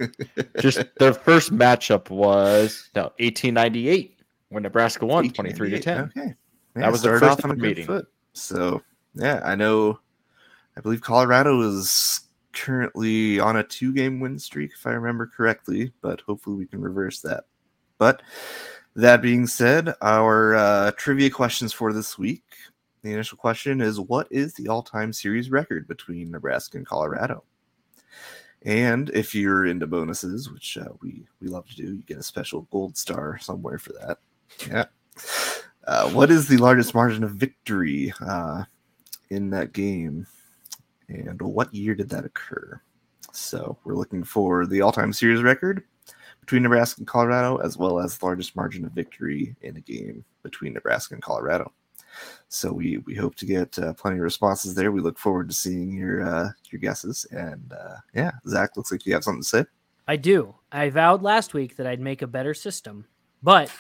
just 0.60 0.84
their 1.00 1.14
first 1.14 1.56
matchup 1.56 2.10
was 2.10 2.90
no 2.94 3.14
eighteen 3.20 3.54
ninety 3.54 3.88
eight 3.88 4.15
when 4.50 4.64
Nebraska 4.64 5.06
won 5.06 5.30
23 5.30 5.70
to 5.72 5.80
10. 5.80 6.00
Okay. 6.00 6.22
Yeah, 6.76 6.82
that 6.82 6.92
was 6.92 7.02
the 7.02 7.10
first 7.10 7.24
off 7.24 7.46
on 7.46 7.52
a 7.52 7.56
meeting. 7.56 7.86
Foot. 7.86 8.08
So, 8.34 8.82
yeah, 9.14 9.42
I 9.44 9.56
know 9.56 10.00
I 10.78 10.82
believe 10.82 11.02
Colorado 11.02 11.62
is 11.62 12.22
currently 12.54 13.40
on 13.40 13.58
a 13.58 13.64
two 13.64 13.94
game 13.94 14.20
win 14.20 14.40
streak 14.40 14.72
if 14.74 14.86
I 14.86 14.92
remember 14.92 15.28
correctly, 15.28 15.92
but 16.02 16.22
hopefully 16.22 16.56
we 16.56 16.66
can 16.66 16.82
reverse 16.82 17.22
that. 17.22 17.46
But 17.98 18.22
that 18.96 19.22
being 19.22 19.48
said, 19.48 19.94
our 20.02 20.56
uh, 20.56 20.92
trivia 20.92 21.30
questions 21.30 21.74
for 21.74 21.94
this 21.94 22.18
week. 22.18 22.44
The 23.04 23.14
initial 23.14 23.38
question 23.38 23.82
is 23.82 24.00
What 24.00 24.28
is 24.32 24.54
the 24.54 24.68
all 24.68 24.82
time 24.82 25.14
series 25.14 25.52
record 25.52 25.88
between 25.88 26.32
Nebraska 26.32 26.78
and 26.78 26.86
Colorado? 26.88 27.44
And 28.64 29.12
if 29.12 29.36
you're 29.36 29.68
into 29.68 29.86
bonuses, 29.86 30.50
which 30.50 30.78
uh, 30.78 30.90
we, 31.02 31.28
we 31.40 31.48
love 31.48 31.70
to 31.70 31.76
do, 31.76 31.84
you 31.84 32.04
get 32.04 32.18
a 32.18 32.24
special 32.24 32.62
gold 32.72 32.98
star 32.98 33.38
somewhere 33.38 33.78
for 33.78 33.94
that. 33.94 34.18
Yeah. 34.68 34.86
Uh, 35.88 36.10
what 36.10 36.32
is 36.32 36.48
the 36.48 36.58
largest 36.58 36.96
margin 36.96 37.24
of 37.24 37.32
victory 37.32 38.14
uh, 38.22 38.64
in 39.30 39.50
that 39.52 39.74
game? 39.74 40.26
And 41.08 41.40
what 41.42 41.74
year 41.74 41.94
did 41.94 42.10
that 42.10 42.26
occur? 42.26 42.82
So 43.32 43.78
we're 43.84 43.96
looking 43.96 44.24
for 44.24 44.66
the 44.66 44.82
all 44.82 44.92
time 44.92 45.14
series 45.14 45.44
record 45.44 45.84
between 46.40 46.64
Nebraska 46.64 47.02
and 47.02 47.08
Colorado, 47.08 47.58
as 47.58 47.78
well 47.78 48.00
as 48.00 48.18
the 48.18 48.26
largest 48.26 48.56
margin 48.56 48.86
of 48.86 48.92
victory 48.92 49.56
in 49.62 49.78
a 49.78 49.82
game 49.82 50.24
between 50.42 50.74
Nebraska 50.74 51.14
and 51.14 51.24
Colorado. 51.24 51.72
So 52.48 52.72
we 52.72 53.00
we 53.00 53.16
hope 53.16 53.36
to 53.36 53.46
get 53.46 53.78
uh, 53.78 53.94
plenty 53.94 54.18
of 54.18 54.24
responses 54.24 54.74
there. 54.74 54.92
We 54.92 55.02
look 55.02 55.20
forward 55.20 55.50
to 55.50 55.56
seeing 55.56 55.92
your 55.92 56.24
uh, 56.24 56.50
your 56.72 56.80
guesses. 56.80 57.26
And 57.32 57.74
uh, 57.74 57.98
yeah, 58.14 58.32
Zach, 58.48 58.78
looks 58.78 58.92
like 58.92 59.06
you 59.06 59.14
have 59.14 59.24
something 59.24 59.42
to 59.42 59.48
say. 59.48 59.66
I 60.08 60.16
do. 60.16 60.56
I 60.72 60.90
vowed 60.90 61.24
last 61.24 61.54
week 61.54 61.78
that 61.78 61.88
I'd 61.88 62.00
make 62.00 62.22
a 62.22 62.28
better 62.28 62.54
system 62.54 63.06
but 63.46 63.72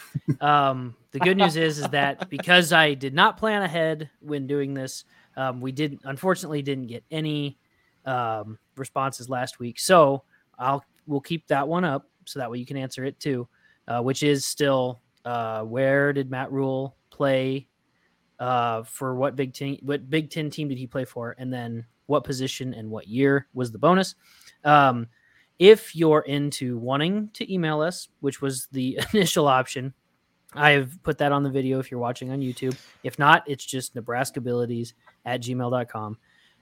um, 0.41 0.95
the 1.09 1.19
good 1.19 1.37
news 1.37 1.55
is, 1.55 1.79
is 1.79 1.87
that 1.89 2.29
because 2.29 2.71
I 2.71 2.93
did 2.93 3.15
not 3.15 3.37
plan 3.37 3.63
ahead 3.63 4.11
when 4.19 4.45
doing 4.45 4.75
this, 4.75 5.05
um, 5.35 5.59
we 5.59 5.71
didn't 5.71 6.01
unfortunately 6.03 6.61
didn't 6.61 6.85
get 6.85 7.03
any 7.09 7.57
um, 8.05 8.59
responses 8.77 9.27
last 9.27 9.57
week. 9.57 9.79
So 9.79 10.21
I'll 10.59 10.85
we'll 11.07 11.19
keep 11.19 11.47
that 11.47 11.67
one 11.67 11.83
up 11.83 12.07
so 12.25 12.37
that 12.37 12.51
way 12.51 12.59
you 12.59 12.65
can 12.65 12.77
answer 12.77 13.05
it 13.05 13.19
too, 13.19 13.47
uh, 13.87 14.01
which 14.01 14.21
is 14.21 14.45
still 14.45 15.01
uh, 15.25 15.63
where 15.63 16.13
did 16.13 16.29
Matt 16.29 16.51
Rhule 16.51 16.95
play? 17.09 17.67
Uh, 18.37 18.83
for 18.83 19.15
what 19.15 19.35
Big 19.35 19.53
Ten, 19.53 19.79
what 19.81 20.11
Big 20.11 20.29
Ten 20.29 20.51
team 20.51 20.67
did 20.67 20.77
he 20.77 20.85
play 20.85 21.05
for? 21.05 21.35
And 21.39 21.51
then 21.51 21.85
what 22.05 22.23
position 22.23 22.75
and 22.75 22.91
what 22.91 23.07
year 23.07 23.47
was 23.55 23.71
the 23.71 23.79
bonus? 23.79 24.13
Um, 24.63 25.07
if 25.59 25.95
you're 25.95 26.21
into 26.21 26.77
wanting 26.77 27.29
to 27.33 27.51
email 27.51 27.81
us, 27.81 28.09
which 28.19 28.41
was 28.41 28.67
the 28.71 28.99
initial 29.13 29.47
option, 29.47 29.93
I've 30.53 30.97
put 31.03 31.17
that 31.17 31.31
on 31.31 31.43
the 31.43 31.49
video 31.49 31.79
if 31.79 31.91
you're 31.91 31.99
watching 31.99 32.31
on 32.31 32.39
YouTube. 32.39 32.77
If 33.03 33.19
not, 33.19 33.43
it's 33.47 33.65
just 33.65 33.95
nebraskabilities 33.95 34.93
at 35.25 35.41
gmail.com. 35.41 36.17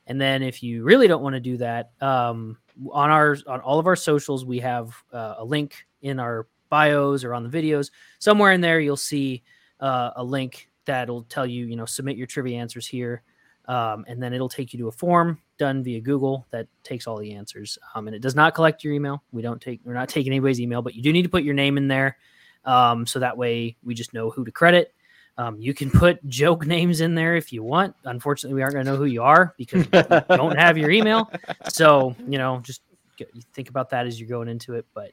And 0.07 0.19
then 0.19 0.43
if 0.43 0.61
you 0.61 0.83
really 0.83 1.07
don't 1.07 1.21
want 1.21 1.35
to 1.35 1.39
do 1.39 1.57
that, 1.57 1.91
um, 2.01 2.57
on 2.91 3.09
our 3.09 3.37
on 3.47 3.61
all 3.61 3.79
of 3.79 3.87
our 3.87 3.95
socials, 3.95 4.45
we 4.45 4.59
have 4.59 4.93
uh, 5.13 5.35
a 5.37 5.45
link 5.45 5.85
in 6.01 6.19
our 6.19 6.47
bios 6.69 7.23
or 7.23 7.33
on 7.33 7.47
the 7.47 7.49
videos. 7.49 7.91
Somewhere 8.19 8.51
in 8.51 8.61
there, 8.61 8.79
you'll 8.79 8.97
see 8.97 9.43
uh, 9.79 10.11
a 10.15 10.23
link 10.23 10.69
that'll 10.85 11.23
tell 11.23 11.45
you, 11.45 11.65
you 11.67 11.75
know, 11.75 11.85
submit 11.85 12.17
your 12.17 12.27
trivia 12.27 12.57
answers 12.57 12.87
here. 12.87 13.21
Um, 13.65 14.03
and 14.07 14.21
then 14.21 14.33
it'll 14.33 14.49
take 14.49 14.73
you 14.73 14.79
to 14.79 14.87
a 14.89 14.91
form 14.91 15.39
done 15.57 15.83
via 15.83 16.01
Google 16.01 16.45
that 16.51 16.67
takes 16.83 17.07
all 17.07 17.17
the 17.17 17.33
answers. 17.33 17.77
Um, 17.95 18.07
and 18.07 18.15
it 18.15 18.21
does 18.21 18.35
not 18.35 18.53
collect 18.53 18.83
your 18.83 18.93
email. 18.93 19.23
We 19.31 19.41
don't 19.41 19.61
take, 19.61 19.79
we're 19.85 19.93
not 19.93 20.09
taking 20.09 20.33
anybody's 20.33 20.59
email, 20.59 20.81
but 20.81 20.95
you 20.95 21.01
do 21.01 21.13
need 21.13 21.23
to 21.23 21.29
put 21.29 21.43
your 21.43 21.53
name 21.53 21.77
in 21.77 21.87
there. 21.87 22.17
Um, 22.65 23.05
so 23.05 23.19
that 23.19 23.37
way 23.37 23.77
we 23.83 23.93
just 23.93 24.13
know 24.13 24.29
who 24.29 24.43
to 24.43 24.51
credit. 24.51 24.93
Um, 25.37 25.59
you 25.59 25.73
can 25.73 25.89
put 25.89 26.23
joke 26.27 26.65
names 26.65 27.01
in 27.01 27.15
there 27.15 27.35
if 27.35 27.51
you 27.51 27.63
want. 27.63 27.95
Unfortunately, 28.03 28.55
we 28.55 28.61
aren't 28.61 28.73
going 28.73 28.85
to 28.85 28.91
know 28.91 28.97
who 28.97 29.05
you 29.05 29.23
are 29.23 29.53
because 29.57 29.85
we 29.91 30.01
don't 30.35 30.57
have 30.57 30.77
your 30.77 30.91
email. 30.91 31.31
So, 31.69 32.15
you 32.27 32.37
know, 32.37 32.59
just 32.63 32.81
get, 33.17 33.31
think 33.53 33.69
about 33.69 33.89
that 33.91 34.07
as 34.07 34.19
you're 34.19 34.29
going 34.29 34.47
into 34.47 34.75
it. 34.75 34.85
But 34.93 35.11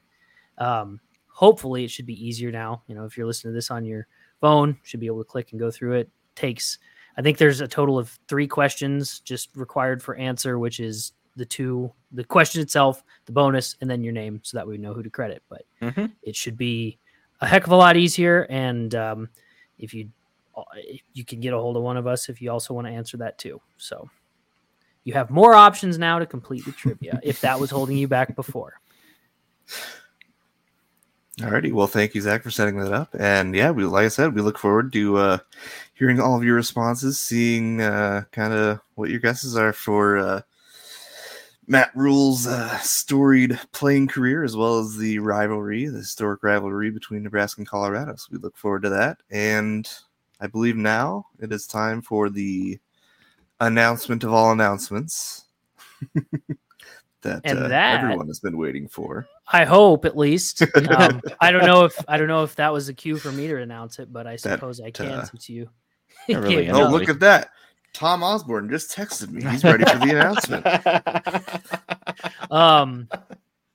um, 0.57 0.99
hopefully, 1.27 1.83
it 1.83 1.91
should 1.91 2.05
be 2.05 2.25
easier 2.25 2.51
now. 2.51 2.83
You 2.87 2.95
know, 2.95 3.05
if 3.05 3.17
you're 3.17 3.25
listening 3.25 3.53
to 3.53 3.55
this 3.55 3.71
on 3.71 3.85
your 3.85 4.07
phone, 4.39 4.77
should 4.83 4.99
be 4.99 5.07
able 5.07 5.23
to 5.23 5.29
click 5.29 5.51
and 5.51 5.59
go 5.59 5.71
through 5.71 5.93
it. 5.93 6.09
Takes, 6.35 6.77
I 7.17 7.21
think 7.21 7.37
there's 7.37 7.61
a 7.61 7.67
total 7.67 7.97
of 7.97 8.17
three 8.27 8.47
questions 8.47 9.19
just 9.19 9.49
required 9.55 10.01
for 10.01 10.15
answer, 10.15 10.59
which 10.59 10.79
is 10.79 11.13
the 11.35 11.45
two, 11.45 11.91
the 12.11 12.23
question 12.23 12.61
itself, 12.61 13.03
the 13.25 13.31
bonus, 13.31 13.75
and 13.81 13.89
then 13.89 14.03
your 14.03 14.13
name, 14.13 14.39
so 14.43 14.57
that 14.57 14.67
we 14.67 14.77
know 14.77 14.93
who 14.93 15.03
to 15.03 15.09
credit. 15.09 15.43
But 15.49 15.65
mm-hmm. 15.81 16.05
it 16.23 16.35
should 16.35 16.57
be 16.57 16.97
a 17.41 17.47
heck 17.47 17.65
of 17.65 17.71
a 17.71 17.75
lot 17.75 17.97
easier. 17.97 18.47
And 18.49 18.95
um, 18.95 19.29
if 19.79 19.93
you 19.93 20.09
you 21.13 21.23
can 21.23 21.39
get 21.39 21.53
a 21.53 21.57
hold 21.57 21.77
of 21.77 21.83
one 21.83 21.97
of 21.97 22.07
us 22.07 22.29
if 22.29 22.41
you 22.41 22.51
also 22.51 22.73
want 22.73 22.85
to 22.85 22.93
answer 22.93 23.17
that 23.17 23.37
too. 23.37 23.59
So 23.77 24.09
you 25.03 25.13
have 25.13 25.29
more 25.29 25.53
options 25.53 25.97
now 25.97 26.19
to 26.19 26.25
complete 26.25 26.65
the 26.65 26.71
trivia 26.71 27.19
if 27.23 27.41
that 27.41 27.59
was 27.59 27.69
holding 27.69 27.97
you 27.97 28.07
back 28.07 28.35
before. 28.35 28.79
Alrighty, 31.39 31.71
well, 31.71 31.87
thank 31.87 32.13
you, 32.13 32.21
Zach, 32.21 32.43
for 32.43 32.51
setting 32.51 32.77
that 32.77 32.93
up. 32.93 33.15
And 33.17 33.55
yeah, 33.55 33.71
we 33.71 33.85
like 33.85 34.05
I 34.05 34.09
said, 34.09 34.35
we 34.35 34.41
look 34.41 34.57
forward 34.57 34.91
to 34.93 35.17
uh, 35.17 35.37
hearing 35.93 36.19
all 36.19 36.35
of 36.37 36.43
your 36.43 36.55
responses, 36.55 37.19
seeing 37.19 37.81
uh, 37.81 38.23
kind 38.31 38.53
of 38.53 38.81
what 38.95 39.09
your 39.09 39.19
guesses 39.19 39.55
are 39.55 39.71
for 39.71 40.17
uh, 40.17 40.41
Matt 41.67 41.91
Rhule's 41.95 42.47
uh, 42.47 42.77
storied 42.79 43.57
playing 43.71 44.07
career, 44.07 44.43
as 44.43 44.57
well 44.57 44.79
as 44.79 44.97
the 44.97 45.19
rivalry, 45.19 45.87
the 45.87 45.99
historic 45.99 46.43
rivalry 46.43 46.89
between 46.89 47.23
Nebraska 47.23 47.61
and 47.61 47.67
Colorado. 47.67 48.15
So 48.17 48.27
we 48.31 48.37
look 48.37 48.57
forward 48.57 48.83
to 48.83 48.89
that. 48.89 49.19
And 49.29 49.89
I 50.41 50.47
believe 50.47 50.75
now 50.75 51.27
it 51.39 51.53
is 51.53 51.65
time 51.65 52.01
for 52.01 52.29
the 52.29 52.77
announcement 53.61 54.25
of 54.25 54.33
all 54.33 54.51
announcements 54.51 55.45
that, 57.21 57.41
and 57.43 57.59
uh, 57.59 57.67
that 57.67 58.03
everyone 58.03 58.27
has 58.27 58.39
been 58.39 58.57
waiting 58.57 58.87
for. 58.87 59.27
I 59.51 59.65
hope, 59.65 60.05
at 60.05 60.17
least. 60.17 60.63
Um, 60.91 61.21
I 61.39 61.51
don't 61.51 61.65
know 61.65 61.85
if 61.85 61.95
I 62.07 62.17
don't 62.17 62.27
know 62.27 62.43
if 62.43 62.55
that 62.55 62.73
was 62.73 62.89
a 62.89 62.93
cue 62.93 63.17
for 63.17 63.31
me 63.31 63.47
to 63.47 63.61
announce 63.61 63.99
it, 63.99 64.11
but 64.11 64.27
I 64.27 64.35
suppose 64.35 64.77
that, 64.77 64.85
I 64.85 64.91
can 64.91 65.07
uh, 65.07 65.25
since 65.25 65.49
you. 65.49 65.69
Really 66.27 66.69
oh, 66.71 66.89
look 66.89 67.09
at 67.09 67.19
that! 67.21 67.49
Tom 67.93 68.23
Osborne 68.23 68.69
just 68.69 68.95
texted 68.95 69.29
me. 69.29 69.41
He's 69.49 69.63
ready 69.63 69.85
for 69.85 69.97
the 69.97 70.11
announcement. 70.11 70.65
um, 72.51 73.07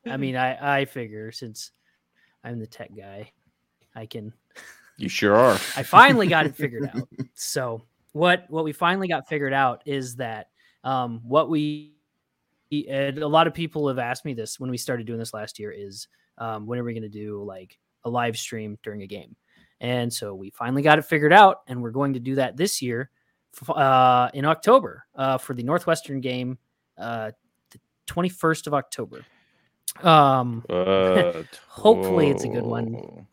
I 0.07 0.17
mean, 0.17 0.37
I 0.37 0.81
I 0.81 0.85
figure 0.85 1.33
since 1.33 1.73
I'm 2.45 2.61
the 2.61 2.67
tech 2.67 2.91
guy, 2.97 3.33
I 3.95 4.07
can. 4.07 4.33
You 4.97 5.09
sure 5.09 5.35
are. 5.35 5.55
I 5.77 5.83
finally 5.83 6.27
got 6.27 6.47
it 6.47 6.55
figured 6.55 6.91
out. 6.95 7.09
So 7.35 7.83
what 8.13 8.47
what 8.49 8.65
we 8.65 8.73
finally 8.73 9.09
got 9.09 9.29
figured 9.29 9.53
out 9.53 9.83
is 9.85 10.17
that 10.17 10.49
um, 10.85 11.21
what 11.25 11.51
we 11.51 11.96
and 12.71 13.19
a 13.19 13.29
lot 13.29 13.47
of 13.47 13.55
people 13.55 13.89
have 13.89 13.99
asked 13.99 14.25
me 14.25 14.35
this 14.35 14.59
when 14.59 14.71
we 14.71 14.77
started 14.77 15.07
doing 15.07 15.19
this 15.19 15.35
last 15.35 15.59
year 15.59 15.73
is 15.73 16.09
um, 16.39 16.67
when 16.67 16.79
are 16.79 16.85
we 16.85 16.93
going 16.93 17.03
to 17.03 17.09
do 17.09 17.43
like 17.45 17.79
a 18.05 18.11
live 18.11 18.37
stream 18.37 18.79
during 18.83 19.03
a 19.03 19.07
game? 19.07 19.37
And 19.81 20.13
so 20.13 20.35
we 20.35 20.51
finally 20.51 20.83
got 20.83 20.99
it 20.99 21.05
figured 21.05 21.33
out, 21.33 21.63
and 21.67 21.83
we're 21.83 21.91
going 21.91 22.15
to 22.15 22.21
do 22.21 22.37
that 22.37 22.57
this 22.57 22.81
year 22.81 23.11
uh, 23.69 24.31
in 24.33 24.45
October 24.45 25.05
uh, 25.15 25.39
for 25.39 25.55
the 25.55 25.63
Northwestern 25.63 26.21
game, 26.21 26.59
uh, 26.99 27.31
the 27.71 27.79
21st 28.07 28.67
of 28.69 28.75
October. 28.75 29.25
Um, 30.03 30.65
hopefully, 31.69 32.31
it's 32.31 32.45
a 32.45 32.49
good 32.49 32.65
one. 32.65 33.27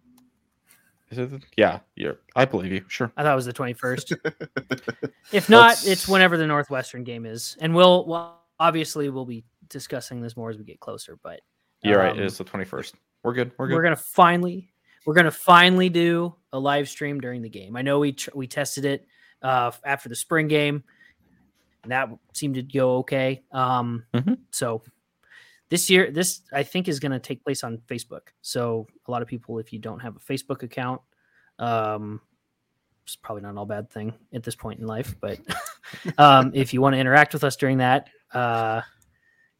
Is 1.10 1.18
it? 1.18 1.32
The, 1.32 1.42
yeah, 1.58 1.80
yeah, 1.96 2.12
I 2.36 2.46
believe 2.46 2.72
you. 2.72 2.84
Sure. 2.88 3.12
I 3.16 3.24
thought 3.24 3.34
it 3.34 3.36
was 3.36 3.46
the 3.46 3.54
21st. 3.54 5.12
if 5.32 5.50
not, 5.50 5.70
Let's... 5.70 5.88
it's 5.88 6.08
whenever 6.08 6.38
the 6.38 6.48
Northwestern 6.48 7.04
game 7.04 7.26
is, 7.26 7.58
and 7.62 7.76
we'll, 7.76 8.06
well, 8.06 8.43
obviously 8.60 9.10
we'll 9.10 9.26
be 9.26 9.43
discussing 9.70 10.22
this 10.22 10.38
more 10.38 10.49
as 10.49 10.58
we 10.58 10.64
get 10.64 10.80
closer. 10.80 11.18
But 11.22 11.41
you're 11.84 12.01
um, 12.01 12.08
right. 12.08 12.20
It 12.20 12.26
is 12.26 12.38
the 12.38 12.45
21st. 12.45 12.93
We're 13.24 13.34
good. 13.34 13.51
We're 13.58 13.68
good. 13.68 13.76
We're 13.76 13.84
gonna 13.84 13.95
finally, 13.95 14.74
we're 15.06 15.14
gonna 15.14 15.32
finally 15.32 15.89
do 15.89 16.36
a 16.51 16.60
live 16.60 16.89
stream 16.89 17.20
during 17.20 17.41
the 17.41 17.49
game. 17.49 17.76
I 17.76 17.82
know 17.82 17.99
we 17.99 18.14
tr- 18.14 18.32
we 18.36 18.47
tested 18.47 18.86
it 18.86 19.08
uh, 19.41 19.72
after 19.86 20.10
the 20.10 20.16
spring 20.16 20.47
game, 20.47 20.84
and 21.84 21.91
that 21.91 22.10
seemed 22.34 22.56
to 22.56 22.64
go 22.64 22.98
okay. 22.98 23.44
Um, 23.52 24.06
mm-hmm. 24.14 24.34
So 24.52 24.82
this 25.69 25.90
year, 25.90 26.11
this 26.11 26.41
I 26.52 26.64
think 26.64 26.88
is 26.88 26.99
going 26.99 27.14
to 27.14 27.19
take 27.19 27.44
place 27.44 27.64
on 27.64 27.80
Facebook. 27.90 28.28
So 28.41 28.88
a 29.07 29.11
lot 29.11 29.22
of 29.22 29.28
people, 29.28 29.57
if 29.60 29.73
you 29.73 29.80
don't 29.80 29.99
have 29.99 30.15
a 30.15 30.19
Facebook 30.19 30.64
account, 30.64 31.02
um, 31.60 32.22
it's 33.06 33.15
probably 33.15 33.41
not 33.41 33.52
an 33.52 33.57
all 33.57 33.65
bad 33.65 33.90
thing 33.90 34.14
at 34.34 34.44
this 34.44 34.56
point 34.56 34.80
in 34.80 34.88
life. 34.88 35.15
But 35.19 35.40
um, 36.18 36.52
if 36.53 36.73
you 36.73 36.82
want 36.82 36.94
to 36.94 36.99
interact 36.99 37.34
with 37.34 37.44
us 37.44 37.56
during 37.56 37.80
that, 37.80 38.10
uh, 38.34 38.81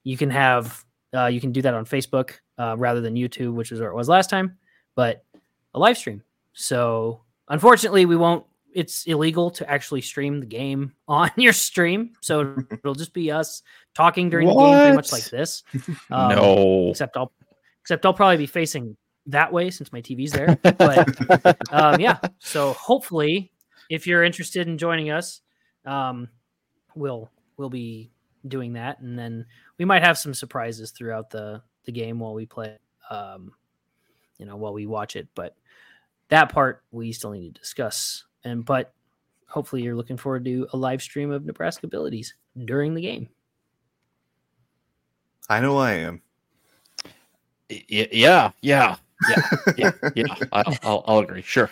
you 0.04 0.18
can 0.18 0.30
have 0.30 0.84
uh, 1.14 1.28
you 1.28 1.40
can 1.40 1.52
do 1.52 1.62
that 1.62 1.74
on 1.74 1.86
Facebook 1.86 2.32
uh, 2.58 2.76
rather 2.78 3.02
than 3.02 3.16
YouTube, 3.16 3.54
which 3.54 3.72
is 3.72 3.80
where 3.80 3.90
it 3.90 3.96
was 3.96 4.10
last 4.10 4.30
time. 4.30 4.58
But 4.96 5.24
a 5.74 5.80
live 5.80 5.98
stream. 5.98 6.24
So 6.54 7.22
unfortunately, 7.48 8.06
we 8.06 8.16
won't 8.16 8.46
it's 8.74 9.06
illegal 9.06 9.52
to 9.52 9.70
actually 9.70 10.02
stream 10.02 10.40
the 10.40 10.46
game 10.46 10.94
on 11.08 11.32
your 11.38 11.54
stream. 11.54 12.12
So 12.22 12.56
it'll 12.72 12.96
just 12.96 13.14
be 13.14 13.32
us 13.32 13.62
talking 13.94 14.30
during 14.30 14.48
what? 14.48 14.56
the 14.56 14.72
game, 14.72 14.80
pretty 14.80 14.96
much 14.96 15.12
like 15.12 15.30
this. 15.30 15.64
Um, 16.12 16.36
no, 16.36 16.90
except 16.90 17.18
I'll 17.18 17.32
except 17.82 18.06
I'll 18.06 18.14
probably 18.14 18.38
be 18.38 18.46
facing 18.46 18.98
that 19.28 19.52
way 19.52 19.70
since 19.70 19.92
my 19.92 20.02
TV's 20.02 20.32
there. 20.32 20.58
But 20.62 21.58
um, 21.72 22.00
yeah, 22.00 22.20
so 22.40 22.74
hopefully, 22.74 23.52
if 23.90 24.06
you're 24.06 24.24
interested 24.24 24.68
in 24.68 24.78
joining 24.78 25.12
us, 25.12 25.42
um, 25.86 26.30
we'll 26.96 27.30
we'll 27.58 27.70
be 27.70 28.12
doing 28.48 28.74
that, 28.74 29.00
and 29.00 29.18
then 29.18 29.46
we 29.78 29.86
might 29.86 30.04
have 30.04 30.18
some 30.18 30.34
surprises 30.34 30.92
throughout 30.92 31.30
the 31.30 31.62
the 31.86 31.92
game 31.92 32.20
while 32.20 32.34
we 32.34 32.46
play. 32.46 32.78
Um, 33.10 33.54
you 34.38 34.46
know, 34.46 34.56
while 34.56 34.74
we 34.74 34.88
watch 34.88 35.16
it, 35.16 35.28
but 35.36 35.56
that 36.30 36.52
part 36.52 36.84
we 36.92 37.12
still 37.12 37.32
need 37.32 37.54
to 37.54 37.62
discuss 37.62 38.24
and 38.44 38.66
but 38.66 38.94
hopefully 39.48 39.82
you're 39.82 39.96
looking 39.96 40.18
forward 40.18 40.46
to 40.46 40.68
a 40.74 40.78
live 40.78 41.02
stream 41.02 41.32
of 41.32 41.44
Nebraskabilities 41.44 42.34
during 42.66 42.94
the 42.94 43.02
game. 43.02 43.30
I 45.50 45.60
know 45.60 45.78
I 45.78 45.94
am. 45.94 46.22
Yeah, 47.70 48.06
yeah, 48.12 48.52
yeah, 48.62 48.96
yeah, 49.78 49.92
yeah. 50.16 50.26
I'll, 50.52 50.78
I'll, 50.84 51.04
I'll 51.08 51.20
agree. 51.20 51.42
Sure. 51.42 51.70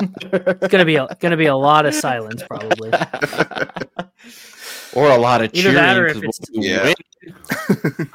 it's 0.00 0.68
gonna 0.68 0.84
be 0.84 0.96
a, 0.96 1.08
gonna 1.20 1.36
be 1.36 1.46
a 1.46 1.56
lot 1.56 1.86
of 1.86 1.94
silence, 1.94 2.42
probably, 2.48 2.90
or 4.94 5.10
a 5.10 5.18
lot 5.18 5.42
of 5.42 5.50
Either 5.54 5.70
cheering. 5.70 5.76
That 5.76 5.98
or 5.98 6.06
if 6.06 6.22
it's, 6.22 6.40
yeah. 6.50 6.92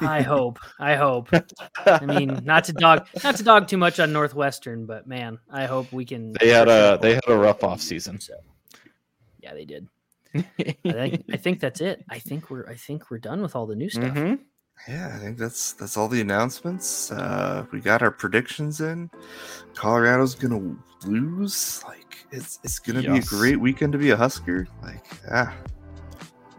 I 0.00 0.22
hope. 0.22 0.58
I 0.78 0.96
hope. 0.96 1.30
I 1.86 2.04
mean, 2.04 2.40
not 2.44 2.64
to 2.64 2.72
dog, 2.72 3.06
not 3.24 3.36
to 3.36 3.42
dog 3.42 3.68
too 3.68 3.78
much 3.78 4.00
on 4.00 4.12
Northwestern, 4.12 4.86
but 4.86 5.06
man, 5.06 5.38
I 5.50 5.66
hope 5.66 5.92
we 5.92 6.04
can. 6.04 6.34
They 6.40 6.48
had 6.48 6.68
a 6.68 6.98
they 7.00 7.14
had 7.14 7.28
a 7.28 7.36
rough 7.36 7.64
off 7.64 7.80
season. 7.80 8.20
So, 8.20 8.34
yeah, 9.40 9.54
they 9.54 9.64
did. 9.64 9.88
I 10.34 10.42
think, 10.84 11.24
I 11.32 11.36
think 11.36 11.60
that's 11.60 11.80
it. 11.80 12.04
I 12.10 12.18
think 12.18 12.50
we're 12.50 12.68
I 12.68 12.74
think 12.74 13.10
we're 13.10 13.18
done 13.18 13.40
with 13.40 13.56
all 13.56 13.66
the 13.66 13.76
new 13.76 13.88
stuff. 13.88 14.14
Mm-hmm. 14.14 14.42
Yeah, 14.86 15.12
I 15.12 15.18
think 15.18 15.38
that's 15.38 15.72
that's 15.72 15.96
all 15.96 16.08
the 16.08 16.20
announcements. 16.20 17.10
Uh, 17.10 17.66
we 17.72 17.80
got 17.80 18.02
our 18.02 18.10
predictions 18.10 18.80
in. 18.80 19.10
Colorado's 19.74 20.34
gonna 20.34 20.76
lose. 21.06 21.82
Like 21.84 22.26
it's 22.30 22.60
it's 22.62 22.78
gonna 22.78 23.00
yes. 23.00 23.12
be 23.12 23.18
a 23.18 23.38
great 23.38 23.56
weekend 23.56 23.92
to 23.92 23.98
be 23.98 24.10
a 24.10 24.16
Husker. 24.16 24.68
Like 24.82 25.04
ah, 25.30 25.54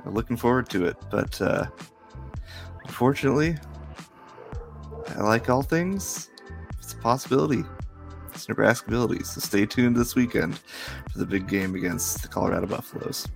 looking 0.06 0.38
forward 0.38 0.70
to 0.70 0.86
it. 0.86 0.98
But 1.10 1.42
uh, 1.42 1.68
Unfortunately, 2.90 3.56
I 5.16 5.22
like 5.22 5.48
all 5.48 5.62
things. 5.62 6.32
It's 6.80 6.94
a 6.94 6.98
possibility. 6.98 7.64
It's 8.34 8.48
Nebraskabilities. 8.48 9.28
So 9.28 9.42
stay 9.42 9.68
tuned 9.68 9.96
this 9.96 10.16
weekend 10.16 10.60
for 11.12 11.20
the 11.20 11.26
big 11.26 11.48
game 11.48 11.76
against 11.76 12.24
the 12.24 12.28
Colorado 12.28 12.66
Buffaloes. 12.66 13.28